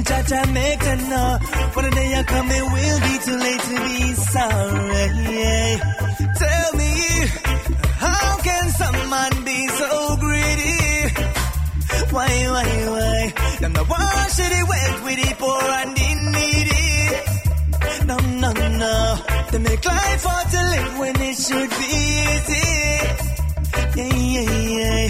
Jah 0.04 0.22
Jah 0.26 0.46
make 0.52 0.80
them 0.80 1.08
know 1.08 1.38
when 1.74 1.84
the 1.84 1.90
day 1.94 2.14
I 2.14 2.22
come, 2.24 2.50
it 2.50 2.62
will 2.62 3.00
be 3.06 3.18
too 3.24 3.36
late 3.36 3.60
to 3.60 3.80
be 3.86 4.12
sorry. 4.14 5.78
Tell 6.18 6.31
man 9.12 9.32
be 9.44 9.58
so 9.68 10.16
greedy? 10.24 10.80
Why, 12.14 12.32
why, 12.54 12.70
why? 12.94 13.20
Them 13.60 13.72
the 13.78 13.84
wash 13.92 14.38
of 14.44 14.48
the 14.54 14.62
wealth 14.70 15.00
with 15.06 15.18
the 15.22 15.30
poor 15.42 15.62
and 15.80 15.90
the 15.98 16.08
needy. 16.34 16.90
No, 18.08 18.16
no, 18.42 18.50
no. 18.82 18.94
They 19.50 19.58
make 19.68 19.84
life 19.84 20.24
hard 20.28 20.46
to 20.54 20.60
live 20.72 20.92
when 21.02 21.14
it 21.28 21.36
should 21.44 21.70
be 21.80 21.88
easy. 22.24 22.70
Yeah, 23.98 24.14
yeah, 24.34 24.50
yeah. 24.78 25.04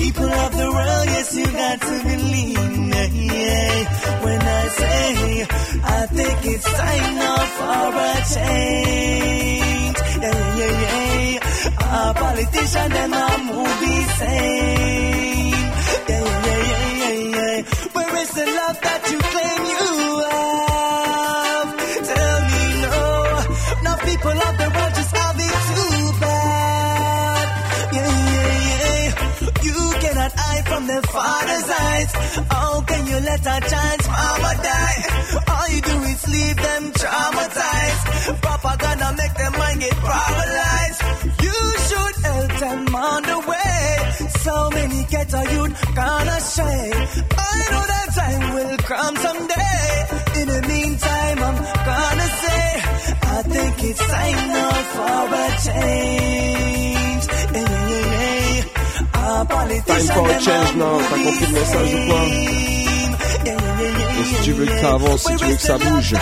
People 0.00 0.30
of 0.44 0.50
the 0.60 0.68
world, 0.76 1.06
yes, 1.14 1.28
you 1.38 1.46
got 1.62 1.78
to 1.88 1.94
believe. 2.10 2.58
Yeah, 2.94 3.08
yeah. 3.34 3.74
When 4.24 4.40
I 4.60 4.62
say, 4.80 5.46
I 5.98 6.00
think 6.16 6.38
it's 6.54 6.68
time 6.82 7.14
now 7.24 7.40
for 7.56 7.88
a 8.10 8.14
change. 8.34 9.98
Yeah, 10.22 10.38
yeah, 10.60 10.74
yeah. 11.34 11.49
Our 12.30 12.36
politicians, 12.36 12.92
them 12.94 13.12
are 13.12 13.38
movie 13.38 14.02
same. 14.18 15.50
Yeah, 16.08 16.24
yeah, 16.46 16.62
yeah, 16.70 16.86
yeah, 17.02 17.14
yeah. 17.34 17.62
Where 17.90 18.16
is 18.22 18.30
the 18.30 18.46
love 18.46 18.78
that 18.86 19.02
you 19.10 19.18
claim 19.18 19.60
you 19.74 19.86
have? 20.30 21.70
Tell 22.06 22.38
me 22.50 22.64
no. 22.86 23.02
Now 23.82 23.96
people 24.06 24.38
of 24.46 24.54
the 24.62 24.68
world 24.74 24.92
just 24.94 25.12
have 25.16 25.38
it 25.48 25.58
too 25.70 25.96
bad. 26.22 27.46
Yeah, 27.96 28.14
yeah, 28.30 28.54
yeah. 28.78 29.10
You 29.66 29.78
cannot 29.98 30.32
hide 30.36 30.66
from 30.70 30.86
the 30.86 31.00
father's 31.10 31.68
eyes. 31.82 32.10
How 32.48 32.80
can 32.82 33.06
you 33.08 33.18
let 33.26 33.40
a 33.40 33.58
chance 33.68 34.06
mama 34.06 34.52
die? 34.62 34.98
All 35.50 35.68
you 35.68 35.80
do 35.82 35.96
is 36.14 36.28
leave 36.28 36.56
them 36.56 36.92
traumatized. 36.92 38.40
Propaganda 38.40 39.14
make 39.18 39.34
their 39.34 39.50
mind 39.50 39.80
get 39.80 39.96
paralyzed. 39.98 41.02
You 41.42 41.58
should 41.88 42.19
them 42.60 42.94
on 42.94 43.22
the 43.22 43.38
way. 43.50 44.28
So 44.44 44.70
many 44.70 45.04
get 45.04 45.32
a 45.32 45.42
youth 45.54 45.74
gone 45.96 46.28
astray. 46.28 46.90
I 47.48 47.56
know 47.70 47.84
that 47.92 48.08
time 48.20 48.42
will 48.54 48.76
come 48.92 49.16
someday. 49.16 49.84
In 50.40 50.46
the 50.54 50.62
meantime, 50.68 51.38
I'm 51.48 51.58
gonna 51.88 52.28
say, 52.42 52.64
I 53.36 53.42
think 53.52 53.74
it's 53.88 54.04
time 54.16 54.40
now 54.56 54.72
for 54.94 55.20
a 55.40 55.46
change. 55.66 57.24
Yeah, 57.56 57.72
yeah, 57.90 58.14
yeah. 58.14 59.20
Our 59.20 59.44
Time 59.46 60.06
for 60.16 60.26
a 60.28 60.38
change 60.46 60.70
are 60.70 60.76
now. 60.76 60.98
T'as 61.08 61.20
compris 61.24 61.46
le 61.46 61.54
message 61.58 61.94
ou 61.94 62.00
quoi 62.08 62.22
Et 64.18 64.24
si 64.24 64.36
tu 64.44 64.52
veux 64.52 64.66
que 64.66 64.78
ça 64.80 64.90
avance, 64.94 65.22
si 65.24 65.36
tu 65.36 65.44
veux 65.46 65.56
que 65.56 65.62
ça 65.62 65.78
bouge, 65.78 66.14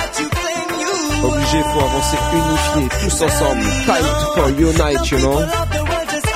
obligé, 1.24 1.59
faut 1.72 1.80
avancer 1.80 2.18
unifié, 2.32 2.89
tous 3.03 3.22
ensemble. 3.22 3.64
Time 3.86 4.07
for 4.34 4.49
unite, 4.51 5.11
you 5.11 5.18
know. 5.18 5.88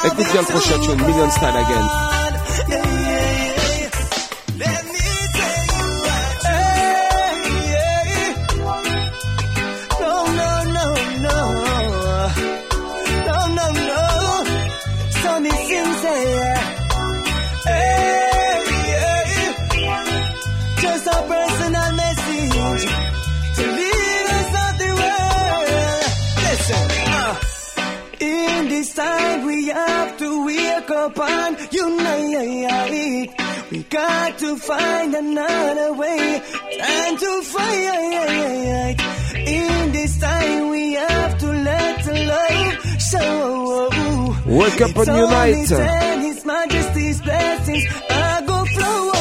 Écoute 0.05 0.26
bien 0.32 0.40
le 0.40 0.46
prochain 0.46 0.78
tune, 0.80 1.07
Million 1.07 1.30
Stylez 1.30 1.48
Again. 1.48 2.12
And 31.19 31.57
unite. 31.73 33.31
We 33.71 33.83
got 33.85 34.39
to 34.39 34.57
find 34.57 35.15
another 35.15 35.93
way 35.95 36.43
and 36.81 37.19
to 37.19 37.43
fight. 37.43 38.97
In 39.35 39.93
this 39.93 40.19
time 40.19 40.71
we 40.71 40.93
have 40.95 41.39
to 41.39 41.47
let 41.47 42.05
the 42.05 42.15
love 42.33 43.01
show. 43.01 43.89
Wake 44.47 44.81
up 44.83 44.97
and 44.97 45.09
It's 45.09 45.71
unite. 45.71 46.23
His 46.23 46.45
Majesty's 46.45 47.21
blessings 47.23 47.85
are 48.11 48.43
go 48.43 48.65
flow. 48.65 49.13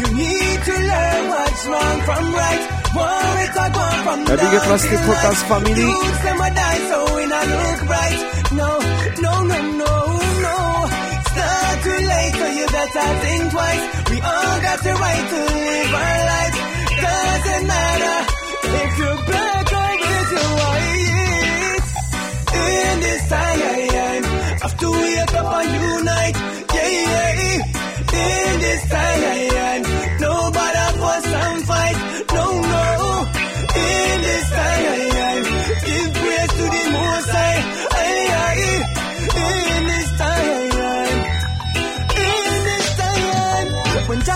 You 0.00 0.08
need 0.16 0.58
to 0.68 0.74
learn 0.90 1.28
what's 1.28 1.66
wrong 1.66 2.00
from 2.08 2.24
right. 2.34 2.62
War 2.94 3.42
it 3.44 3.56
a 3.64 3.66
go 3.76 3.84
from 4.04 4.18
A 4.22 4.36
big 4.36 4.54
up 4.58 4.66
la 4.68 4.76
Street 4.76 5.04
Rockers 5.08 5.42
family. 5.44 5.80
Youths 5.80 6.22
them 6.24 6.40
a 6.40 6.50
die 6.54 6.80
so 6.90 7.16
we 7.16 7.26
not 7.26 7.46
look 7.48 7.80
right. 7.88 8.20
No, 8.52 8.70
no, 9.22 9.44
no, 9.44 9.56
no, 9.56 9.62
no. 9.62 9.71
Better 12.94 13.18
think 13.20 13.50
twice. 13.52 13.84
We 14.10 14.16
all 14.20 14.60
got 14.66 14.78
the 14.82 14.92
right 14.92 15.26
to 15.32 15.40
live 15.66 15.94
our 16.02 16.20
lives. 16.32 16.58
Doesn't 17.02 17.66
matter 17.66 18.16
if 18.80 18.98
you're 18.98 19.20
black 19.28 19.66
or 19.72 19.92
if 20.16 20.28
you're 20.34 20.52
white. 20.60 21.84
In 22.52 23.00
this 23.00 23.22
time, 23.28 23.60
I 23.62 23.80
have 24.62 24.76
to 24.78 24.90
wake 24.90 25.34
up 25.40 25.54
and 25.58 25.70
unite. 25.82 26.36
Yeah, 26.74 26.90
yeah. 27.42 27.70
In 28.12 28.60
this 28.60 28.88
time, 28.90 29.12
nobody 29.22 29.61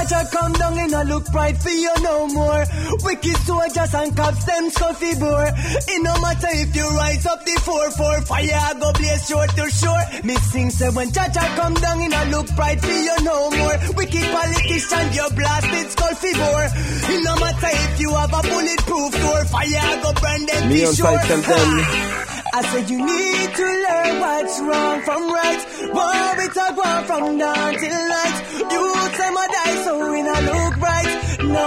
Jah 0.08 0.22
Jah 0.22 0.28
come 0.30 0.52
down 0.52 0.78
in 0.78 0.94
a 0.94 1.04
look 1.04 1.24
bright 1.32 1.56
for 1.58 1.70
you 1.70 1.92
no 2.02 2.26
more. 2.28 2.64
Wicked 3.02 3.36
soldiers 3.46 3.94
and 3.94 4.16
cops 4.16 4.44
them 4.44 4.70
fi 4.70 5.14
bore. 5.18 5.50
It 5.50 6.02
no 6.02 6.14
matter 6.20 6.48
if 6.50 6.76
you 6.76 6.88
rise 6.90 7.26
up 7.26 7.44
the 7.44 7.60
four 7.64 7.90
four 7.92 8.20
fire 8.22 8.50
I 8.54 8.74
go 8.78 8.92
blaze 8.92 9.26
short 9.28 9.50
to 9.50 9.70
shore. 9.70 10.04
Missing 10.24 10.70
say 10.70 10.90
when 10.90 11.10
Jah 11.12 11.28
Jah 11.32 11.48
come 11.56 11.74
down 11.74 12.00
in 12.02 12.12
a 12.12 12.24
look 12.30 12.46
bright 12.54 12.80
for 12.80 12.92
you 12.92 13.16
no 13.22 13.50
more. 13.50 13.76
Wicked 13.96 14.26
politician 14.30 15.06
you 15.12 15.26
blasted 15.34 15.90
skull 15.90 16.14
fi 16.14 16.32
bore. 16.38 16.68
It 17.10 17.24
no 17.24 17.34
matter 17.36 17.70
if 17.72 18.00
you 18.00 18.10
have 18.14 18.32
a 18.32 18.42
bulletproof 18.42 19.12
door 19.20 19.44
fire 19.46 19.80
I 19.82 20.02
go 20.02 20.12
burn 20.20 20.46
them 20.46 20.68
Million 20.68 20.86
fi 20.88 20.94
sure. 20.94 21.18
Style 21.18 21.42
tell 21.42 21.66
them. 21.66 22.35
I 22.58 22.62
said 22.62 22.88
you 22.88 22.96
need 22.96 23.48
to 23.60 23.66
learn 23.84 24.20
what's 24.20 24.60
wrong 24.60 25.02
from 25.02 25.22
right. 25.28 25.62
War 25.92 26.26
we 26.40 26.46
talk 26.56 26.72
go 26.74 26.88
from 27.04 27.36
dawn 27.36 27.72
till 27.76 28.00
night. 28.16 28.36
You 28.72 28.82
say 29.12 29.30
my 29.36 29.46
die 29.56 29.76
so 29.84 29.92
we 30.10 30.22
not 30.22 30.42
look 30.42 30.74
bright. 30.80 31.12
No, 31.44 31.66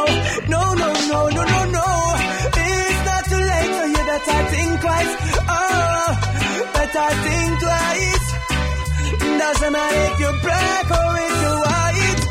no, 0.50 0.64
no, 0.82 0.90
no, 1.14 1.20
no, 1.30 1.44
no, 1.54 1.62
no. 1.78 1.88
It's 2.58 3.02
not 3.06 3.24
too 3.30 3.44
late 3.52 3.72
so 3.78 3.86
you 3.94 4.02
better 4.10 4.40
think 4.50 4.82
twice. 4.82 5.14
Oh, 5.46 6.08
better 6.74 7.10
think 7.22 7.52
twice. 7.66 8.28
Doesn't 9.38 9.72
matter 9.72 10.04
if 10.10 10.20
you're 10.20 10.40
black 10.42 10.86
or 10.90 11.12
if 11.28 11.36
you're 11.44 11.60
white. 11.70 12.22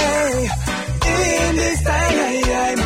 Hey, 0.00 1.50
in 1.50 1.56
this 1.56 1.82
time, 1.84 2.85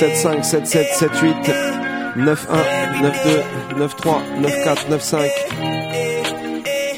75 0.00 0.44
77 0.46 0.94
78 0.94 1.44
91 2.16 3.02
92 3.02 3.44
93 3.76 4.40
94 4.40 4.88
95 4.88 5.30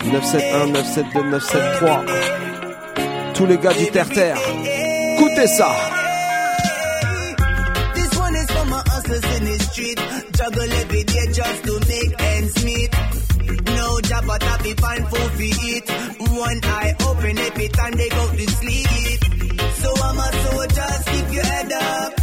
971 0.05 0.71
972 0.71 1.25
973 1.25 2.05
Tous 3.35 3.47
les 3.47 3.59
gars 3.59 3.75
du 3.75 3.91
terre-terre. 3.91 4.39
Écoutez 5.17 5.49
ça. 5.49 5.75
This 7.93 8.17
one 8.17 8.37
is 8.37 8.47
for 8.53 8.65
my 8.67 8.81
hustlers 8.87 9.25
in 9.37 9.47
the 9.47 9.59
street. 9.65 9.99
Juggle 10.37 10.73
every 10.73 11.03
day 11.03 11.27
just 11.33 11.65
to 11.65 11.81
make 11.89 12.15
ends 12.23 12.63
meet. 12.65 12.95
No 13.75 14.01
job 14.03 14.27
but 14.29 14.45
find 14.81 15.09
food 15.09 15.33
to 15.39 15.43
eat. 15.43 15.91
One 16.31 16.61
eye 16.63 16.95
open 17.09 17.37
every 17.37 17.69
time 17.69 17.97
they 17.97 18.09
go 18.11 18.29
to 18.31 18.47
sleep. 18.53 19.19
So 19.83 19.91
I'm 19.91 20.19
a 20.19 20.33
soldier, 20.45 20.87
keep 21.11 21.33
your 21.35 21.45
head 21.45 21.73
up. 21.73 22.22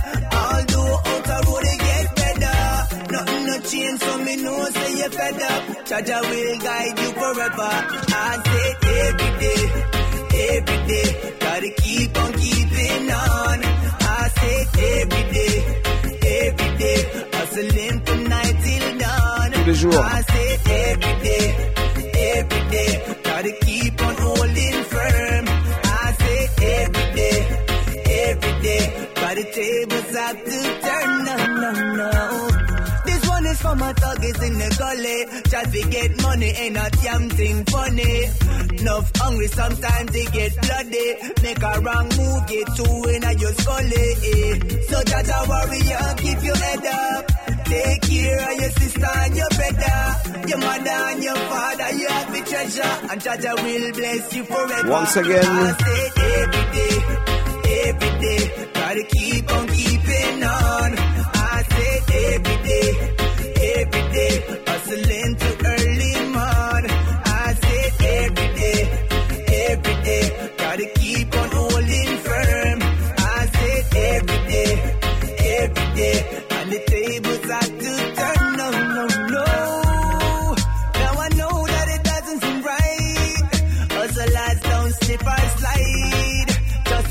Nothing 3.20 3.46
no 3.48 3.60
change, 3.60 4.00
so 4.00 4.18
me 4.20 4.36
know 4.38 4.64
say 4.76 4.98
you're 4.98 5.10
fed 5.10 5.42
up. 5.52 5.86
Jah 5.88 6.02
Jah 6.08 6.22
will 6.30 6.58
guide 6.60 7.00
you 7.00 7.12
forever. 7.20 7.72
I 8.16 8.32
say 8.48 8.68
every 9.04 9.32
day, 9.44 9.62
every 10.56 10.80
day, 10.92 11.36
gotta 11.46 11.70
keep 11.84 12.18
on 12.18 12.32
keeping 12.44 13.12
on. 13.12 13.58
I 14.20 14.30
say 14.40 14.58
every 14.96 15.24
day, 15.36 15.54
every 16.40 16.78
day, 16.78 17.00
hustling 17.34 18.00
from 18.06 18.24
night 18.24 18.56
till 18.64 18.98
dawn. 19.04 19.52
Tous 19.52 19.66
les 19.68 19.74
jours. 19.74 19.96
I 19.98 20.22
say 20.32 20.50
every 20.88 21.16
day, 21.28 21.46
every 22.38 22.64
day, 22.72 22.92
gotta 23.24 23.52
keep 23.66 24.02
on 24.02 24.16
holding 24.16 24.84
firm. 24.94 25.46
I 25.84 26.16
say 26.22 26.40
every 26.80 27.08
day, 27.20 27.38
every 28.30 28.54
day, 28.62 29.10
but 29.16 29.34
the 29.36 29.46
tables 29.60 30.16
have 30.16 30.38
This 33.70 33.78
one 33.78 33.94
is 33.94 33.94
for 33.94 33.94
my 33.94 33.94
thuggers 33.94 34.42
in 34.48 34.54
the 34.58 34.70
gully. 34.78 35.42
Just 35.50 35.74
to 35.74 35.90
get 35.90 36.22
money 36.24 36.46
ain't 36.48 36.78
a 36.78 36.90
damn 37.04 37.30
thing 37.30 37.66
funny. 37.66 38.30
Enough 38.80 39.12
hungry 39.16 39.48
sometimes 39.48 40.12
they 40.12 40.26
get 40.26 40.62
bloody. 40.62 41.16
Make 41.44 41.62
a 41.62 41.82
wrong 41.82 42.10
move, 42.18 42.48
get 42.48 42.68
two 42.76 43.10
in 43.10 43.24
a 43.24 43.34
your 43.34 43.54
scully. 43.54 44.08
Eh. 44.34 44.60
So 44.90 45.04
just 45.04 45.30
a 45.30 45.40
warrior, 45.48 46.14
keep 46.18 46.44
your 46.44 46.58
head 46.58 46.86
up. 46.86 47.26
Take 47.66 48.02
care 48.02 48.52
of 48.52 48.58
your 48.60 48.72
sister 48.72 49.06
and 49.06 49.36
your 49.36 49.50
brother. 49.50 50.48
Your 50.50 50.58
mother 50.58 50.90
and 50.90 51.24
your 51.24 51.36
father, 51.36 51.92
you 51.98 52.08
have 52.08 52.32
the 52.34 52.42
treasure. 52.50 52.94
And 53.12 53.22
Jah 53.22 53.38
Jah 53.38 53.56
will 53.56 53.92
bless 53.94 54.34
you 54.36 54.44
forever. 54.46 54.90
Once 54.90 55.16
again. 55.16 55.46
I 55.46 55.72
say 55.78 56.02
every 56.42 56.66
day, 56.74 56.96
every 57.86 58.14
day, 58.20 58.42
gotta 58.74 59.04
keep 59.04 59.52
on 59.54 59.68
keeping 59.68 60.44
on. 60.44 60.90
I 60.98 61.64
say 61.70 62.02
every 62.34 62.58
day, 62.64 62.69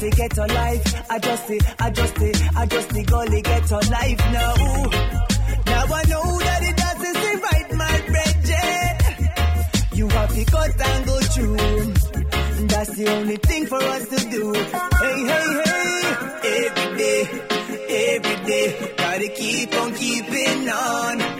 To 0.09 0.17
get 0.17 0.39
a 0.39 0.47
life, 0.47 1.11
adjust 1.11 1.51
it, 1.51 1.63
adjust 1.81 2.23
it, 2.23 2.43
adjust 2.57 2.89
the 2.89 3.03
gully, 3.05 3.43
get 3.43 3.71
a 3.71 3.77
life 3.77 4.19
now. 4.33 4.55
Now 5.67 5.85
I 5.85 6.03
know 6.09 6.39
that 6.39 6.61
it 6.63 6.77
doesn't 6.79 7.17
seem 7.23 7.41
right, 7.49 7.69
my 7.75 8.01
brethren. 8.09 8.91
You 9.93 10.09
have 10.09 10.35
to 10.35 10.45
cut 10.47 10.81
and 10.81 11.07
go 11.07 11.21
through. 11.21 11.57
That's 12.69 12.97
the 12.97 13.07
only 13.17 13.37
thing 13.37 13.67
for 13.67 13.83
us 13.83 14.09
to 14.09 14.31
do. 14.31 14.55
Hey, 14.55 15.19
hey, 15.29 15.63
hey. 15.67 16.65
Every 16.65 16.97
day, 16.97 17.21
every 18.15 18.37
day, 18.47 18.95
gotta 18.97 19.29
keep 19.29 19.75
on 19.75 19.95
keeping 19.95 20.69
on. 20.71 21.38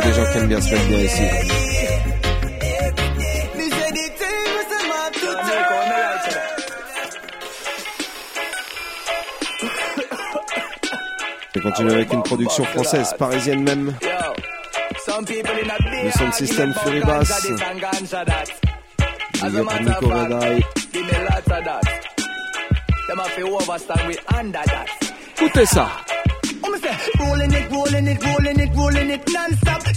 Qu'il 0.00 0.10
y 0.10 0.12
a 0.12 0.14
des 0.14 0.24
gens 0.24 0.32
qui 0.32 0.38
aiment 0.38 0.48
bien 0.48 0.60
se 0.60 0.74
mettre 0.74 0.90
ici. 0.90 1.22
Je 11.54 11.60
continue 11.60 11.92
avec 11.92 12.12
une 12.12 12.22
production 12.22 12.64
française, 12.64 13.14
parisienne 13.18 13.62
même. 13.62 13.94
Le 16.04 16.10
sound 16.10 16.34
system 16.34 16.74
Fury 16.82 17.00
Bass. 17.00 17.48
Nico. 19.80 20.12
Écoutez 25.38 25.66
ça. 25.66 25.88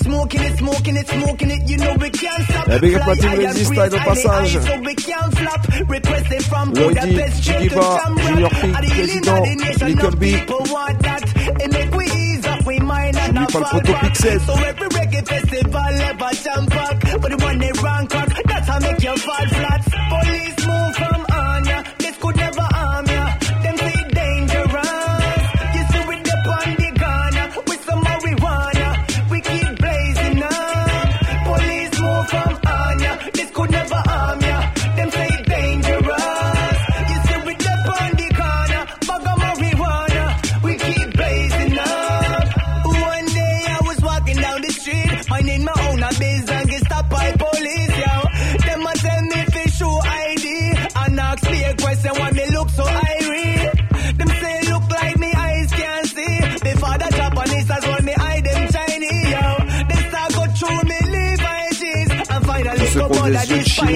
Smoking 0.09 0.41
it, 0.41 0.57
smoking 0.57 0.95
it, 0.97 1.07
smoking 1.07 1.51
it, 1.51 1.69
you 1.69 1.77
know 1.77 1.93
we 2.01 2.09
can't 2.09 2.43
stop. 2.49 2.67
Eh, 2.67 2.79
big 2.79 2.95
up 2.95 3.01
à 3.07 3.15
Team 3.15 3.29
high 3.29 3.45
and 3.45 3.53
Resist, 3.53 3.69
breathe 3.69 3.91
Tide 3.91 3.93
au 3.93 3.97
passage. 3.99 4.25
highly, 4.25 4.65
so 4.65 4.79
we 4.81 4.95
can't 4.95 5.37
flop. 5.37 5.61
Requested 5.87 6.43
from 6.45 6.73
Lloydie, 6.73 6.95
Budapest 6.95 7.43
straight 7.43 7.69
to 7.69 7.75
Jigiba. 7.75 8.17
Junior 8.17 8.49
the 8.49 8.87
Président, 8.89 9.55
nation, 9.61 9.87
Little 9.87 10.15
B. 10.17 10.31
people 10.33 10.61
want 10.73 10.99
that. 11.03 11.23
It 11.61 11.71
make 11.71 11.93
we 11.93 12.05
ease 12.05 12.45
up, 12.47 12.65
we 12.65 12.79
mind 12.79 13.15
N'oublie 13.17 13.33
not 13.33 13.51
pas 13.51 13.59
le 13.59 13.65
photo 13.65 13.93
pixel. 14.01 14.39
So 14.47 14.53
every 14.55 14.89
reggae 14.97 15.27
festival 15.27 15.93
ever 16.09 16.31
jump 16.43 16.69
back. 16.71 17.21
But 17.21 17.29
the 17.29 17.37
one 17.45 17.57
they 17.59 17.71
rank 17.83 18.15
up, 18.15 18.29
that's 18.45 18.67
how 18.67 18.79
make 18.79 19.03
you 19.03 19.15
fall 19.17 19.45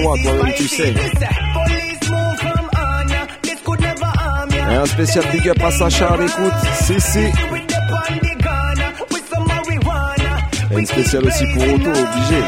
ya. 0.04 0.94
Et 4.70 4.76
un 4.76 4.86
spécial 4.86 5.24
big 5.32 5.48
up 5.48 5.62
à 5.62 5.70
Sacha 5.70 6.08
à 6.08 6.16
l'écoute. 6.16 6.52
Si, 6.82 7.00
si. 7.00 7.18
Et 10.70 10.78
une 10.78 10.86
spéciale 10.86 11.24
aussi 11.26 11.44
pour 11.54 11.62
Auto, 11.62 11.90
obligé. 11.90 12.42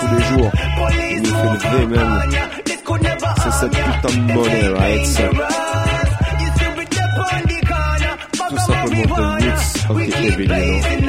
tous 0.00 0.14
les 0.14 0.22
jours. 0.24 0.50
Il 1.12 1.22
nous 1.22 1.34
fait 1.34 1.68
lever 1.68 1.86
même. 1.86 2.20
C'est 3.42 3.52
cette 3.52 3.70
putain 3.70 4.08
de 4.08 4.32
monnaie, 4.32 4.68
right? 4.68 5.06
Ça. 5.06 5.22
Tout 8.48 8.58
simplement 8.58 9.04
The 9.04 9.10
Roots 9.10 9.90
of 9.90 9.96
the 9.96 10.14
Heavy, 10.14 10.44
you. 10.44 11.04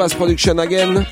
Bass 0.00 0.14
Production 0.14 0.58
again. 0.60 1.04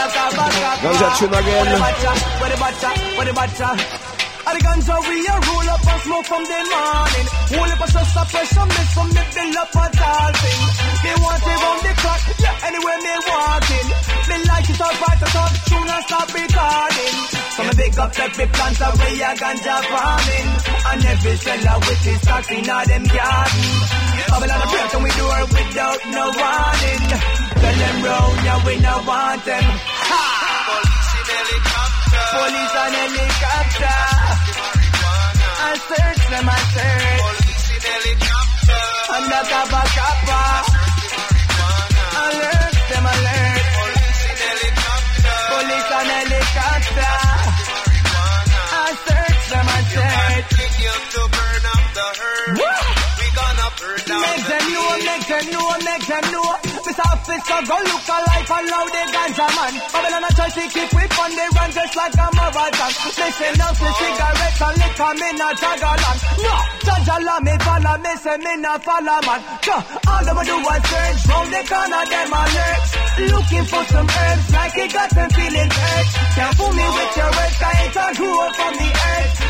Ganja 0.00 1.08
tune 1.18 1.34
again. 1.34 1.66
What 1.68 2.48
the 2.48 2.56
bacha, 2.56 2.92
the 3.20 3.32
bacha, 3.34 3.76
the. 3.76 4.10
And 4.40 4.58
ganja 4.64 4.96
we 5.04 5.20
a 5.28 5.36
roll 5.36 5.68
up 5.68 5.84
and 5.84 6.00
smoke 6.00 6.24
from 6.24 6.42
the 6.48 6.60
morning. 6.72 7.26
Hold 7.52 7.70
up 7.70 7.84
a 7.84 7.86
stress 7.92 8.16
a 8.16 8.22
pressure, 8.24 8.66
miss 8.72 8.90
from 8.96 9.08
me 9.12 9.22
build 9.36 9.56
up 9.60 9.76
a 9.76 9.84
tall 9.92 10.32
thing. 10.40 10.62
They 11.04 11.14
want 11.20 11.44
it 11.44 11.60
round 11.60 11.80
the 11.84 11.92
clock, 12.00 12.22
yeah, 12.40 12.66
anywhere 12.66 13.00
me 13.04 13.14
walking. 13.28 13.88
Me 14.24 14.36
like 14.48 14.68
it 14.72 14.80
all 14.80 14.96
right, 15.04 15.20
I 15.20 15.28
talk 15.28 15.52
soon 15.68 15.84
and 15.84 16.04
stop 16.08 16.28
recording. 16.32 17.16
So 17.52 17.60
me 17.68 17.72
big 17.76 17.98
up 18.00 18.12
every 18.16 18.46
plant 18.48 18.80
away 18.80 19.20
a 19.20 19.30
ganja 19.36 19.76
farming. 19.84 20.48
And 20.88 21.04
every 21.04 21.36
seller 21.44 21.76
with 21.84 22.02
his 22.08 22.18
stocks 22.24 22.50
in 22.50 22.70
all 22.72 22.86
them 22.88 23.04
garden. 23.04 23.68
Babylon 24.32 24.60
a 24.64 24.66
break 24.72 24.94
and 24.96 25.04
we 25.04 25.10
do 25.12 25.26
it 25.28 25.46
without 25.52 26.00
no 26.08 26.24
warning. 26.32 27.49
Tell 27.60 27.76
them 27.82 27.96
round, 28.04 28.36
yeah, 28.44 28.58
we 28.66 28.74
no 28.80 28.94
want 29.06 29.44
them. 29.44 29.64
Ha! 30.10 30.22
Police 32.32 32.76
and 32.82 32.94
helicopter. 33.00 34.00
I 35.60 35.72
search 35.88 36.22
them, 36.30 36.46
I 36.48 36.58
search. 36.74 37.20
Police 37.20 37.68
and 37.74 37.84
helicopter. 37.90 38.80
Undercover 39.16 39.84
copper. 39.96 40.69
Make 53.80 54.04
them 54.04 54.64
know, 54.76 54.92
make 55.08 55.24
them 55.24 55.46
know, 55.56 55.72
make 55.80 56.04
them 56.04 56.24
know. 56.36 56.52
This 56.84 57.00
officer 57.00 57.60
go 57.64 57.76
look 57.80 58.08
alive 58.12 58.50
and 58.52 58.66
loud 58.68 58.92
the 58.92 59.02
ganja 59.08 59.48
man. 59.56 59.74
Babylon 59.88 60.24
a 60.28 60.30
try 60.36 60.48
to 60.52 60.64
keep 60.68 60.92
we 60.92 61.04
on 61.08 61.32
the 61.32 61.46
run 61.56 61.70
just 61.72 61.96
like 61.96 62.12
a 62.12 62.26
marathon. 62.36 62.92
Listen 63.16 63.52
now 63.56 63.72
to 63.72 63.88
cigarettes 63.96 64.60
and 64.60 64.76
liquor, 64.84 65.12
me 65.16 65.28
not 65.32 65.56
jagalan. 65.56 66.16
No, 66.44 66.54
jajala 66.84 67.34
me 67.40 67.54
follow, 67.64 67.96
me 68.04 68.12
say 68.20 68.36
me 68.36 68.52
not 68.60 68.84
follow 68.84 69.20
man. 69.24 69.40
All 69.48 70.24
them 70.28 70.36
a 70.36 70.42
do 70.44 70.56
is 70.60 70.82
search 70.84 71.24
round 71.32 71.48
the 71.48 71.60
corner, 71.64 72.04
them 72.04 72.32
alert. 72.36 72.84
Looking 73.32 73.64
for 73.64 73.84
some 73.88 74.08
herbs 74.12 74.46
like 74.52 74.76
it 74.76 74.92
got 74.92 75.08
them 75.08 75.30
feeling 75.32 75.70
hurt. 75.72 76.06
Can't 76.36 76.52
fool 76.52 76.72
me 76.76 76.84
with 76.84 77.16
your 77.16 77.32
words, 77.32 77.58
I 77.64 77.72
ain't 77.80 77.96
a 77.96 78.06
grew 78.12 78.44
from 78.60 78.72
the 78.76 78.90
earth. 78.92 79.49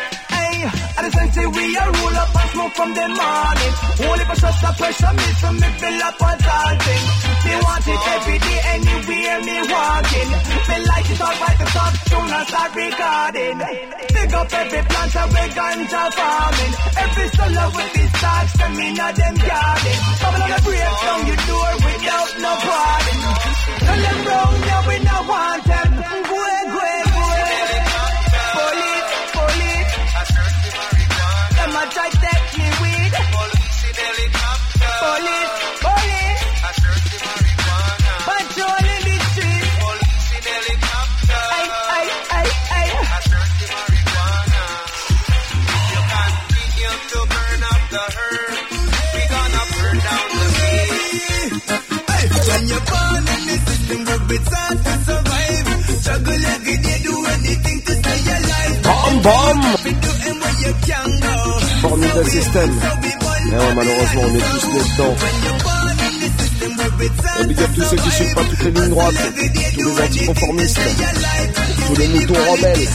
At 0.97 1.03
the 1.07 1.11
same 1.11 1.51
we 1.51 1.77
are 1.77 1.91
roll 1.91 2.17
up 2.21 2.35
and 2.35 2.49
smoke 2.51 2.73
from 2.73 2.91
the 2.93 3.05
morning. 3.07 3.73
Only 4.05 4.25
for 4.29 4.37
shots 4.41 4.63
of 4.63 4.73
pressure, 4.77 5.13
me 5.13 5.27
so 5.41 5.49
me 5.53 5.69
fill 5.79 6.03
up 6.03 6.21
on 6.21 6.37
salting. 6.41 7.03
Me 7.45 7.53
want 7.63 7.87
it 7.87 8.03
every 8.15 8.37
day, 8.37 8.59
anywhere 8.75 9.39
me 9.47 9.57
walking. 9.71 10.29
Me 10.69 10.75
light 10.89 11.09
it 11.11 11.21
up 11.21 11.37
like 11.41 11.57
the 11.61 11.67
top 11.71 11.93
soon 12.11 12.29
I 12.31 12.41
start 12.45 12.71
recording. 12.75 13.57
Pick 14.13 14.31
up 14.35 14.49
every 14.51 14.81
plant 14.89 15.15
and 15.15 15.29
we're 15.31 15.51
ganja 15.57 16.03
farming. 16.17 16.73
Every 17.03 17.27
solar 17.35 17.69
with 17.75 17.91
these 17.95 18.13
stocks, 18.19 18.53
and 18.61 18.73
me 18.77 18.87
not 18.93 19.13
them 19.15 19.35
garden. 19.35 19.97
Coming 20.21 20.41
on 20.45 20.49
the 20.51 20.59
break 20.65 20.93
down 21.01 21.21
your 21.27 21.41
door 21.49 21.71
without 21.87 22.31
no 22.43 22.51
parting. 22.67 23.21
Tell 23.81 24.01
them 24.05 24.19
wrong, 24.27 24.53
now 24.69 24.81
we 24.87 24.95
not 25.07 25.23
want 25.27 25.63
them. 25.65 25.89
Gwen, 26.29 26.65
Gwen. 26.75 27.10
like 32.01 32.17
that 32.25 32.41
you 32.57 32.65
weed. 32.81 33.13
Police 33.13 33.81
in 33.85 33.95
helicopter. 34.01 34.93
Police, 35.05 35.53
police. 35.85 36.43
I 36.65 36.71
search 36.81 37.05
the 37.13 37.19
marijuana. 37.29 38.13
Patrol 38.25 38.85
in 38.95 39.01
the 39.05 39.17
street. 39.29 39.69
Police 39.85 40.29
in 40.37 40.43
helicopter. 40.49 41.41
I, 41.57 41.63
I, 41.99 42.03
I, 42.39 42.43
I. 42.81 42.85
I 43.05 43.19
search 43.29 43.53
the 43.61 43.67
marijuana. 43.69 44.63
You 45.93 46.01
continue 46.15 46.95
to 47.11 47.19
burn 47.33 47.61
up 47.69 47.81
the 47.93 48.03
herb, 48.17 48.55
We 49.13 49.21
gonna 49.33 49.63
burn 49.77 49.97
down 50.07 50.27
the 50.41 50.47
city. 50.57 51.21
Hey, 52.09 52.25
when 52.49 52.63
you're 52.71 52.87
born 52.89 53.23
in 53.35 53.43
the 53.49 53.57
system, 53.67 53.99
work 54.09 54.23
with 54.31 54.47
hard 54.49 54.77
to 54.85 54.93
survive. 55.05 55.65
Struggle 56.01 56.41
every 56.55 56.77
day, 56.81 56.97
do 57.05 57.15
anything 57.35 57.77
to 57.85 57.93
stay 58.01 58.21
alive. 58.37 58.77
Bomb, 58.89 59.15
bomb. 59.21 59.61
Do 60.01 60.11
and 60.31 61.20
go. 61.91 61.97
Formidable 61.97 62.29
système. 62.29 62.71
Et 63.47 63.55
ouais, 63.55 63.75
malheureusement, 63.75 64.21
on 64.23 64.35
est 64.35 64.39
tous 64.39 64.67
nés 64.67 64.83
dedans. 64.91 65.15
Et 67.39 67.45
big 67.45 67.57
tous 67.75 67.83
ceux 67.83 67.97
qui 67.97 68.11
suivent 68.11 68.33
pas 68.33 68.43
toutes 68.43 68.63
les 68.63 68.71
lignes 68.71 68.89
droites, 68.89 69.15
tous 69.73 69.97
les 69.97 70.03
anticonformistes, 70.03 70.79
tous 71.87 71.95
les 71.99 72.07
moutons 72.07 72.33
rebelles. 72.33 72.87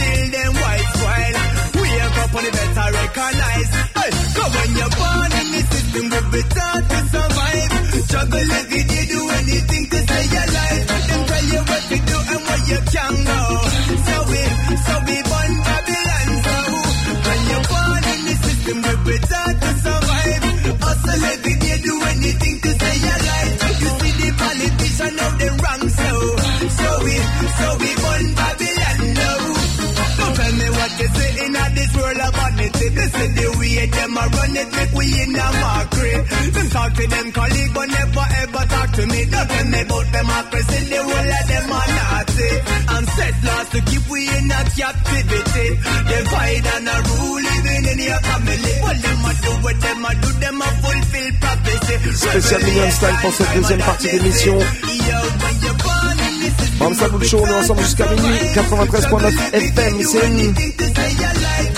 up 2.28 2.34
on 2.36 2.44
the 2.44 2.50
better 2.50 2.88
recognize. 2.92 3.70
Hey, 3.96 4.10
cause 4.36 4.52
when 4.56 4.70
you're 4.76 4.94
born 4.98 5.30
in 5.40 5.48
the 5.52 5.62
system, 5.72 6.04
we 6.12 6.20
be 6.32 6.42
taught 6.48 6.84
to 6.88 6.98
survive. 7.08 7.72
Struggle 8.08 8.50
every 8.58 8.82
day, 8.84 9.04
do 9.08 9.20
anything 9.28 9.84
to 9.88 9.98
stay 10.04 10.26
alive. 10.28 10.84
Them 11.08 11.22
tell 11.28 11.46
you 11.52 11.60
what 11.68 11.82
to 11.88 11.96
do 12.08 12.18
and 12.32 12.42
what 12.48 12.60
you 12.68 12.80
can 12.92 13.14
go. 13.28 13.40
So 14.08 14.16
we, 14.28 14.40
so 14.84 14.94
we 15.08 15.16
born 15.28 15.52
Babylon. 15.64 16.28
So 16.44 16.56
when 17.24 17.40
you're 17.48 17.66
born 17.72 18.02
in 18.12 18.20
the 18.28 18.34
system, 18.44 18.76
we 18.84 18.92
be 19.08 19.16
taught 19.28 19.56
to 19.62 19.70
survive. 19.84 20.42
Hustle 20.84 21.24
every 21.32 21.54
day, 21.64 21.76
do 21.80 21.94
anything 22.12 22.56
to 22.60 22.70
stay 22.78 22.98
alive. 23.14 23.52
You 23.82 23.90
see 23.98 24.14
the 24.20 24.30
politician 24.36 25.14
of 25.26 25.32
them 25.38 25.54
wrong, 25.64 25.84
so 25.88 26.08
so 26.78 26.88
we, 27.04 27.14
so 27.58 27.66
we 27.80 27.90
This 32.98 33.14
is 33.14 33.30
the 33.38 33.46
way 33.58 33.86
them 33.86 34.16
a 34.18 34.24
run 34.26 34.56
it, 34.58 34.68
make 34.74 34.92
we 34.98 35.06
in 35.22 35.38
a 35.38 35.46
mockery. 35.62 36.18
Them 36.50 36.66
talk 36.74 36.90
to 36.98 37.04
them 37.06 37.26
colleague, 37.30 37.72
but 37.74 37.86
never 37.86 38.26
ever 38.42 38.64
talk 38.74 38.88
to 38.98 39.02
me. 39.06 39.20
Don't 39.30 39.48
tell 39.48 39.66
me 39.70 39.80
about 39.86 40.06
democracy, 40.10 40.80
the 40.90 40.98
whole 40.98 41.30
of 41.38 41.44
them 41.46 41.66
are 41.78 41.90
Nazi. 41.94 42.50
And 42.90 43.06
set 43.14 43.34
laws 43.46 43.68
to 43.70 43.80
keep 43.86 44.04
we 44.10 44.20
in 44.26 44.50
a 44.50 44.60
captivity. 44.74 45.68
Divide 46.10 46.66
and 46.74 46.88
a 46.90 46.96
rule, 47.06 47.38
living 47.38 47.84
in 47.86 47.98
your 48.02 48.20
family. 48.26 48.74
What 48.82 48.98
them 48.98 49.22
a 49.22 49.32
do, 49.46 49.52
what 49.62 49.76
them 49.78 50.04
a 50.04 50.12
do, 50.18 50.30
them 50.42 50.58
a 50.58 50.68
fulfill 50.82 51.28
prophecy. 51.38 51.94
Spécial 52.18 52.60
Million 52.66 52.90
Style 52.90 53.18
pour 53.22 53.32
cette 53.32 53.54
deuxième 53.54 53.82
partie 53.86 54.10
d'émission. 54.10 54.58
Bam 56.78 56.94
Show, 57.22 57.38
on 57.42 57.46
est 57.46 57.54
ensemble 57.54 57.82
jusqu'à 57.82 58.06
minuit. 58.06 58.38
93.9 58.54 59.54
FM, 59.54 60.02
c'est. 60.02 61.77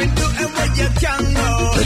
Et 0.00 0.08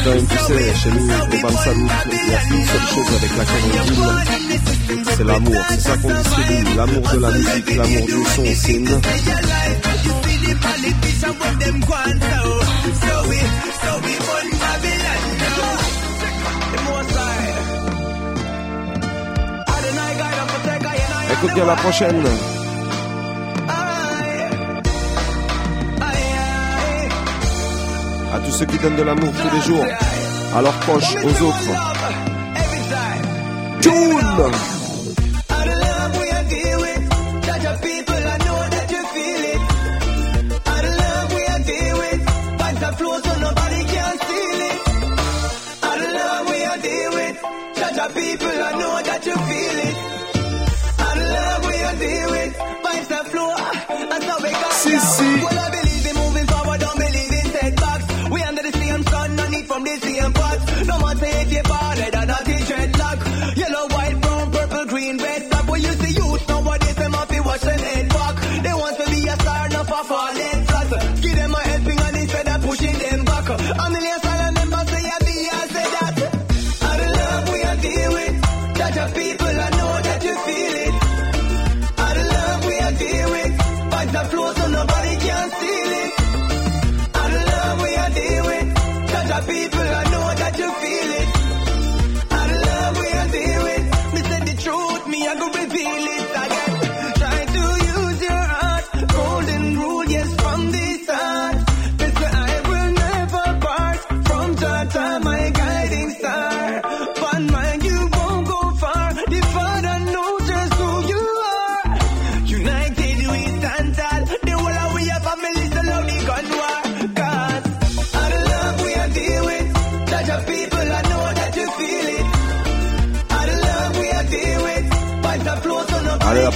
quand 0.04 0.10
même, 0.10 0.26
tu 0.26 0.38
sais, 0.38 0.74
chez 0.82 0.90
nous, 0.90 1.04
au 1.04 1.42
Bam 1.42 1.56
Salut, 1.64 1.88
il 2.12 2.30
y 2.30 2.34
a 2.34 2.42
une 2.44 2.64
seule 2.64 2.86
chose 2.94 3.10
avec 3.16 3.36
laquelle 3.36 3.64
on 3.64 3.70
deal, 3.84 5.04
c'est 5.16 5.24
l'amour. 5.24 5.62
C'est 5.70 5.80
ça 5.80 5.96
qu'on 5.96 6.14
distribue. 6.14 6.76
L'amour 6.76 7.08
de 7.12 7.18
la 7.18 7.30
musique, 7.30 7.76
l'amour 7.76 8.06
du 8.06 8.24
son, 8.34 8.44
c'est 8.54 8.72
une. 8.72 9.00
Écoute 21.32 21.54
bien 21.54 21.66
la 21.66 21.76
prochaine. 21.76 22.63
À 28.34 28.40
tous 28.40 28.50
ceux 28.50 28.66
qui 28.66 28.76
donnent 28.78 28.96
de 28.96 29.02
l'amour 29.04 29.32
tous 29.32 29.54
les 29.54 29.62
jours, 29.62 29.84
à 30.56 30.60
leurs 30.60 30.80
proches, 30.80 31.14
aux 31.22 31.42
autres. 31.44 31.94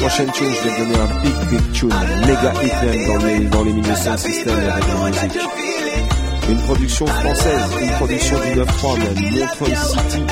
Prochaine 0.09 0.33
tune, 0.33 0.49
je 0.51 0.69
vais 0.69 0.79
donner 0.79 0.95
un 0.95 1.21
big, 1.21 1.35
big 1.51 1.73
tune. 1.73 1.93
Méga 2.27 2.53
hit 2.63 3.09
dans 3.09 3.27
les, 3.27 3.45
dans 3.45 3.63
les 3.63 3.73
milieux 3.75 3.95
sans 3.95 4.17
système 4.17 4.59
avec 4.59 4.85
la 4.89 4.95
musique. 5.05 5.39
Une 6.49 6.59
production 6.63 7.07
française, 7.07 7.61
une 7.79 7.91
production 7.91 8.39
du 8.41 8.49
9-3 8.59 8.99
même, 9.01 9.39
Montreuil 9.39 9.77
City. 9.77 10.23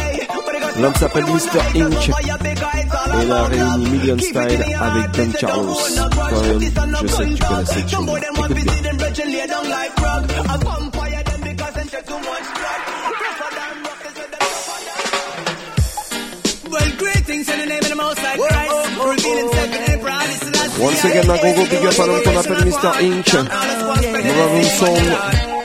L'homme 0.81 0.95
s'appelle 0.95 1.24
Mr. 1.24 1.83
Inc. 1.83 2.09
Et 2.09 3.22
il 3.22 3.33
a 3.33 3.45
réuni 3.45 3.91
Million 3.91 4.18
Stylez 4.18 4.74
avec 4.81 5.11
Ben 5.12 5.33
Carlos. 5.35 5.74
Toi-même, 5.74 6.61
je 7.03 7.07
sais 7.07 7.24
que 7.27 7.35
tu 7.35 7.45
connais 7.45 7.66
cette. 7.66 7.93
Écoute 7.93 8.55
bien. 8.55 8.64
Well, 16.70 16.91
greetings 16.97 17.49
in 17.51 17.59
the 17.61 17.66
name 17.66 17.79
of 17.83 17.89
the 17.91 17.95
Most 17.95 18.18
High 18.18 18.66
Once 20.79 21.05
again, 21.05 21.27
gros 21.55 21.69
big 21.69 21.87
up 21.87 21.99
l'homme 22.07 22.23
qu'on 22.23 22.37
appelle 22.37 22.64
Mr. 22.64 23.01
Inc. 23.01 23.33
Maroon 24.37 24.64
Song. 24.64 24.97
It's 24.97 25.56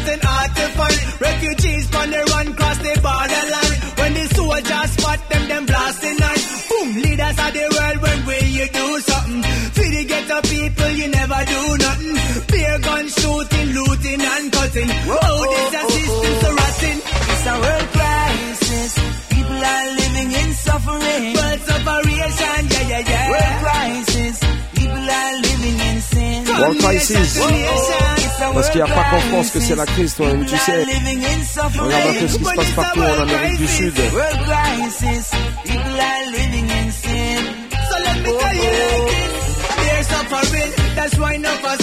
getting 0.00 0.20
hard 0.22 0.50
to 0.56 0.64
find. 0.78 0.98
Refugees 1.20 1.94
on 1.94 2.10
the 2.10 2.22
run 2.32 2.54
cross 2.54 2.78
the 2.78 2.94
borderline. 3.04 3.76
When 4.00 4.12
the 4.14 4.26
soldiers 4.34 4.90
spot 4.96 5.20
them, 5.28 5.48
them 5.48 5.66
blasting 5.66 6.16
nine. 6.16 6.42
Boom, 6.68 6.88
leaders 7.02 7.38
of 7.44 7.50
the 7.52 7.66
world, 7.74 7.98
when 8.04 8.18
will 8.26 8.48
you 8.58 8.66
do 8.68 8.86
something? 9.00 9.42
For 9.76 9.88
the 9.94 10.02
ghetto 10.10 10.38
people, 10.48 10.90
you 10.90 11.08
never 11.08 11.40
do 11.44 11.60
nothing. 11.84 12.16
Beer 12.50 12.78
gun 12.80 13.06
shooting, 13.08 13.68
looting 13.76 14.20
and 14.20 14.46
cutting. 14.52 14.90
Oh, 15.08 15.40
this 15.50 15.74
a 15.76 15.82
system 15.96 16.34
so 16.40 16.48
rotten. 16.60 16.96
It's 17.30 17.46
a 17.50 17.54
world 17.64 17.88
crisis. 17.96 18.92
People 19.30 19.60
are 19.72 19.88
living 20.00 20.30
in 20.40 20.50
suffering. 20.54 21.26
World 21.36 21.60
separation, 21.68 22.60
yeah, 22.72 22.84
yeah, 22.92 23.10
yeah. 23.10 23.26
World 23.32 23.56
crisis. 23.64 24.36
People 24.74 25.06
are 25.18 25.34
living 25.44 25.78
in 25.88 25.96
sin. 26.00 26.38
World 26.48 26.78
crisis. 26.80 28.19
Parce 28.40 28.70
qu'il 28.70 28.82
n'y 28.82 28.90
a 28.90 28.94
pas 28.94 29.04
qu'en 29.10 29.20
France 29.20 29.50
que 29.50 29.60
c'est 29.60 29.76
la 29.76 29.86
crise, 29.86 30.14
toi-même, 30.14 30.44
tu 30.46 30.56
sais. 30.56 30.82
Regarde 30.82 32.08
un 32.08 32.20
peu 32.20 32.28
ce 32.28 32.38
qui 32.38 32.44
se 32.44 32.54
passe 32.54 32.70
partout 32.70 33.00
en 33.00 33.22
Amérique 33.22 33.58
du 33.58 33.68
Sud. 33.68 33.94
This. 33.94 34.10
Suffering, 40.30 40.72
that's 40.96 41.18
why 41.18 41.34
enough 41.34 41.64
of. 41.64 41.78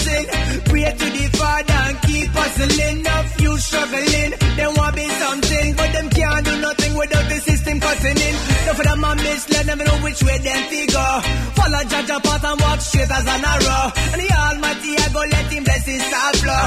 Pray 0.64 0.84
to 0.84 1.06
the 1.16 1.36
Father 1.36 1.80
and 1.88 2.00
keep 2.02 2.28
hustling. 2.32 2.98
Enough 2.98 3.40
you 3.40 3.58
struggling, 3.58 4.30
they 4.56 4.66
want 4.66 4.96
be 4.96 5.08
something, 5.08 5.74
but 5.76 5.92
them 5.92 6.08
can't 6.10 6.44
do 6.44 6.60
nothing 6.60 6.94
without 6.96 7.28
system 7.30 7.57
cutting 7.88 8.20
in. 8.20 8.34
No 8.66 8.72
for 8.74 8.84
them 8.84 9.04
a 9.04 9.10
misled, 9.16 9.66
never 9.66 9.84
know 9.84 9.98
which 10.04 10.22
way 10.22 10.38
them 10.38 10.62
figure. 10.68 11.14
Follow 11.56 11.82
judge 11.90 12.10
apart 12.10 12.44
and 12.44 12.60
walk 12.60 12.80
straight 12.80 13.10
as 13.10 13.26
an 13.34 13.44
arrow. 13.52 13.84
And 14.12 14.20
the 14.22 14.28
Almighty, 14.44 14.92
I 14.98 15.08
go 15.12 15.22
let 15.32 15.52
him 15.52 15.64
bless 15.64 15.84
his 15.86 16.02
star 16.08 16.32
flow. 16.42 16.64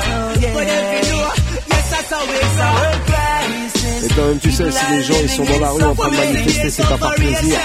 But 0.56 0.68
if 0.76 0.86
you 0.96 1.02
know, 1.12 1.30
yes, 1.70 1.86
that's 1.92 2.10
how 2.10 2.24
it's 2.38 2.60
a 2.66 2.70
world 2.80 3.02
crisis. 3.10 4.04
Et 4.04 4.10
toi-même, 4.16 4.40
tu 4.40 4.52
sais, 4.52 4.72
si 4.72 4.86
les 4.92 5.04
gens 5.04 5.20
ils 5.22 5.30
sont 5.30 5.46
dans 5.46 5.60
la 5.60 5.70
rue 5.70 5.84
en 5.84 5.96
train 5.96 6.10
de 6.10 6.16
manifester, 6.16 6.70
c'est 6.72 6.88
pas 6.88 6.98
par 6.98 7.14
plaisir. 7.16 7.60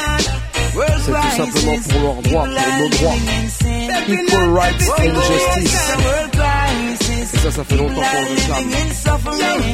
C'est 0.76 1.12
tout 1.12 1.36
simplement 1.36 1.78
pour 1.88 2.00
leurs 2.00 2.22
droits, 2.22 2.46
pour 2.46 2.78
nos 2.78 2.88
droits. 2.90 3.16
Equal 4.08 4.48
rights 4.52 4.88
and 4.98 5.14
justice. 5.14 5.96
Et 7.32 7.38
ça, 7.38 7.50
ça 7.50 7.64
fait 7.64 7.76
longtemps 7.76 8.02
qu'on 8.02 8.22
le 8.22 8.28
réclame. 8.28 8.70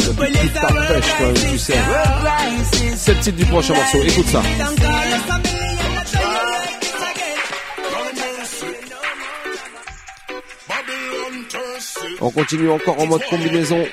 Depuis 0.06 0.48
ta 0.50 0.66
pêche, 0.66 1.16
toi-même, 1.18 1.50
tu 1.50 1.58
sais. 1.58 1.74
C'est 2.96 3.14
le 3.14 3.20
titre 3.20 3.36
du 3.36 3.44
prochain 3.46 3.74
morceau. 3.74 4.02
Écoute 4.02 4.26
ça. 4.28 4.42
On 12.20 12.30
continue 12.30 12.70
encore 12.70 13.00
en 13.00 13.06
mode 13.06 13.24
combinaison. 13.28 13.84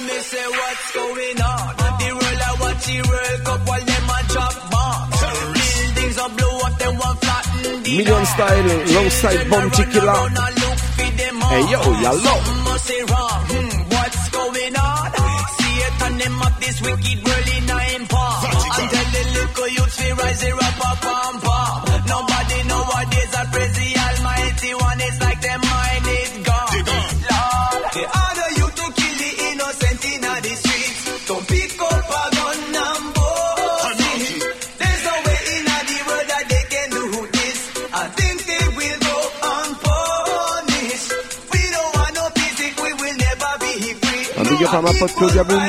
Me 0.00 0.20
say 0.20 0.46
what's 0.46 0.92
going 0.92 1.42
on? 1.42 1.76
The 1.76 2.08
I 2.38 2.56
watch 2.60 2.86
the 2.86 3.02
World 3.08 3.44
Cup 3.44 3.66
them 3.84 4.08
a 4.08 4.32
drop 4.32 4.67
Million 7.98 8.24
Stylez, 8.26 8.90
alongside 8.92 9.50
Bounty 9.50 9.84
Killer. 9.90 10.14
Hey 11.50 11.64
yo, 11.72 11.80
yallo. 12.04 12.34
Hmm, 13.50 13.90
what's 13.90 14.30
going 14.30 14.76
on? 14.76 15.10
See 15.58 15.76
it 15.86 16.02
and 16.06 16.20
them 16.20 16.42
up 16.42 16.60
this 16.60 16.80
wicked 16.80 17.18
world 17.26 17.48
in 17.58 17.70
a 17.74 18.06
palm. 18.06 18.44
And 18.78 18.90
tell 18.94 19.08
the 19.16 19.22
little 19.34 19.68
youths 19.76 19.98
we 19.98 20.12
rise 20.12 20.44
up 20.44 20.78
up 20.86 21.00
pam 21.00 21.57
big 44.58 44.66
up 44.66 44.74
à 44.74 44.82
ma 44.82 44.92
pote 44.94 45.14
Claudia 45.14 45.44
Boom. 45.44 45.60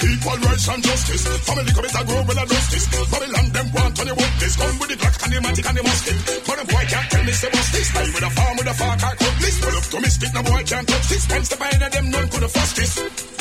Equal 0.00 0.38
rights 0.38 0.68
and 0.68 0.82
justice. 0.82 1.26
Family 1.46 1.72
commit 1.72 1.94
a 1.94 2.04
grow 2.04 2.22
with 2.22 2.38
a 2.38 2.46
justice. 2.46 2.86
Babylon 3.10 3.48
them 3.52 3.72
want 3.74 4.00
on 4.00 4.06
your 4.06 4.16
work 4.16 4.34
this. 4.38 4.56
Come 4.56 4.78
with 4.78 4.88
the 4.88 4.96
Glock 4.96 5.22
and 5.24 5.32
the 5.32 5.38
matic 5.42 5.68
and 5.68 5.76
the 5.76 5.82
musket. 5.82 6.42
But 6.46 6.62
a 6.62 6.64
boy 6.66 6.84
can't 6.88 7.10
tell 7.10 7.24
me 7.24 7.32
say 7.32 7.50
bust 7.50 7.72
this. 7.72 7.88
Style 7.88 8.10
with 8.14 8.24
a 8.24 8.30
farm 8.30 8.56
with 8.56 8.68
a 8.68 8.74
fork 8.74 9.02
or 9.02 9.14
cutlass. 9.18 9.56
Pull 9.60 9.76
up 9.76 9.84
to 9.84 10.00
me 10.00 10.08
stick, 10.08 10.32
no 10.34 10.42
boy 10.42 10.62
can't 10.64 10.88
touch 10.88 11.08
this. 11.08 11.28
One 11.28 11.44
step 11.44 11.58
behind 11.58 11.92
them, 11.92 12.10
none 12.10 12.28
could 12.28 12.42
have 12.42 12.52
fussed 12.52 12.76
this. 12.76 12.92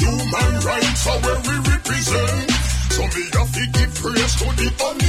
Human 0.02 0.54
rights 0.66 1.08
are 1.08 1.20
where 1.24 1.42
we 1.46 1.56
represent. 1.72 2.52
So 2.98 3.04
me 3.06 3.24
have 3.38 3.52
to 3.54 3.64
give 3.78 3.92
praise 4.02 4.34
to 4.42 4.46
the 4.58 4.68
omnipotent. 4.82 5.07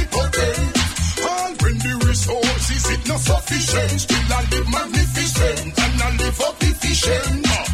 All 2.79 2.91
when 2.91 2.99
it 2.99 3.07
not 3.07 3.19
sufficient. 3.19 4.01
Still 4.01 4.33
I 4.33 4.41
live 4.51 4.71
magnificent 4.71 5.79
and 5.79 6.01
I 6.01 6.17
live 6.17 6.41
up 6.41 6.55
efficient. 6.61 7.45
Ah. 7.47 7.65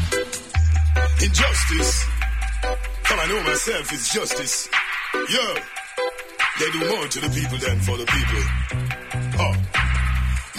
Injustice. 1.22 2.06
Come 3.04 3.20
I 3.20 3.28
know 3.28 3.44
myself 3.44 3.94
it's 3.94 4.14
justice. 4.14 4.70
Yo, 5.30 5.56
they 6.60 6.72
do 6.72 6.80
more 6.90 7.08
to 7.08 7.20
the 7.22 7.30
people 7.30 7.58
than 7.58 7.80
for 7.80 7.98
the 7.98 8.06
people. 8.06 8.44
Oh. 9.40 9.56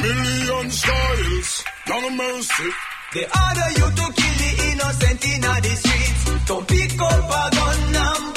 Million 0.03 0.71
Stylez, 0.71 1.65
not 1.89 2.05
a 2.05 2.11
mercy. 2.11 2.71
The 3.13 3.23
order 3.23 3.71
you 3.79 3.89
to 3.97 4.13
kill 4.13 4.37
the 4.43 4.53
innocent 4.73 5.25
in 5.25 5.41
the 5.41 5.77
streets. 5.77 6.47
Don't 6.47 6.69
pick 6.69 7.01
up 7.01 7.25
a 7.25 7.57
gun 7.57 7.97
and 7.97 8.36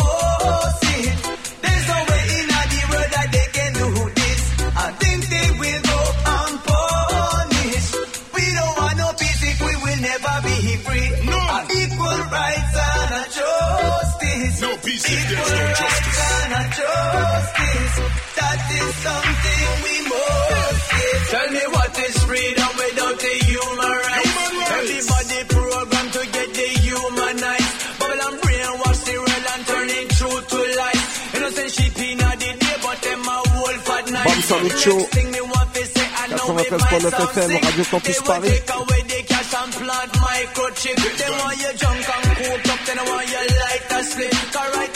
justice. 14.99 15.09
No 15.09 15.09
peace 15.09 15.19
if 15.19 15.29
there's 15.29 15.39
Equal 15.39 15.49
no 15.49 15.65
rights 15.65 15.79
justice. 15.79 16.19
and 16.19 16.53
a 16.53 16.63
justice. 16.79 17.95
That 18.39 18.59
is 18.79 18.95
something 19.05 19.67
we 19.85 19.95
must 20.09 20.83
get. 20.91 21.19
Tell 21.29 21.49
me 21.55 21.63
what 21.75 21.93
is 21.99 22.15
freedom 22.23 22.71
without 22.79 23.17
the 23.19 23.33
human 23.49 23.91
rights? 24.07 24.29
Human 24.29 24.55
rights. 24.59 24.79
Everybody 24.79 25.39
programmed 25.53 26.13
to 26.13 26.21
get 26.35 26.49
the 26.53 26.67
human 26.79 27.37
humanized. 27.39 27.73
Babylon 27.99 28.35
brainwash 28.43 29.01
the 29.07 29.15
world 29.19 29.45
and 29.53 29.61
turn 29.69 29.89
it 29.89 30.07
truth 30.17 30.45
to 30.49 30.59
lies. 30.79 31.03
Innocent 31.35 31.71
sheep 31.71 31.95
in 31.99 32.17
the 32.17 32.51
day, 32.59 32.75
but 32.83 32.97
them 33.01 33.21
a 33.27 33.37
wolf 33.55 33.89
at 33.89 34.05
night. 34.11 34.25
Bam 34.27 34.41
Salute 34.41 34.77
Show. 34.79 34.97
Next 34.97 35.13
thing 35.15 35.31
me 35.31 35.41
want 35.41 35.69
to 35.73 35.83
say, 35.85 36.07
I 36.09 36.27
know 36.27 36.57
it 36.59 36.67
93.9 36.69 37.11
FM. 37.29 37.49
Radio 37.49 37.83
Campus 37.89 38.17
They 38.19 38.19
will 38.19 38.27
Paris. 38.29 38.59
take 38.59 38.69
away 38.75 39.01
the 39.09 39.19
cash 39.29 39.53
and 39.59 39.71
plant 39.79 40.11
microchip. 40.23 40.97
They 41.19 41.29
want 41.39 41.55
you 41.59 41.71
drunk 41.79 42.05
and 42.09 42.25
cooked 42.39 42.69
up, 42.73 42.79
then 42.87 42.97
they 42.99 43.05
want 43.11 43.27
you 43.29 43.41
light 43.61 43.85
a 43.89 43.99
slip. 44.03 44.31
Cause 44.49 44.69
right 44.75 44.88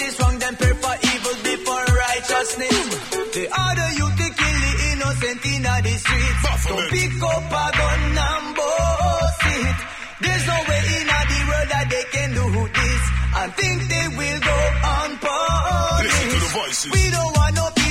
innocent 5.66 5.86
in 5.86 5.92
the 5.92 5.98
streets. 6.00 6.68
Don't 6.68 6.90
pick 6.90 7.24
up 7.24 7.44
a 7.52 7.66
gun 7.78 8.18
and 8.18 8.56
boast 8.56 9.46
it. 9.46 9.78
There's 10.22 10.46
no 10.48 10.58
way 10.68 10.82
in 11.00 11.08
the 11.08 11.40
world 11.50 11.70
that 11.70 11.88
they 11.90 12.04
can 12.12 12.30
do 12.34 12.46
this. 12.68 13.04
I 13.36 13.48
think 13.50 13.78
they 13.90 14.08
will 14.18 14.40
go 14.40 14.58
unpunished. 14.84 16.04
Listen 16.04 16.30
to 16.30 16.40
the 16.40 16.52
voices. 16.54 16.92
We 16.92 17.04
don't 17.12 17.34
want 17.36 17.56
no 17.56 17.83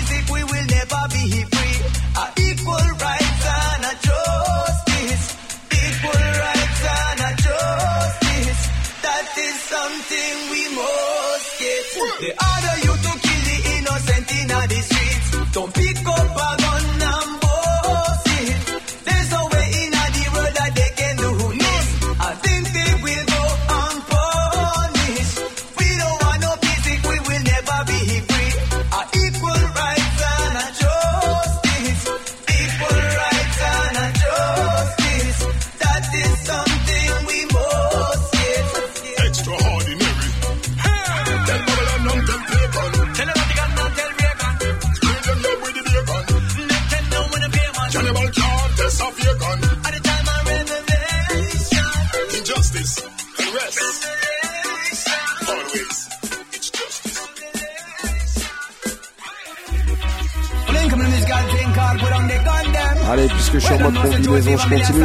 combinaison, 64.32 64.56
je 64.59 64.74
continue. 64.74 65.04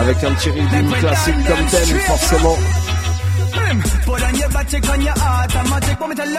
Avec 0.00 0.24
un 0.24 0.34
petit 0.34 0.50
rhythm 0.50 0.92
classique 0.92 1.34
comme 1.46 1.66
thème, 1.66 1.98
forcément. 2.00 2.56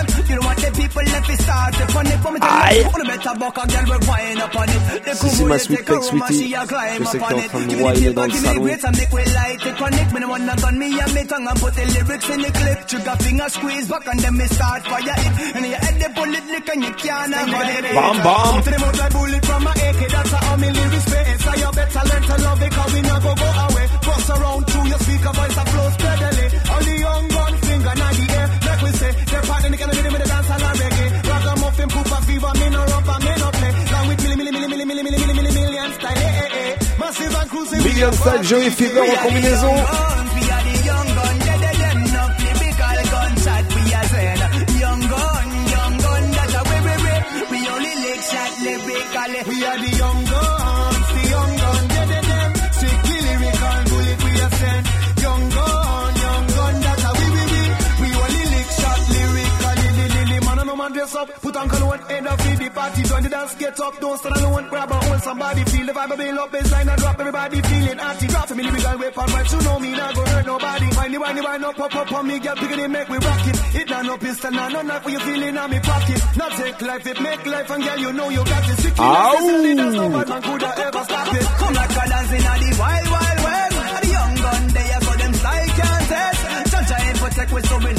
Put 0.08 0.26
on 0.26 0.32
your 0.32 0.32
back, 0.32 0.32
check 0.32 0.32
on 0.32 0.32
your 0.32 0.32
heart. 0.32 0.32
I'm 0.32 0.32
a 0.32 0.32
check, 0.32 0.32
me 0.32 0.32
tell 0.32 0.32
them, 0.32 0.32
you 0.32 0.36
don't 0.36 0.46
want 0.46 0.60
the 0.62 0.70
people 0.72 1.04
left 1.04 1.28
to 1.28 1.36
start. 1.42 1.76
If 1.82 1.96
on 1.96 2.08
it, 2.08 2.20
me 2.22 2.40
tell 2.40 2.62
them, 2.62 2.92
the 2.92 3.06
better 3.12 3.36
buck, 3.40 3.58
a 3.58 3.64
girl 3.68 3.86
will 3.92 4.04
wind 4.08 4.42
up 4.42 4.56
on 4.56 4.70
it. 4.70 4.82
The 5.06 5.14
Si 5.16 5.30
c'est 5.30 5.38
cool 5.38 5.50
way 5.50 5.58
sweet 5.60 5.78
take 5.78 5.90
a 5.90 6.00
room 6.00 6.22
and 6.22 6.36
she 6.36 6.54
a 6.54 6.66
climb 6.66 7.08
up 7.08 7.22
on 7.22 7.40
it. 7.40 7.52
Give 7.52 7.78
me 7.78 7.92
the 7.92 8.12
paper, 8.12 8.28
give 8.28 8.44
me 8.44 8.76
the 8.76 8.88
and 8.88 8.98
make 8.98 9.12
we 9.12 9.24
light 9.32 9.66
it 9.66 9.76
connect. 9.78 10.14
Me 10.14 10.20
no 10.20 10.28
wanna 10.28 10.56
gun 10.62 10.76
me 10.80 10.88
and 11.00 11.14
me 11.14 11.24
tongue 11.26 11.48
and 11.48 11.60
put 11.60 11.74
the 11.76 11.86
lyrics 11.86 12.30
in 12.30 12.40
the 12.42 12.52
clip. 12.52 12.80
Trigger 12.88 13.16
finger 13.22 13.50
squeeze 13.50 13.88
back 13.88 14.08
and 14.08 14.20
then 14.20 14.38
me 14.38 14.46
start 14.48 14.84
fire 14.88 15.04
it. 15.06 15.56
And 15.56 15.66
your 15.66 15.82
head 15.82 15.96
the 16.02 16.10
bullet 16.16 16.46
lick 16.52 16.70
and 16.70 16.82
you 16.84 16.94
can't 16.96 17.34
avoid 17.34 17.70
it. 17.70 17.84
Bam, 17.94 18.18
bam. 18.22 18.28
Out 18.32 18.64
to 18.64 18.70
the 18.72 18.80
mouth 18.80 19.00
like 19.00 19.14
bullet 19.14 19.46
from 19.46 19.64
my 19.64 19.72
AK. 19.72 20.02
That's 20.12 20.32
how 20.32 20.56
me 20.58 20.70
lyrics 20.72 21.06
face. 21.06 21.44
So 21.44 21.52
you 21.62 21.72
better 21.72 22.04
learn 22.10 22.24
to 22.24 22.36
love 22.42 22.62
it 22.62 22.72
'cause 22.72 22.94
we 22.94 23.02
not 23.02 23.22
go 23.22 23.32
go 23.36 23.50
away. 23.66 23.86
Bust 24.06 24.30
around 24.30 24.64
through 24.68 24.88
your 24.88 25.00
speaker 25.00 25.34
voice 25.34 25.56
that 25.56 25.68
flows 25.70 25.94
steadily. 25.94 26.46
All 26.72 26.84
the 26.84 26.96
young 27.06 27.31
Joey 38.44 38.70
Fever 38.70 39.06
combinaison. 39.24 40.22
We 49.48 49.66
are 49.66 49.78
the 49.80 49.98
young 49.98 50.31
party, 62.82 63.04
join 63.04 63.24
the 63.24 63.30
dance, 63.30 63.56
get 63.56 63.80
up, 63.80 63.96
don't 64.00 64.18
stand 64.18 64.36
alone, 64.38 64.66
grab 64.70 64.92
a 64.92 64.98
hold, 65.06 65.22
somebody 65.22 65.64
feel 65.72 65.86
the 65.86 65.94
vibe, 65.94 66.18
build 66.18 66.40
up 66.40 66.50
baseline 66.52 66.90
and 66.92 67.00
drop, 67.02 67.20
everybody 67.20 67.62
feeling 67.62 68.00
anti 68.00 68.28
drop, 68.28 68.50
me 68.58 68.64
lyrical 68.64 68.98
weapon, 69.02 69.28
right, 69.34 69.52
you 69.54 69.62
know 69.62 69.78
me, 69.80 69.92
not 69.92 70.16
go 70.16 70.24
hurt 70.26 70.46
nobody, 70.46 70.88
whiny, 70.98 71.18
whiny, 71.24 71.42
whiny, 71.42 71.66
up, 71.66 71.80
up, 71.80 71.96
up, 71.96 72.12
on 72.12 72.28
me, 72.28 72.40
girl, 72.40 72.56
pick 72.56 72.72
it, 72.72 72.90
make 72.90 73.10
we 73.10 73.18
rock 73.18 73.46
it, 73.52 73.58
it 73.80 73.90
not 73.90 74.06
no 74.06 74.18
pistol, 74.18 74.52
not 74.52 74.72
no 74.74 74.82
knife, 74.82 75.04
for 75.04 75.10
you 75.12 75.20
feeling 75.20 75.58
on 75.58 75.70
me 75.70 75.80
pocket, 75.80 76.22
not 76.38 76.52
take 76.58 76.82
life, 76.82 77.06
it 77.06 77.22
make 77.22 77.46
life, 77.46 77.70
and 77.70 77.84
girl, 77.84 78.00
you 78.00 78.14
know 78.14 78.30
you 78.30 78.44
got 78.44 78.70
it, 78.70 78.78
sick, 78.82 78.94
Ow. 78.98 79.38
there's 79.78 79.96
no 79.96 80.10
bad 80.10 80.30
man 80.30 80.42
could 80.42 80.62
have 80.62 80.80
ever 80.80 81.04
stop 81.06 81.34
it, 81.36 81.46
come 81.62 81.74
like 81.74 81.92
a 81.92 82.04
dancing 82.10 82.46
at 82.52 82.60
the 82.64 82.70
wild, 82.82 83.08
wild 83.14 83.40
west, 83.46 83.78
the 84.02 84.10
young 84.10 84.36
gun, 84.42 84.64
there, 84.74 85.02
so 85.06 85.12
them 85.22 85.34
style 85.34 85.70
can't 85.78 86.06
test, 86.10 86.42
Sunshine 86.72 87.16
protect 87.22 87.52
we, 87.54 87.62
so 87.62 87.78
we 87.78 87.94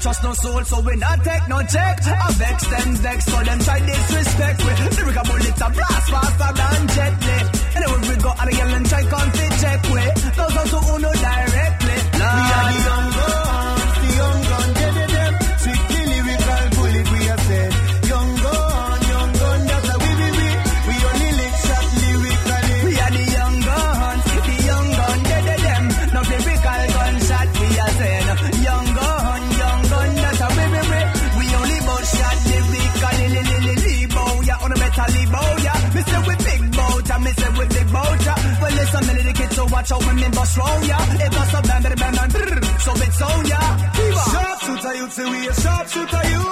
trust 0.00 0.22
no 0.22 0.32
soul, 0.32 0.64
so 0.64 0.80
we 0.80 0.96
not 0.96 1.22
take 1.24 1.48
no 1.48 1.58
check. 1.62 1.96
I 2.06 2.32
vex 2.32 2.66
them 2.66 2.96
vex, 2.96 3.24
so 3.26 3.38
them 3.44 3.58
try 3.60 3.78
disrespect 3.80 4.58
we. 4.64 4.72
Lyrical 4.96 5.24
bullets 5.24 5.60
a 5.60 5.68
blast 5.70 6.10
faster 6.10 6.52
than 6.60 6.88
jet 6.94 7.14
lit. 7.26 7.46
Anyway, 7.76 8.00
we 8.08 8.14
go 8.16 8.32
and 8.40 8.50
girl 8.56 8.74
and 8.76 8.86
try 8.88 9.02
come 9.04 9.30
fit 9.30 9.52
check 9.60 9.80
we. 9.92 10.02
Those 10.36 10.56
out 10.60 10.68
to 10.72 10.78
uno 10.94 11.10
directly. 11.12 11.98
We 12.20 12.79
Watch 39.80 39.92
out, 39.92 40.06
remember 40.08 40.44
slow, 40.44 40.80
yeah. 40.82 41.24
It 41.24 41.32
does 41.32 41.54
a 41.54 41.62
bam, 41.62 41.82
bam, 41.82 41.94
bam, 41.96 42.14
bam, 42.14 42.62
So 42.80 42.92
it's 42.96 43.22
on, 43.22 43.46
yeah. 43.46 43.92
Diva. 43.96 44.24
Sharp 44.30 44.60
shooter, 44.60 44.94
you 44.94 45.08
see 45.08 45.24
we 45.24 45.48
a 45.48 45.54
sharp 45.54 45.88
you. 46.28 46.42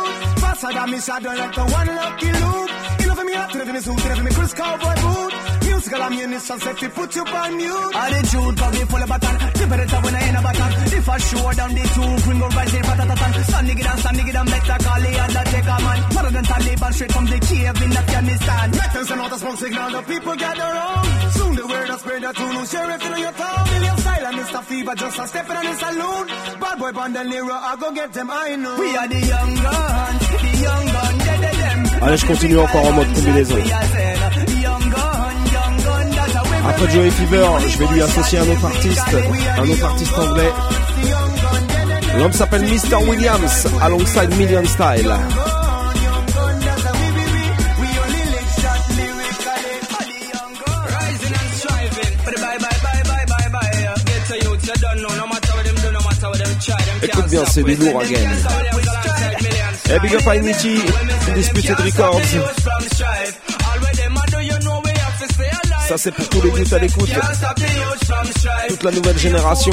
Faster 0.40 0.72
than 0.72 0.90
me, 0.90 0.98
so 0.98 1.18
don't 1.20 1.36
like 1.36 1.55
the 1.55 1.64
one 1.66 1.86
lucky 1.88 2.32
loop. 2.32 3.07
Me 3.28 3.34
enough 3.34 3.52
of 3.52 3.74
me 3.74 3.80
suit, 3.80 4.05
enough 4.06 4.18
of 4.18 4.24
me 4.24 4.30
Chris 4.32 4.55
Cowboy 4.55 4.94
boot. 5.05 5.32
Musical 5.68 6.02
ammunition, 6.02 6.59
set 6.60 6.78
to 6.78 6.88
put 6.88 7.14
you 7.14 7.24
on 7.26 7.56
mute. 7.59 7.94
Attitude, 7.94 8.56
come 8.56 8.72
me 8.72 8.84
full 8.88 9.02
of 9.02 9.09
baton. 9.09 9.36
Temperature 9.52 10.00
when 10.00 10.14
I 10.16 10.28
in 10.28 10.36
a 10.36 10.40
baton. 10.40 10.70
If 10.96 11.09
I 11.09 11.18
show 11.18 11.52
down 11.52 11.74
the 11.76 11.84
two, 11.92 12.24
bring 12.24 12.40
over 12.40 12.56
right 12.56 12.68
there, 12.72 12.82
patatatan. 12.88 13.44
Stand 13.44 13.68
nigga 13.68 13.84
down, 13.84 13.98
stand 13.98 14.16
nigga 14.16 14.32
down, 14.32 14.46
better 14.46 14.78
call 14.80 15.02
take 15.52 15.68
a 15.68 15.76
man. 15.84 15.98
Mother 16.14 16.30
than 16.30 16.44
Taliban, 16.44 16.92
straight 16.94 17.12
from 17.12 17.26
the 17.26 17.38
cave 17.38 17.82
in 17.84 17.92
Afghanistan. 18.00 18.70
Metals 18.70 19.10
and 19.10 19.20
out 19.20 19.30
the 19.30 19.38
smoke 19.38 19.59
signal, 19.59 19.90
the 19.90 20.02
people 20.09 20.36
gather 20.36 20.70
round. 20.72 21.32
Soon 21.36 21.55
the 21.55 21.66
word 21.66 21.88
has 21.88 22.00
spread 22.00 22.22
that 22.22 22.38
you 22.38 22.48
know, 22.48 22.64
sheriff 22.64 23.05
in 23.05 23.18
your 23.18 23.32
town. 23.32 23.64
Million 23.68 23.96
Stylez 23.96 24.28
and 24.28 24.36
Mr. 24.40 24.62
Fever, 24.64 24.94
just 24.94 25.18
a 25.18 25.26
step 25.28 25.50
in 25.50 25.56
on 25.56 25.64
the 25.68 25.74
saloon. 25.76 26.26
Bad 26.60 26.78
boy, 26.78 26.92
Bandolero, 26.92 27.56
I 27.60 27.76
go 27.76 27.92
get 27.92 28.10
them, 28.12 28.28
I 28.32 28.56
know. 28.56 28.76
We 28.80 28.96
are 28.96 29.09
the 29.09 29.20
young 29.20 29.55
guns, 29.55 30.28
the 30.32 30.52
young 30.64 30.88
Allez, 32.00 32.16
je 32.16 32.26
continue 32.26 32.58
encore 32.58 32.86
en 32.86 32.92
mode 32.92 33.12
combinaison. 33.12 33.56
Après 36.68 36.90
Joey 36.90 37.10
Fever, 37.10 37.46
je 37.68 37.78
vais 37.78 37.86
lui 37.86 38.02
associer 38.02 38.38
un 38.38 38.48
autre 38.48 38.64
artiste, 38.64 39.16
un 39.56 39.68
autre 39.68 39.84
artiste 39.84 40.18
anglais. 40.18 40.52
L'homme 42.18 42.32
s'appelle 42.32 42.62
Mr. 42.62 42.96
Williams, 43.08 43.68
alongside 43.80 44.34
Million 44.36 44.64
Style. 44.64 45.12
Écoute 57.02 57.26
bien, 57.28 57.44
c'est 57.46 57.62
des 57.62 57.76
lourds 57.76 58.00
à. 58.00 58.77
Hey, 59.89 59.98
big 60.01 60.15
up 60.15 60.20
Records. 61.81 62.20
Ça 65.89 65.97
c'est 65.97 66.12
pour 66.12 66.28
tous 66.28 66.43
les 66.43 66.51
goûts 66.51 66.74
à 66.74 66.78
l'écoute. 66.78 67.10
Toute 68.69 68.82
la 68.82 68.90
nouvelle 68.90 69.19
génération. 69.19 69.73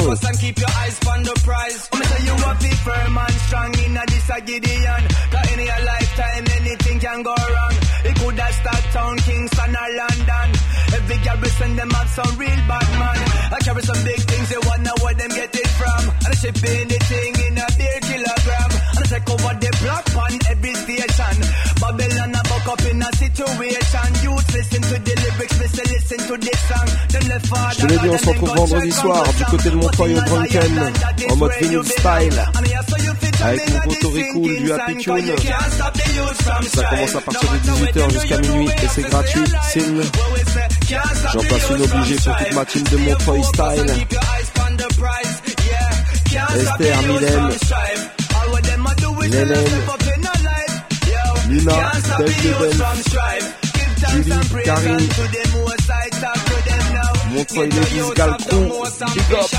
Every 11.06 11.22
garrison, 11.22 11.76
them 11.76 11.90
have 11.90 12.10
some 12.10 12.34
real 12.36 12.60
bad 12.66 12.88
man. 12.98 13.18
I 13.54 13.58
carry 13.62 13.82
some 13.82 14.02
big 14.02 14.18
things, 14.26 14.48
they 14.50 14.58
wonder 14.66 14.90
where 15.06 15.14
them 15.14 15.30
get 15.30 15.54
it 15.54 15.70
from. 15.78 16.02
And 16.02 16.26
I 16.26 16.34
ship 16.34 16.58
anything 16.66 17.32
in 17.46 17.54
a 17.62 17.66
beer 17.78 17.98
kilogram. 18.10 18.70
And 18.90 18.98
I 18.98 19.06
take 19.06 19.30
over 19.30 19.54
the 19.54 19.70
block 19.86 20.02
on 20.18 20.34
every 20.50 20.74
station. 20.74 21.36
Babylon, 21.78 22.34
I 22.34 22.42
buck 22.50 22.66
up 22.74 22.82
in 22.90 22.98
a 23.06 23.08
situation. 23.22 24.08
Youth 24.18 24.48
listen 24.50 24.82
to 24.82 24.96
the 24.98 25.14
lyrics, 25.14 25.58
listen, 25.62 25.86
listen 25.94 26.18
to 26.26 26.34
this 26.42 26.60
song. 26.66 26.88
Them 27.14 27.24
left 27.30 27.46
father, 27.46 27.70
Je 27.70 27.78
te 27.78 27.86
l'ai 27.86 27.98
dit, 28.02 28.08
on 28.10 28.18
se 28.18 28.26
retrouve 28.26 28.54
vendredi 28.56 28.90
soir 28.90 29.22
du 29.38 29.44
côté 29.44 29.70
de 29.70 29.76
Montreuil 29.76 30.14
au 30.16 30.20
Drunken, 30.22 30.92
en 31.30 31.36
mode 31.36 31.52
vinyl 31.60 31.84
style, 31.86 32.38
avec 33.44 33.70
mon 33.70 33.80
poteau 33.80 34.10
Ricool 34.10 34.56
du 34.58 34.72
Happy 34.72 34.96
Tune. 34.96 35.36
Ça 36.66 36.82
commence 36.90 37.14
à 37.14 37.20
partir 37.20 37.48
de 37.52 37.58
18h 37.58 38.10
jusqu'à 38.10 38.38
minuit 38.38 38.68
et 38.82 38.88
c'est 38.88 39.02
gratuit. 39.02 39.44
Signe. 39.70 40.02
J'en 40.88 41.42
passe 41.48 41.70
une 41.70 41.82
obligée 41.82 42.16
pour 42.16 42.36
toute 42.36 42.54
ma 42.54 42.64
team 42.64 42.82
de 42.84 42.96
Montreuil 42.98 43.42
style. 43.42 44.06
Esther, 46.56 47.02
Mylène, 47.02 47.50
Hélène, 49.22 49.64
Lina, 51.48 51.72
Delta 51.72 52.86
Julie, 54.12 54.64
Karine, 54.64 55.08
Montreuil, 57.36 57.68
les 57.68 57.84
Gisgal, 57.92 58.32
crew, 58.48 58.64
big 59.12 59.32
up. 59.36 59.50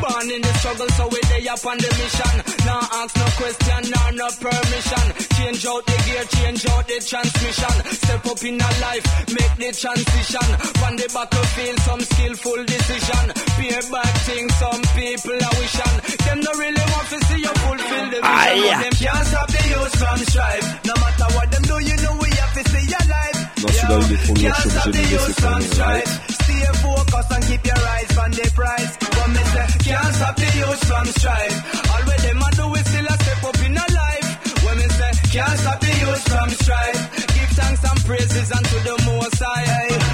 Born 0.00 0.30
in 0.32 0.40
the 0.40 0.52
struggle, 0.56 0.88
so 0.96 1.04
we 1.12 1.20
day 1.28 1.44
up 1.52 1.60
on 1.68 1.76
the 1.76 1.90
mission. 2.00 2.34
Now 2.64 2.80
ask 2.80 3.12
no 3.12 3.28
question, 3.36 3.80
now 3.92 4.08
no 4.16 4.28
permission. 4.40 5.04
Change 5.36 5.66
out 5.68 5.84
the 5.84 5.96
gear, 6.08 6.24
change 6.32 6.64
out 6.72 6.84
the 6.88 6.96
transmission. 6.96 7.74
Step 7.92 8.24
up 8.24 8.40
in 8.40 8.56
a 8.56 8.70
life, 8.80 9.04
make 9.36 9.54
the 9.60 9.68
transition. 9.76 10.48
From 10.80 10.96
the 10.96 11.08
battlefield, 11.12 11.78
some 11.84 12.00
skillful 12.08 12.60
decision. 12.64 13.24
Peer 13.60 13.84
back 13.92 14.12
things, 14.24 14.52
some 14.56 14.82
people 14.96 15.36
are 15.36 15.56
wishing. 15.60 15.94
Them 16.24 16.40
no 16.40 16.52
really 16.56 16.86
want 16.88 17.06
to 17.12 17.18
see 17.20 17.40
you 17.44 17.52
fulfill 17.52 18.06
the 18.16 18.20
vision. 18.24 18.32
Ah, 18.32 18.48
yeah. 18.56 18.80
Them 18.80 18.94
can't 18.96 19.26
stop 19.28 19.48
the 19.52 19.62
youth 19.76 19.94
from 20.00 20.18
strive. 20.24 20.66
No 20.88 20.94
matter 21.04 21.28
what 21.36 21.48
them 21.52 21.64
do, 21.68 21.76
you 21.84 21.96
know 22.00 22.14
we 22.16 22.30
have 22.32 22.52
to 22.56 22.62
see 22.64 22.84
your 22.88 23.04
life. 23.12 23.38
Non, 23.60 23.68
celui-là, 23.76 24.00
il 24.08 24.12
est 24.16 24.24
trop 24.24 24.34
mûr, 24.40 24.54
je 24.56 24.68
suis 24.68 24.88
obligé 24.88 25.04
de 25.04 25.20
laisser 25.20 25.34
tourner, 25.36 25.68
right 25.84 26.35
Stay 26.46 26.62
focused 26.78 27.32
and 27.32 27.44
keep 27.44 27.66
your 27.66 27.82
eyes 27.94 28.18
on 28.18 28.30
the 28.30 28.46
prize. 28.54 28.96
But 29.00 29.28
me 29.34 29.42
say, 29.50 29.66
can't 29.82 30.14
stop 30.14 30.36
the 30.36 30.48
youth 30.58 30.82
from 30.86 31.06
strife. 31.18 31.56
All 31.90 32.02
what 32.06 32.18
them 32.22 32.38
a 32.38 32.50
do 32.54 32.74
is 32.78 32.86
still 32.86 33.06
a 33.06 33.14
step 33.18 33.44
up 33.50 33.58
in 33.66 33.74
a 33.74 33.86
life. 34.00 34.28
When 34.64 34.76
me 34.78 34.88
say, 34.98 35.12
can't 35.34 35.58
stop 35.58 35.80
the 35.80 35.92
youth 36.02 36.22
from 36.30 36.50
strife. 36.50 37.02
Give 37.34 37.50
thanks 37.58 37.82
and 37.90 38.04
praises 38.04 38.52
unto 38.52 38.78
the 38.78 38.94
Most 39.06 39.42
High. 39.42 40.05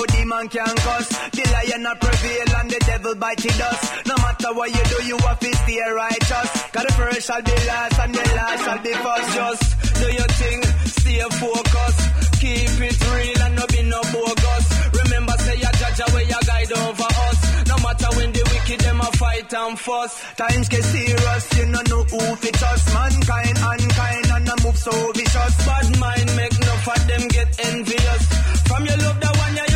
Bless, 0.00 0.10
no 0.10 0.16
demon 0.16 0.48
can 0.48 0.76
cuss. 0.76 1.08
The 1.30 1.44
lion 1.52 1.82
not 1.82 2.00
prevail 2.00 2.56
and 2.60 2.70
the 2.70 2.78
devil 2.86 3.14
bite 3.14 3.38
the 3.38 3.48
dust. 3.48 4.06
No 4.06 4.14
matter 4.16 4.54
what 4.54 4.70
you 4.70 4.84
do, 4.84 5.04
you 5.04 5.16
have 5.18 5.38
to 5.40 5.56
stay 5.56 5.80
righteous. 5.80 6.50
Cause 6.72 6.84
the 6.86 6.92
first 6.96 7.26
shall 7.26 7.42
be 7.42 7.52
last 7.66 8.00
and 8.00 8.14
the 8.14 8.34
last 8.34 8.64
shall 8.64 8.82
be 8.82 8.92
first. 8.92 9.34
Just 9.34 9.94
do 10.00 10.06
your 10.12 10.30
thing, 10.40 10.62
stay 10.86 11.20
focused. 11.40 12.40
Keep 12.40 12.80
it 12.80 12.98
real 13.12 13.42
and 13.42 13.56
no 13.56 13.66
be 13.66 13.82
no 13.82 14.00
bogus. 14.12 14.66
Remember, 15.04 15.32
say 15.44 15.56
your 15.56 15.72
judge 15.72 16.00
where 16.12 16.24
your 16.24 16.44
guide 16.46 16.72
over 16.72 17.10
us. 17.28 17.38
No 17.68 17.76
matter 17.84 18.10
when 18.16 18.32
the 18.32 18.42
wicked 18.50 18.80
them 18.80 19.00
a 19.00 19.10
fight 19.20 19.52
and 19.52 19.78
fuss. 19.78 20.12
Times 20.36 20.68
get 20.68 20.84
serious, 20.84 21.44
you 21.58 21.66
no 21.66 21.80
know 21.90 22.02
who 22.04 22.36
fit 22.36 22.62
us. 22.62 22.94
Mankind, 22.94 23.56
unkind, 23.60 24.26
and 24.32 24.48
a 24.48 24.56
move 24.64 24.78
so 24.78 25.12
vicious. 25.12 25.54
Bad 25.66 25.98
mind 26.00 26.28
make 26.36 26.56
no 26.60 26.74
for 26.86 26.98
them 27.04 27.28
get 27.28 27.48
envious. 27.68 28.22
From 28.68 28.86
your 28.86 28.96
love, 28.96 29.20
the 29.20 29.30
one 29.36 29.56
you 29.56 29.69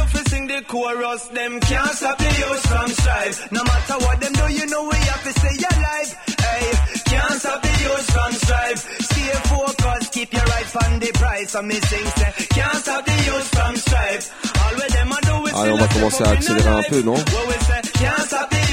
the 0.54 0.62
chorus. 0.66 1.22
Them 1.28 1.60
can't 1.60 1.94
stop 1.98 2.18
the 2.18 2.30
youth 2.40 2.62
from 2.70 2.88
strive. 2.88 3.52
No 3.52 3.62
matter 3.64 3.96
what 4.04 4.20
them 4.20 4.32
do, 4.32 4.46
you 4.52 4.66
know 4.66 4.82
we 4.84 4.98
have 5.10 5.22
to 5.26 5.32
stay 5.40 5.56
alive. 5.72 6.10
Hey, 6.46 6.64
can't 7.10 7.38
stop 7.40 7.62
the 7.62 7.74
youth 7.84 8.06
from 8.14 8.32
strive. 8.42 8.78
Stay 9.10 9.30
focused, 9.50 10.12
keep 10.12 10.32
your 10.32 10.48
eyes 10.56 10.76
on 10.82 11.00
the 11.00 11.10
prize. 11.14 11.50
So 11.50 11.62
me 11.62 11.78
sing 11.90 12.06
say, 12.18 12.32
can't 12.56 12.76
stop 12.76 13.04
the 13.04 13.16
youth 13.26 13.48
from 13.56 13.76
strive. 13.76 14.24
All 14.62 14.74
what 14.78 14.90
them 14.96 15.12
a 15.12 15.20
do 15.28 15.46
is 15.46 15.54
Allez, 15.54 15.72
on 15.72 15.78
va 15.78 15.88
commencer 15.88 16.24
à 16.24 16.30
accélérer 16.30 16.68
un 16.68 16.82
peu, 16.88 17.02
non 17.02 17.14
we 17.14 17.56
can't 18.00 18.20
stop 18.26 18.50
the 18.50 18.63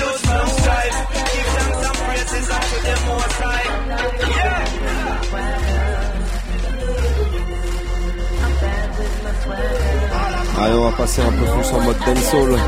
Allez, 10.61 10.75
on 10.75 10.83
va 10.83 10.91
passer 10.91 11.21
un 11.21 11.31
peu 11.31 11.45
plus 11.45 11.73
en 11.73 11.81
mode 11.81 11.97
dancehall. 12.05 12.59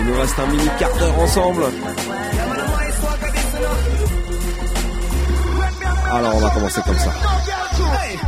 Il 0.00 0.06
nous 0.06 0.18
reste 0.18 0.38
un 0.40 0.46
mini 0.46 0.68
quart 0.76 0.96
d'heure 0.98 1.18
ensemble. 1.20 1.64
Alors, 6.12 6.36
on 6.36 6.40
va 6.40 6.50
commencer 6.50 6.80
comme 6.82 6.98
ça. 6.98 7.10
Hey, 8.04 8.18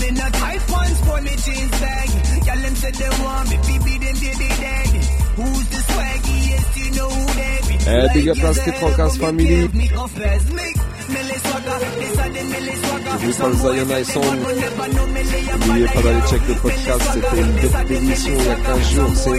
Me 0.00 0.10
not 0.10 0.32
tight 0.34 0.60
pants 0.66 1.00
for 1.06 1.20
me 1.20 1.34
jeans 1.44 1.70
baggy. 1.80 2.18
Y'all 2.46 2.60
them 2.64 2.74
said 2.74 2.94
they 2.94 3.08
want 3.22 3.48
me, 3.50 3.56
BB 3.56 3.86
them 4.02 4.16
baby 4.22 4.48
daddy. 4.48 5.00
Who's 5.38 5.66
the 5.70 5.80
swaggiest? 5.88 6.76
You 6.76 6.88
know 6.96 7.08
who 7.08 7.24
they 7.38 7.58
be. 7.68 7.74
Eh, 7.90 8.08
big 8.14 8.28
up 8.28 8.38
la 8.42 8.52
Street 8.52 8.82
Rockers 8.82 9.16
family. 9.18 9.68
Pas 13.38 13.48
le 13.48 13.54
Zion 13.54 13.90
High 13.90 14.04
Song. 14.04 14.22
N'oubliez 15.66 15.86
pas 15.86 16.02
d'aller 16.02 16.20
check 16.28 16.40
le 16.48 16.54
podcast. 16.54 17.02
C'était 17.12 17.40
une 17.40 17.52
bête 17.52 17.86
d'émission 17.88 18.32
il 18.38 18.44
y 18.44 18.48
a 18.48 18.54
15 18.54 18.90
jours. 18.90 19.10
C'est 19.14 19.30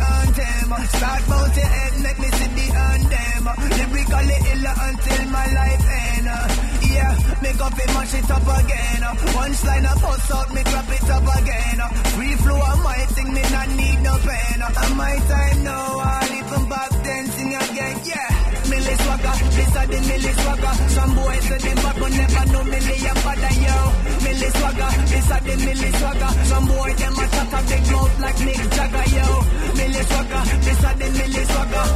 anthem. 0.00 0.86
Start 0.88 1.56
your 1.56 1.66
head, 1.66 2.00
make 2.02 2.18
me 2.18 2.28
see 2.30 2.48
the 2.48 2.63
anthem. 3.46 3.70
Lyrically 3.70 4.38
ill 4.52 4.66
until 4.66 5.24
my 5.30 5.46
life 5.52 5.86
end. 5.88 6.28
Uh. 6.28 6.48
Yeah, 6.94 7.12
make 7.42 7.60
up 7.60 7.78
it, 7.78 7.88
uh. 7.88 7.94
mash 7.94 8.14
it 8.14 8.30
up 8.30 8.42
again. 8.42 9.02
Punchline, 9.34 9.86
I 9.86 9.94
bust 10.00 10.30
out, 10.32 10.54
me 10.54 10.62
grab 10.62 10.90
it 10.90 11.10
up 11.10 11.28
again. 11.38 11.78
Free 12.14 12.34
flow, 12.36 12.60
I 12.60 12.74
might 12.82 13.08
sing, 13.10 13.32
me 13.32 13.42
not 13.50 13.68
need 13.68 14.00
no 14.02 14.14
pen. 14.18 14.62
Uh. 14.62 14.82
And 14.84 14.96
my 14.96 15.16
time 15.28 15.64
now, 15.64 15.98
I'll 15.98 16.32
even 16.32 16.68
back 16.68 16.90
dancing 17.04 17.54
again, 17.54 18.00
yeah. 18.04 18.44
Millie 18.70 18.96
swagger, 18.96 19.36
this 19.54 19.76
are 19.76 19.86
the 19.86 20.00
Millie 20.08 20.34
swagger. 20.40 20.74
Some 20.94 21.14
boys 21.14 21.44
say 21.44 21.58
them 21.58 21.76
bad, 21.84 21.96
but 22.00 22.12
never 22.12 22.44
know 22.52 22.64
Millie 22.64 23.06
and 23.06 23.20
bad 23.24 23.44
yo. 23.60 23.78
Millie 24.24 24.50
swagger, 24.56 24.90
this 25.12 25.30
are 25.30 25.40
the 25.44 25.54
Millie 25.64 25.92
swagger. 26.00 26.32
Some 26.48 26.66
boys 26.66 26.96
them 26.96 27.12
a 27.12 27.26
chat 27.28 27.52
a 27.54 27.60
big 27.68 27.84
mouth 27.92 28.20
like 28.20 28.38
Mick 28.46 28.62
Jagger 28.74 29.06
yo. 29.16 29.26
Millie 29.76 30.04
swagger, 30.08 30.42
this 30.64 30.84
are 30.84 30.96
the 30.96 31.08
Millie 31.12 31.44
swagger. 31.44 31.86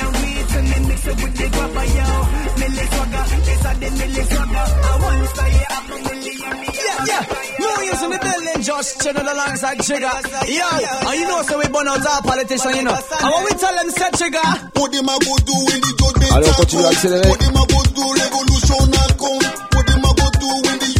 And 0.00 0.16
weed, 0.22 0.39
and 0.56 0.66
me 0.70 0.78
mix 0.88 1.06
it 1.06 1.16
with 1.22 1.34
the 1.36 1.46
yo. 1.50 2.06
Millie 2.60 2.86
swagger, 2.90 3.24
this 3.46 3.64
are 3.66 3.76
the 3.80 3.88
Millie 3.90 4.24
swagger. 4.30 4.66
I 4.70 4.94
want 5.00 5.18
to 5.20 5.26
say 5.36 5.52
a 5.64 5.78
Millie 5.88 6.36
and 6.44 6.58
me. 6.60 6.68
Yeah, 6.74 7.04
yeah. 7.10 7.24
In 8.00 8.08
the 8.08 8.16
building, 8.16 8.62
just 8.62 9.02
chilling 9.02 9.28
alongside 9.28 9.78
Jigga. 9.84 10.08
Yo, 10.48 10.68
and 11.10 11.20
you 11.20 11.26
know, 11.28 11.42
so 11.42 11.58
we 11.58 11.66
burn 11.68 11.88
out 11.88 12.00
our 12.06 12.22
politician, 12.22 12.72
you 12.76 12.84
know. 12.84 12.94
And 12.96 13.28
what 13.28 13.44
we 13.44 13.52
tell 13.60 13.74
them, 13.76 13.90
said 13.90 14.12
Jigga. 14.14 14.44
What 14.78 14.88
them 14.92 15.04
a 15.10 15.14
go 15.20 15.34
do 15.44 15.56
when 15.68 15.80
the 15.84 15.92
judgment 16.00 16.32
on 16.32 16.40
continue 16.54 16.88
them 16.88 17.56
a 17.60 17.64
go 17.66 17.80
do 17.92 18.04
revolution 18.16 18.88
a 18.88 19.04
come 19.20 19.84
them 19.84 20.00
a 20.00 20.10
go 20.16 20.26
do 20.40 20.48
when 20.64 20.76
the 20.80 20.99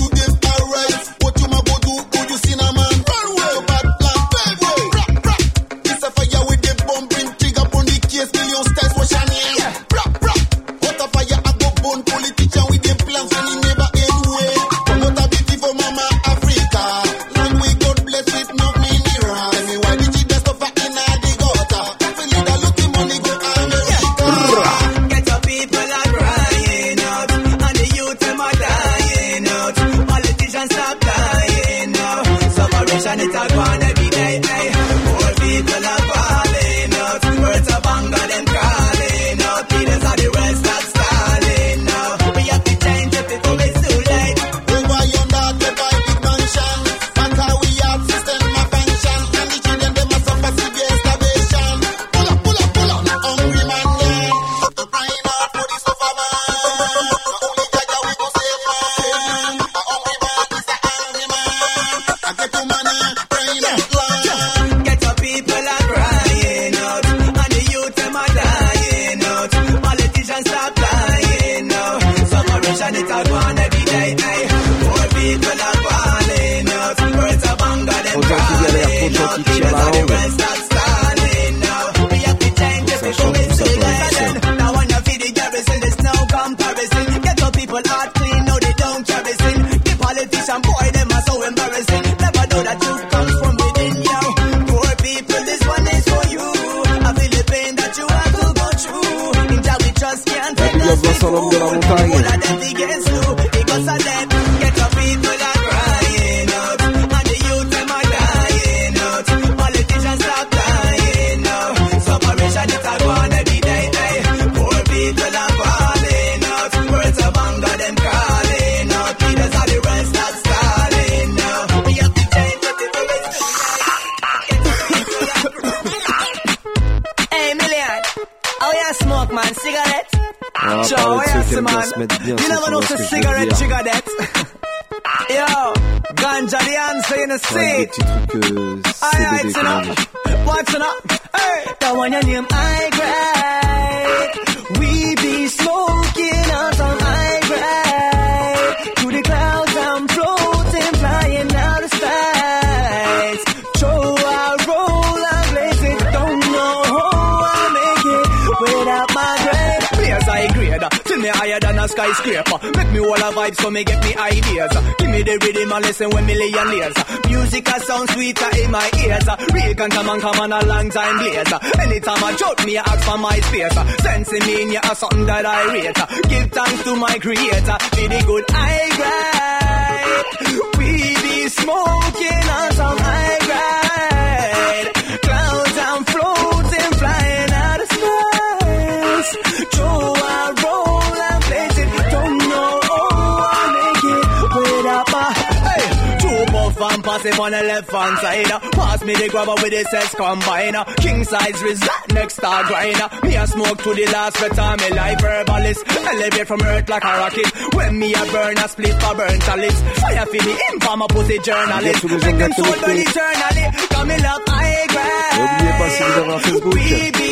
on 197.40 197.50
the 197.52 197.62
left 197.62 197.90
hand 197.90 198.18
side. 198.18 198.72
Pass 198.72 199.04
me 199.04 199.14
the 199.14 199.28
grabber 199.28 199.54
with 199.62 199.72
the 199.72 199.82
sex 199.90 200.14
combiner. 200.14 200.84
King 200.96 201.24
size 201.24 201.62
result 201.62 202.12
next 202.12 202.34
star 202.36 202.64
grinder. 202.64 203.08
Me 203.22 203.36
a 203.36 203.46
smoke 203.46 203.78
to 203.82 203.94
the 203.94 204.06
last 204.12 204.36
of 204.42 204.80
me 204.80 204.88
life 204.96 205.20
herbalist. 205.20 205.80
Elevate 205.88 206.46
from 206.46 206.62
earth 206.62 206.88
like 206.88 207.04
a 207.04 207.12
rocket. 207.22 207.48
When 207.74 207.98
me 207.98 208.12
a 208.14 208.24
burn 208.32 208.58
a 208.58 208.68
split 208.68 208.94
for 209.02 209.14
burn 209.16 209.40
chalice. 209.40 209.80
Fire 210.00 210.26
for 210.26 210.42
the 210.46 210.54
informer 210.72 211.08
pussy 211.08 211.38
journalist. 211.38 212.00
tous 212.00 212.08
les 212.08 212.20
gens 212.20 212.26
Make 212.26 212.38
them 212.38 212.52
soul 212.52 212.74
burn 212.80 212.98
eternally. 212.98 213.66
Come 213.90 214.08
me 214.08 214.16
love 214.18 214.44
high 214.48 214.86
grade. 214.92 215.30
Et 215.32 215.40
N'oubliez 215.40 215.74
pas 215.78 215.90
si 215.90 216.02
vous 216.02 216.20
avez 216.20 216.32
un 216.32 216.38
Facebook, 216.38 216.74
We 216.74 217.10
be 217.12 217.30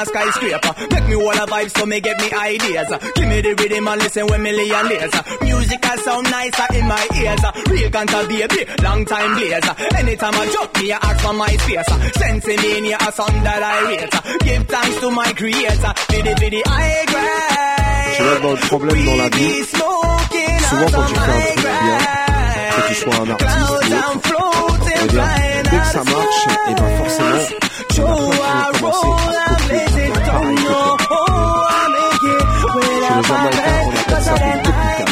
a 0.00 0.06
skyscraper. 0.06 0.72
Make 0.90 1.06
me 1.08 1.14
all 1.14 1.30
a 1.30 1.46
vibe 1.46 1.70
so 1.76 1.86
me 1.86 2.00
get 2.00 2.18
me 2.20 2.32
ideas. 2.32 2.88
Give 3.14 3.28
me 3.28 3.40
the 3.40 3.54
rhythm 3.54 3.88
and 3.88 4.02
listen 4.02 4.26
when 4.26 4.42
million 4.42 4.86
layers. 4.88 5.14
Music 5.42 5.84
a 5.84 5.98
sound 5.98 6.30
nicer 6.30 6.68
in 6.74 6.86
my 6.88 7.06
ears. 7.20 7.44
Real 7.68 7.90
cancer 7.90 8.22
baby, 8.28 8.60
long 8.82 9.04
time 9.04 9.34
blazer. 9.36 9.74
Anytime 9.96 10.34
I 10.34 10.46
jump 10.52 10.76
me, 10.78 10.92
I 10.92 10.98
ask 11.02 11.20
for 11.24 11.34
my 11.34 11.52
space. 11.56 11.90
Sensing 12.16 12.60
me 12.62 12.78
in 12.78 12.84
here, 12.84 12.98
a 13.00 13.12
song 13.12 13.36
that 13.44 13.62
I 13.62 13.76
rate. 13.88 14.40
Give 14.44 14.66
thanks 14.66 15.00
to 15.00 15.10
my 15.10 15.32
creator. 15.32 15.92
Biddy 16.08 16.34
biddy 16.40 16.62
high 16.64 17.04
grade. 17.06 17.60
Vois, 18.20 18.40
dans 18.40 18.52
le 18.52 18.66
problème 18.68 19.04
dans 19.06 19.16
la 19.16 19.28
vie, 19.30 19.64
souvent 19.64 20.90
quand 20.92 21.06
tu 21.06 21.14
fais 21.14 21.32
un 21.32 21.40
truc 21.40 21.62
bien, 21.62 21.98
que 22.76 22.88
tu 22.88 22.94
sois 22.94 23.14
un 23.16 23.30
artiste 23.30 23.58
ou 23.58 23.74
autre, 23.74 23.90
dès 25.70 25.78
que 25.78 25.86
ça 25.86 26.02
marche, 26.04 26.46
et 26.68 26.74
ben 26.74 26.90
forcément, 26.98 27.44
y 27.96 28.00
en 28.00 28.06
a 28.06 28.16
plein 28.16 28.62
commencer 28.72 29.06
à 29.06 29.48
copier, 29.50 29.80
à 29.80 29.86
faire 29.86 30.22
pareil 30.22 30.56
que. 32.20 32.34
Chez 32.60 32.80
les 32.88 33.00
Jamaïcains, 33.00 33.80
on 33.84 33.94
appelle 34.00 34.22
ça 34.22 34.34
du 34.34 34.40
copycat. 34.64 35.08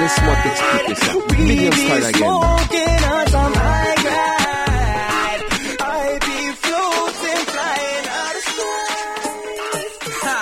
Laisse-moi 0.00 0.34
t'expliquer 0.42 0.94
ça. 0.94 1.12
Million 1.38 1.72
Stylez 1.72 2.06
again. 2.06 2.20
Smoking 2.20 3.02
on 3.10 3.24
some 3.30 3.54
high 3.54 3.96
grade. 4.02 5.42
I 5.80 6.18
be 6.26 6.38
floating, 6.62 7.42
flying 7.52 8.06
out 8.18 8.36
of 8.36 8.44
space. 8.50 9.96
Ha! 10.24 10.38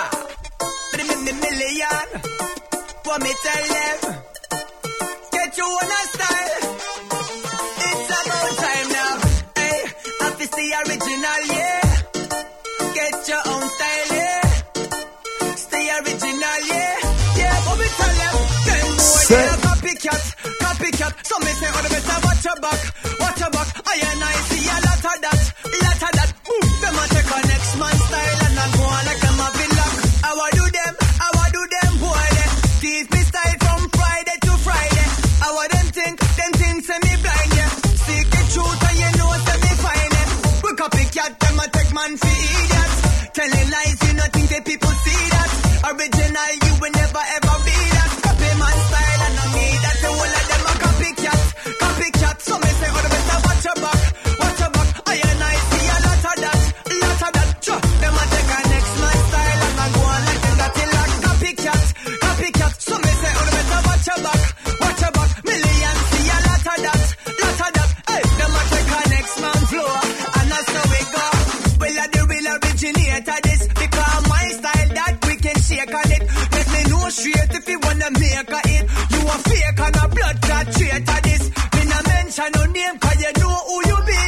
But 0.92 1.00
me, 1.08 1.14
me 1.24 1.32
million. 1.40 2.06
What 3.04 3.18
me 3.22 3.32
tell 3.44 3.66
them? 3.74 3.98
Get 5.32 5.50
you 5.56 5.64
on 5.64 5.86
a 5.86 6.17
Say- 19.28 19.36
they 19.36 19.44
a 19.44 19.56
copycat, 19.60 20.24
copycat. 20.64 21.12
Some 21.28 21.42
me 21.44 21.52
say, 21.60 21.68
oh, 21.68 21.82
the 21.84 21.90
better 21.92 22.18
watch 22.24 22.44
your 22.48 22.58
back, 22.64 22.80
watch 23.20 23.40
your 23.44 23.50
back. 23.52 23.68
I 23.84 23.94
and 24.08 24.24
I 24.24 24.32
see 24.48 24.64
a 24.64 24.78
lot 24.88 25.04
of 25.04 25.18
that, 25.20 25.40
lot 25.84 26.02
of 26.08 26.12
that. 26.16 26.30
Boom, 26.48 26.64
them 26.80 26.96
a 26.96 27.04
take 27.12 27.28
a 27.36 27.38
next 27.44 27.72
man 27.76 27.96
style 28.08 28.40
and 28.48 28.54
not 28.56 28.70
go 28.72 28.82
on 28.88 29.04
like 29.04 29.20
them 29.20 29.36
a. 29.44 29.48
How 30.24 30.32
I 30.32 30.50
do 30.56 30.64
them, 30.64 30.92
I 31.44 31.46
do 31.52 31.62
them, 31.76 31.92
boy, 32.00 32.24
them. 32.40 32.52
Teach 32.80 33.08
me 33.12 33.20
style 33.28 33.56
from 33.68 33.80
Friday 34.00 34.36
to 34.48 34.52
Friday. 34.64 35.06
I 35.44 35.48
I 35.60 35.66
them 35.76 35.86
think, 35.92 36.14
them 36.40 36.52
things 36.56 36.82
say 36.88 36.98
me 37.04 37.12
blind, 37.20 37.50
yeah. 37.52 37.70
Seek 38.08 38.26
the 38.32 38.42
truth 38.48 38.80
and 38.88 38.96
you 38.96 39.10
know 39.12 39.28
say 39.44 39.58
me 39.60 39.72
find 39.84 40.12
it. 40.24 40.28
We 40.64 40.70
copycat, 40.72 41.32
them 41.36 41.60
a 41.60 41.66
take 41.68 41.92
man 41.92 42.12
for 42.16 42.32
mention 82.38 82.52
no 82.54 82.72
name 82.72 82.98
cause 82.98 83.20
you 83.20 83.32
know 83.42 83.56
who 83.66 83.76
you 83.88 83.98
be. 84.06 84.20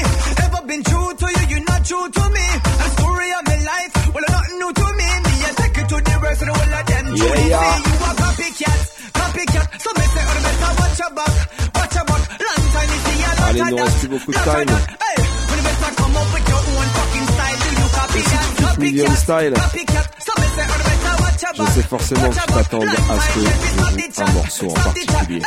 Ever 0.43 0.63
been 0.67 0.83
true 0.83 1.11
to 1.15 1.27
you, 1.31 1.45
you 1.55 1.65
not 1.65 1.85
true 1.85 2.09
to 2.11 2.25
me. 2.31 2.47
A 2.85 2.89
story 2.97 3.29
of 3.39 3.43
my 3.47 3.59
life, 3.71 3.93
well 4.15 4.25
nothing 4.29 4.59
new 4.59 4.73
to 4.73 4.87
me. 4.99 5.09
Me 5.27 5.35
I 5.47 5.53
take 5.61 5.79
it 5.79 5.87
to 5.91 5.97
the 6.01 6.15
rest 6.23 6.43
of 6.43 6.49
the 6.49 6.55
of 6.55 6.87
them. 6.91 7.07
Yeah, 7.15 7.35
yeah. 7.51 7.77
you 7.79 7.95
a 7.95 8.13
copycat, 8.21 8.81
copycat. 9.15 9.67
So 9.81 9.91
me 9.99 10.05
say, 10.11 10.25
oh, 10.27 10.39
better 10.45 10.73
watch 10.81 10.99
your 11.01 11.13
back, 11.19 11.35
watch 11.75 11.95
your 11.95 12.05
back. 12.11 12.23
Long 12.41 12.65
time 12.75 12.89
you 12.91 13.01
see 13.07 13.21
a 13.21 13.31
lot 13.31 13.49
Allez, 13.51 13.61
of 13.61 13.69
il 13.69 13.71
nous 13.71 13.77
that. 13.77 13.85
reste 13.87 13.99
plus 14.01 14.09
beaucoup 14.11 14.33
de 14.33 14.39
lot 14.39 14.47
of 14.47 14.55
time. 14.55 14.67
that. 14.67 14.85
Hey, 15.01 15.17
when 15.49 15.57
you 15.59 15.65
better 15.71 15.93
come 16.01 16.17
up 16.21 16.29
with 16.35 16.47
your 16.51 16.63
own 16.71 16.89
fucking 16.99 17.27
style, 17.31 17.59
do 17.61 17.69
you 17.79 17.89
copy 17.95 18.21
that? 18.31 18.79
Million 18.81 19.07
Copycat, 19.07 19.23
style. 19.23 19.55
copycat. 19.55 20.07
So 20.25 20.33
me 20.41 20.47
say, 20.57 20.67
oh, 20.67 20.79
better 20.89 21.15
watch 21.23 21.43
your 21.43 21.55
Je 21.67 21.73
sais 21.75 21.87
forcément 21.87 22.31
que 22.31 22.35
tu 22.35 22.47
t'attends 22.55 22.83
à 22.83 23.21
ce 23.21 23.29
que 23.35 23.41
je 23.41 23.51
joue 23.71 24.23
un 24.23 24.33
morceau 24.33 24.71
en 24.71 24.75
particulier. 24.75 25.43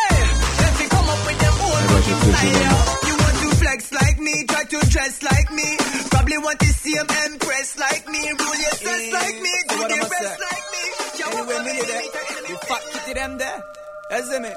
Je 2.01 2.13
te 2.13 2.25
demande. 2.25 2.83
You 3.07 3.15
want 3.17 3.37
to 3.41 3.49
flex 3.57 3.91
like 3.91 4.19
me, 4.19 4.45
try 4.45 4.63
to 4.63 4.79
dress 4.89 5.21
like 5.21 5.51
me. 5.51 5.77
Probably 6.09 6.37
want 6.37 6.59
to 6.59 6.67
see 6.67 6.93
him 6.93 7.07
impress 7.25 7.77
like 7.77 8.07
me. 8.09 8.21
Rule 8.39 8.57
your 8.57 8.75
stress 8.75 9.11
like 9.11 9.41
me, 9.41 9.53
do 9.69 9.77
the 9.77 9.99
rest 10.13 10.39
like 10.39 10.65
me. 10.73 10.83
Yo, 11.19 11.25
anyway, 11.29 11.57
me 11.59 11.63
Millie 11.65 11.85
there. 11.85 12.01
The 12.47 12.55
fat 12.67 12.81
kitty 12.93 13.13
them 13.13 13.37
there. 13.37 13.63
You 14.11 14.23
see 14.23 14.39
me? 14.39 14.51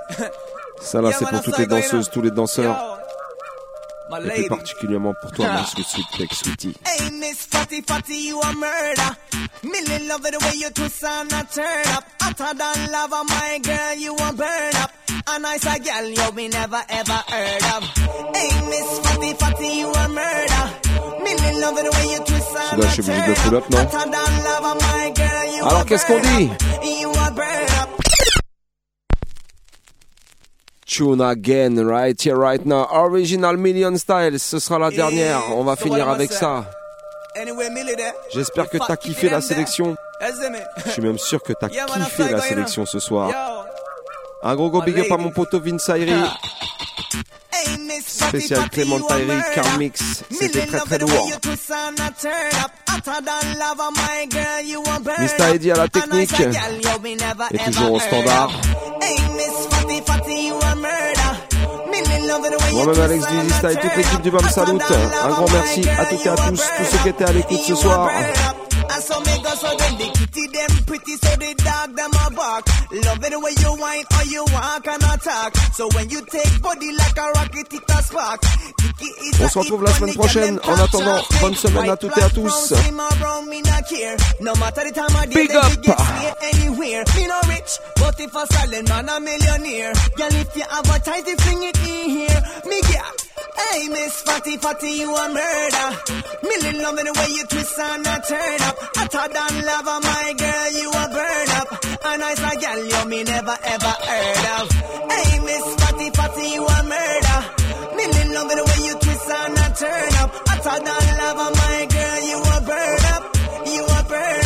Ça 0.80 1.00
là, 1.00 1.10
c'est 1.12 1.26
pour 1.26 1.42
toutes 1.42 1.58
les 1.58 1.66
danseuses, 1.66 2.10
tous 2.10 2.22
les 2.22 2.30
danseurs. 2.30 2.98
Et 4.08 4.42
plus 4.42 4.48
particulièrement 4.48 5.14
pour 5.20 5.32
toi, 5.32 5.46
Ah. 5.48 5.58
mon 5.58 5.64
sweet 5.66 5.86
sweet 5.86 6.32
sweetie. 6.32 6.74
Hey, 6.84 7.10
Miss 7.10 7.46
Fatty 7.50 7.82
Fatty, 7.82 8.14
you 8.28 8.40
a 8.40 8.52
murder. 8.52 9.16
Millie 9.64 10.06
love 10.06 10.24
it 10.26 10.32
the 10.38 10.44
way 10.46 10.54
you 10.56 10.70
twist 10.70 11.02
and 11.04 11.32
a 11.32 11.44
turn 11.52 11.94
up. 11.96 12.04
Hotter 12.20 12.54
than 12.56 12.90
lava, 12.92 13.22
my 13.28 13.58
girl, 13.62 13.94
you 13.98 14.14
a 14.14 14.32
burn 14.32 14.76
up. 14.82 14.90
A 15.28 15.38
nice 15.40 15.64
a 15.66 15.78
girl 15.80 16.08
you 16.08 16.30
we 16.36 16.48
never 16.48 16.82
ever 16.88 17.20
heard 17.28 17.64
of. 17.76 17.82
Hey, 18.34 18.60
Miss 18.70 18.98
Fatty 19.00 19.34
Fatty, 19.34 19.68
you 19.80 19.90
a 19.92 20.08
murder. 20.08 20.64
Millie 21.24 21.60
love 21.60 21.76
it 21.78 21.84
the 21.84 21.90
way 21.96 22.12
you 22.12 22.18
twist 22.24 22.56
and 22.56 22.80
de 22.80 23.34
turn 23.34 23.54
up, 23.56 23.64
Hotter 23.74 24.10
than 24.10 24.44
lava, 24.44 24.74
my 24.80 25.12
girl, 25.16 25.56
you 25.56 25.64
Alors, 25.64 25.80
a 25.80 25.84
qu'est-ce 25.84 26.06
qu'on 26.06 26.20
burn 26.20 26.36
dit 26.38 26.50
up. 26.50 26.84
You 26.84 27.10
a 27.10 27.30
burn 27.32 27.70
up. 27.80 27.85
Tune 30.86 31.20
again, 31.20 31.76
right 31.84 32.20
here, 32.20 32.36
right 32.36 32.64
now. 32.64 32.86
Original 32.92 33.56
Million 33.56 33.96
Stylez, 33.98 34.38
ce 34.38 34.58
sera 34.60 34.78
la 34.78 34.90
dernière. 34.90 35.42
On 35.56 35.64
va 35.64 35.74
so 35.76 35.82
finir 35.84 36.06
what 36.06 36.14
avec 36.14 36.30
am 36.30 36.36
I 36.36 36.38
ça. 36.38 36.64
Anyway, 37.34 37.68
Millie 37.70 37.96
there. 37.96 38.12
J'espère 38.32 38.68
que 38.70 38.76
The 38.78 38.80
t'as 38.80 38.86
fat 38.86 38.96
kiffé 38.96 39.14
kitty 39.22 39.26
la 39.26 39.40
them 39.40 39.40
there. 39.40 39.56
sélection. 39.56 39.96
You 40.20 40.32
see 40.40 40.50
me? 40.50 40.58
Je 40.86 40.90
suis 40.92 41.02
même 41.02 41.18
sûr 41.18 41.42
que 41.42 41.52
t'as 41.54 41.68
Yeah, 41.68 41.86
man, 41.86 41.98
I'm 41.98 42.04
kiffé 42.04 42.22
la 42.22 42.28
psycho, 42.28 42.42
you 42.42 42.48
sélection 42.48 42.86
ce 42.86 42.98
soir. 43.00 43.30
Yo. 43.30 43.64
Un 44.48 44.54
gros 44.54 44.70
gros 44.70 44.80
My 44.80 44.86
big 44.86 44.98
up 45.00 45.06
à 45.06 45.16
lady. 45.16 45.22
mon 45.24 45.30
poteau 45.30 45.60
Vince 45.60 45.88
Irie. 45.88 46.12
Hey, 47.52 47.78
Miss 47.78 48.18
Fatty 48.18 48.38
Spécial 48.40 48.60
Fatty, 48.60 48.70
Clément 48.70 48.98
you 48.98 49.06
a 49.08 49.18
Irie, 49.18 49.26
murder. 49.26 49.42
Carl 49.54 49.78
Meeks. 49.78 50.00
C'était 50.30 50.58
Millie 50.60 50.66
très 50.68 50.76
love 50.78 50.84
très 50.86 50.96
it 50.96 51.00
the 51.00 51.04
way 51.06 51.16
lourd. 51.16 51.28
you 51.30 51.38
twist 51.40 51.70
and 51.70 51.98
a 51.98 52.10
turn 52.20 52.60
up. 52.62 52.70
Hotter 52.88 53.24
than 53.24 53.58
lava, 53.58 53.90
my 53.96 54.26
girl, 54.30 54.62
you 54.64 54.82
a 54.82 55.00
burn 55.00 55.16
Mr. 55.18 55.54
Eddie 55.54 55.70
à 55.72 55.76
la 55.76 55.84
up. 55.84 55.96
A 55.96 56.06
nice 56.14 56.28
technique. 56.28 56.56
a 56.56 56.60
girl 56.60 56.80
you 56.80 57.00
we 57.02 57.16
never 57.16 57.44
Et 57.52 57.56
ever 57.60 57.64
toujours 57.72 57.92
au 57.92 57.98
heard 57.98 58.02
standard. 58.08 58.50
Moi-même 62.72 63.00
Alex 63.00 63.26
Dizista 63.26 63.72
et 63.72 63.76
toute 63.76 63.96
l'équipe 63.96 64.20
du 64.22 64.30
BAM 64.30 64.48
Salut. 64.48 64.78
Un 65.22 65.28
grand 65.28 65.50
merci 65.50 65.88
à 65.88 66.04
toutes 66.06 66.26
et 66.26 66.28
à 66.28 66.36
tous, 66.36 66.60
tous 66.76 66.84
ceux 66.90 66.98
qui 67.02 67.08
étaient 67.08 67.24
à 67.24 67.32
l'écoute 67.32 67.60
ce 67.66 67.74
soir. 67.74 68.10
Burn 70.36 70.44
up. 70.44 70.44
And 70.44 70.44
so 70.44 70.44
me 70.44 70.44
go 70.44 70.44
so 70.44 70.44
then 70.44 70.44
the 70.44 70.44
kitty 70.44 70.46
them 70.46 70.84
pretty 70.86 71.16
so 71.16 71.36
the 71.36 71.54
dog 71.64 71.96
them 71.96 72.10
a 72.10 72.30
bark. 72.30 72.66
Love 72.92 73.24
it 73.24 73.30
the 73.30 73.40
way 73.40 73.52
you 73.58 73.76
whine 73.80 74.04
or 74.16 74.24
you 74.24 74.44
walk 74.52 74.86
and 74.86 75.02
attack. 75.02 75.56
So 75.74 75.88
when 75.94 76.10
you 76.10 76.24
take 76.26 76.62
body 76.62 76.92
like 76.96 77.16
a 77.16 77.30
rocket 77.30 77.72
it 77.72 77.82
a 77.88 78.02
spark. 78.02 78.40
On 79.40 79.48
se 79.48 79.58
retrouve 79.58 79.82
la 79.82 79.92
semaine 79.92 80.14
prochaine. 80.14 80.60
En 80.64 80.74
attendant, 80.74 81.22
bonne 81.40 81.54
semaine 81.54 81.90
à 81.90 81.96
toutes 81.96 82.16
et 82.16 82.22
à 82.22 82.30
tous. 82.30 82.42
brown, 82.42 82.82
slim 82.82 83.00
or 83.00 83.16
brown, 83.18 83.48
me 83.48 83.60
not 83.62 83.88
care. 83.88 84.16
No 84.40 84.54
matter 84.54 84.84
the 84.84 84.92
time 84.92 85.14
of 85.14 85.28
day, 85.28 85.34
Big 85.34 85.48
them 85.48 85.58
up. 85.58 85.70
we 85.70 85.76
get 85.76 85.98
me 85.98 86.32
anywhere. 86.42 87.04
Me 87.16 87.26
no 87.26 87.40
rich, 87.48 87.78
but 87.96 88.20
if 88.20 88.34
a 88.34 88.46
silent 88.46 88.88
man 88.88 89.08
a 89.08 89.20
millionaire. 89.20 89.92
Girl, 90.16 90.32
if 90.32 90.56
you 90.56 90.64
advertise, 90.70 91.24
thing 91.24 91.62
it 91.62 91.78
in 91.80 92.10
here. 92.10 92.42
Me 92.64 92.80
get. 92.82 93.25
Hey, 93.56 93.88
Miss 93.88 94.22
Fatty 94.22 94.56
Fatty, 94.56 94.90
you 95.00 95.14
a 95.14 95.28
murder. 95.28 95.88
Millie 96.42 96.78
love 96.82 96.98
it 96.98 97.04
the 97.06 97.12
way 97.18 97.30
you 97.36 97.44
twist 97.46 97.78
and 97.78 98.06
a 98.06 98.16
turn 98.28 98.60
up. 98.68 98.76
Hotter 98.96 99.26
than 99.32 99.54
lava, 99.64 100.00
my 100.02 100.34
girl, 100.36 100.70
you 100.80 100.88
a 100.90 101.04
burn 101.14 101.50
up. 101.60 101.68
A 102.04 102.18
nice 102.18 102.40
a 102.40 102.52
girl 102.60 102.80
you 102.84 103.08
me 103.10 103.24
never 103.24 103.56
ever 103.74 103.94
heard 104.08 104.46
of. 104.60 104.66
Hey, 105.10 105.38
Miss 105.40 105.66
Fatty 105.80 106.08
Fatty, 106.10 106.46
you 106.54 106.64
a 106.66 106.78
murder. 106.84 107.38
Millie 107.96 108.34
love 108.34 108.50
it 108.52 108.56
the 108.60 108.64
way 108.68 108.80
you 108.86 108.94
twist 109.00 109.28
and 109.30 109.58
a 109.58 109.68
turn 109.74 110.14
up. 110.22 110.30
Hotter 110.48 110.78
than 110.84 111.06
lava, 111.20 111.46
my 111.56 111.78
girl, 111.90 112.20
you 112.30 112.38
a 112.40 112.58
burn 112.68 113.04
up. 113.14 113.24
You 113.66 113.82
a 113.84 114.00
burn 114.04 114.40
up, 114.40 114.45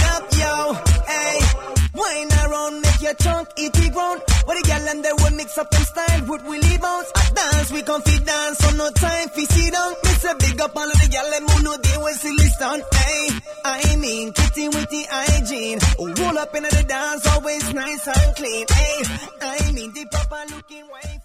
your 3.11 3.17
trunk 3.17 3.49
eat. 3.57 3.71
What 4.45 4.57
the 4.57 4.63
gal 4.67 4.89
and 4.89 5.05
they 5.05 5.13
will 5.13 5.37
mix 5.37 5.59
up 5.59 5.73
in 5.75 5.85
style, 5.85 6.23
we 6.49 6.59
leave 6.59 6.81
bounce? 6.81 7.11
A 7.11 7.35
dance, 7.35 7.73
we 7.73 7.83
can 7.83 8.01
fit 8.03 8.25
dance, 8.25 8.59
so 8.59 8.77
no 8.77 8.91
time 8.91 9.29
for 9.29 9.41
sit 9.41 9.73
down. 9.73 9.93
Miss 10.05 10.25
a 10.25 10.35
big 10.35 10.61
up 10.61 10.77
all 10.77 10.91
of 10.91 11.01
the 11.01 11.09
gal 11.11 11.35
and 11.35 11.51
who 11.51 11.63
know 11.63 11.77
they 11.77 11.97
will 11.99 12.15
silly 12.15 12.49
stunt. 12.57 12.85
Hey, 12.95 13.29
I 13.65 13.97
mean, 13.97 14.33
kitty 14.33 14.69
with 14.69 14.91
the 14.91 15.07
hygiene. 15.11 15.79
Roll 15.99 16.39
up 16.39 16.55
into 16.55 16.71
the 16.75 16.83
dance, 16.85 17.27
always 17.27 17.75
nice 17.75 18.07
and 18.07 18.37
clean. 18.37 18.67
Hey, 18.69 19.03
I 19.43 19.73
mean, 19.73 19.93
the 19.93 20.05
proper 20.07 20.55
looking 20.55 20.87
way. 20.89 21.20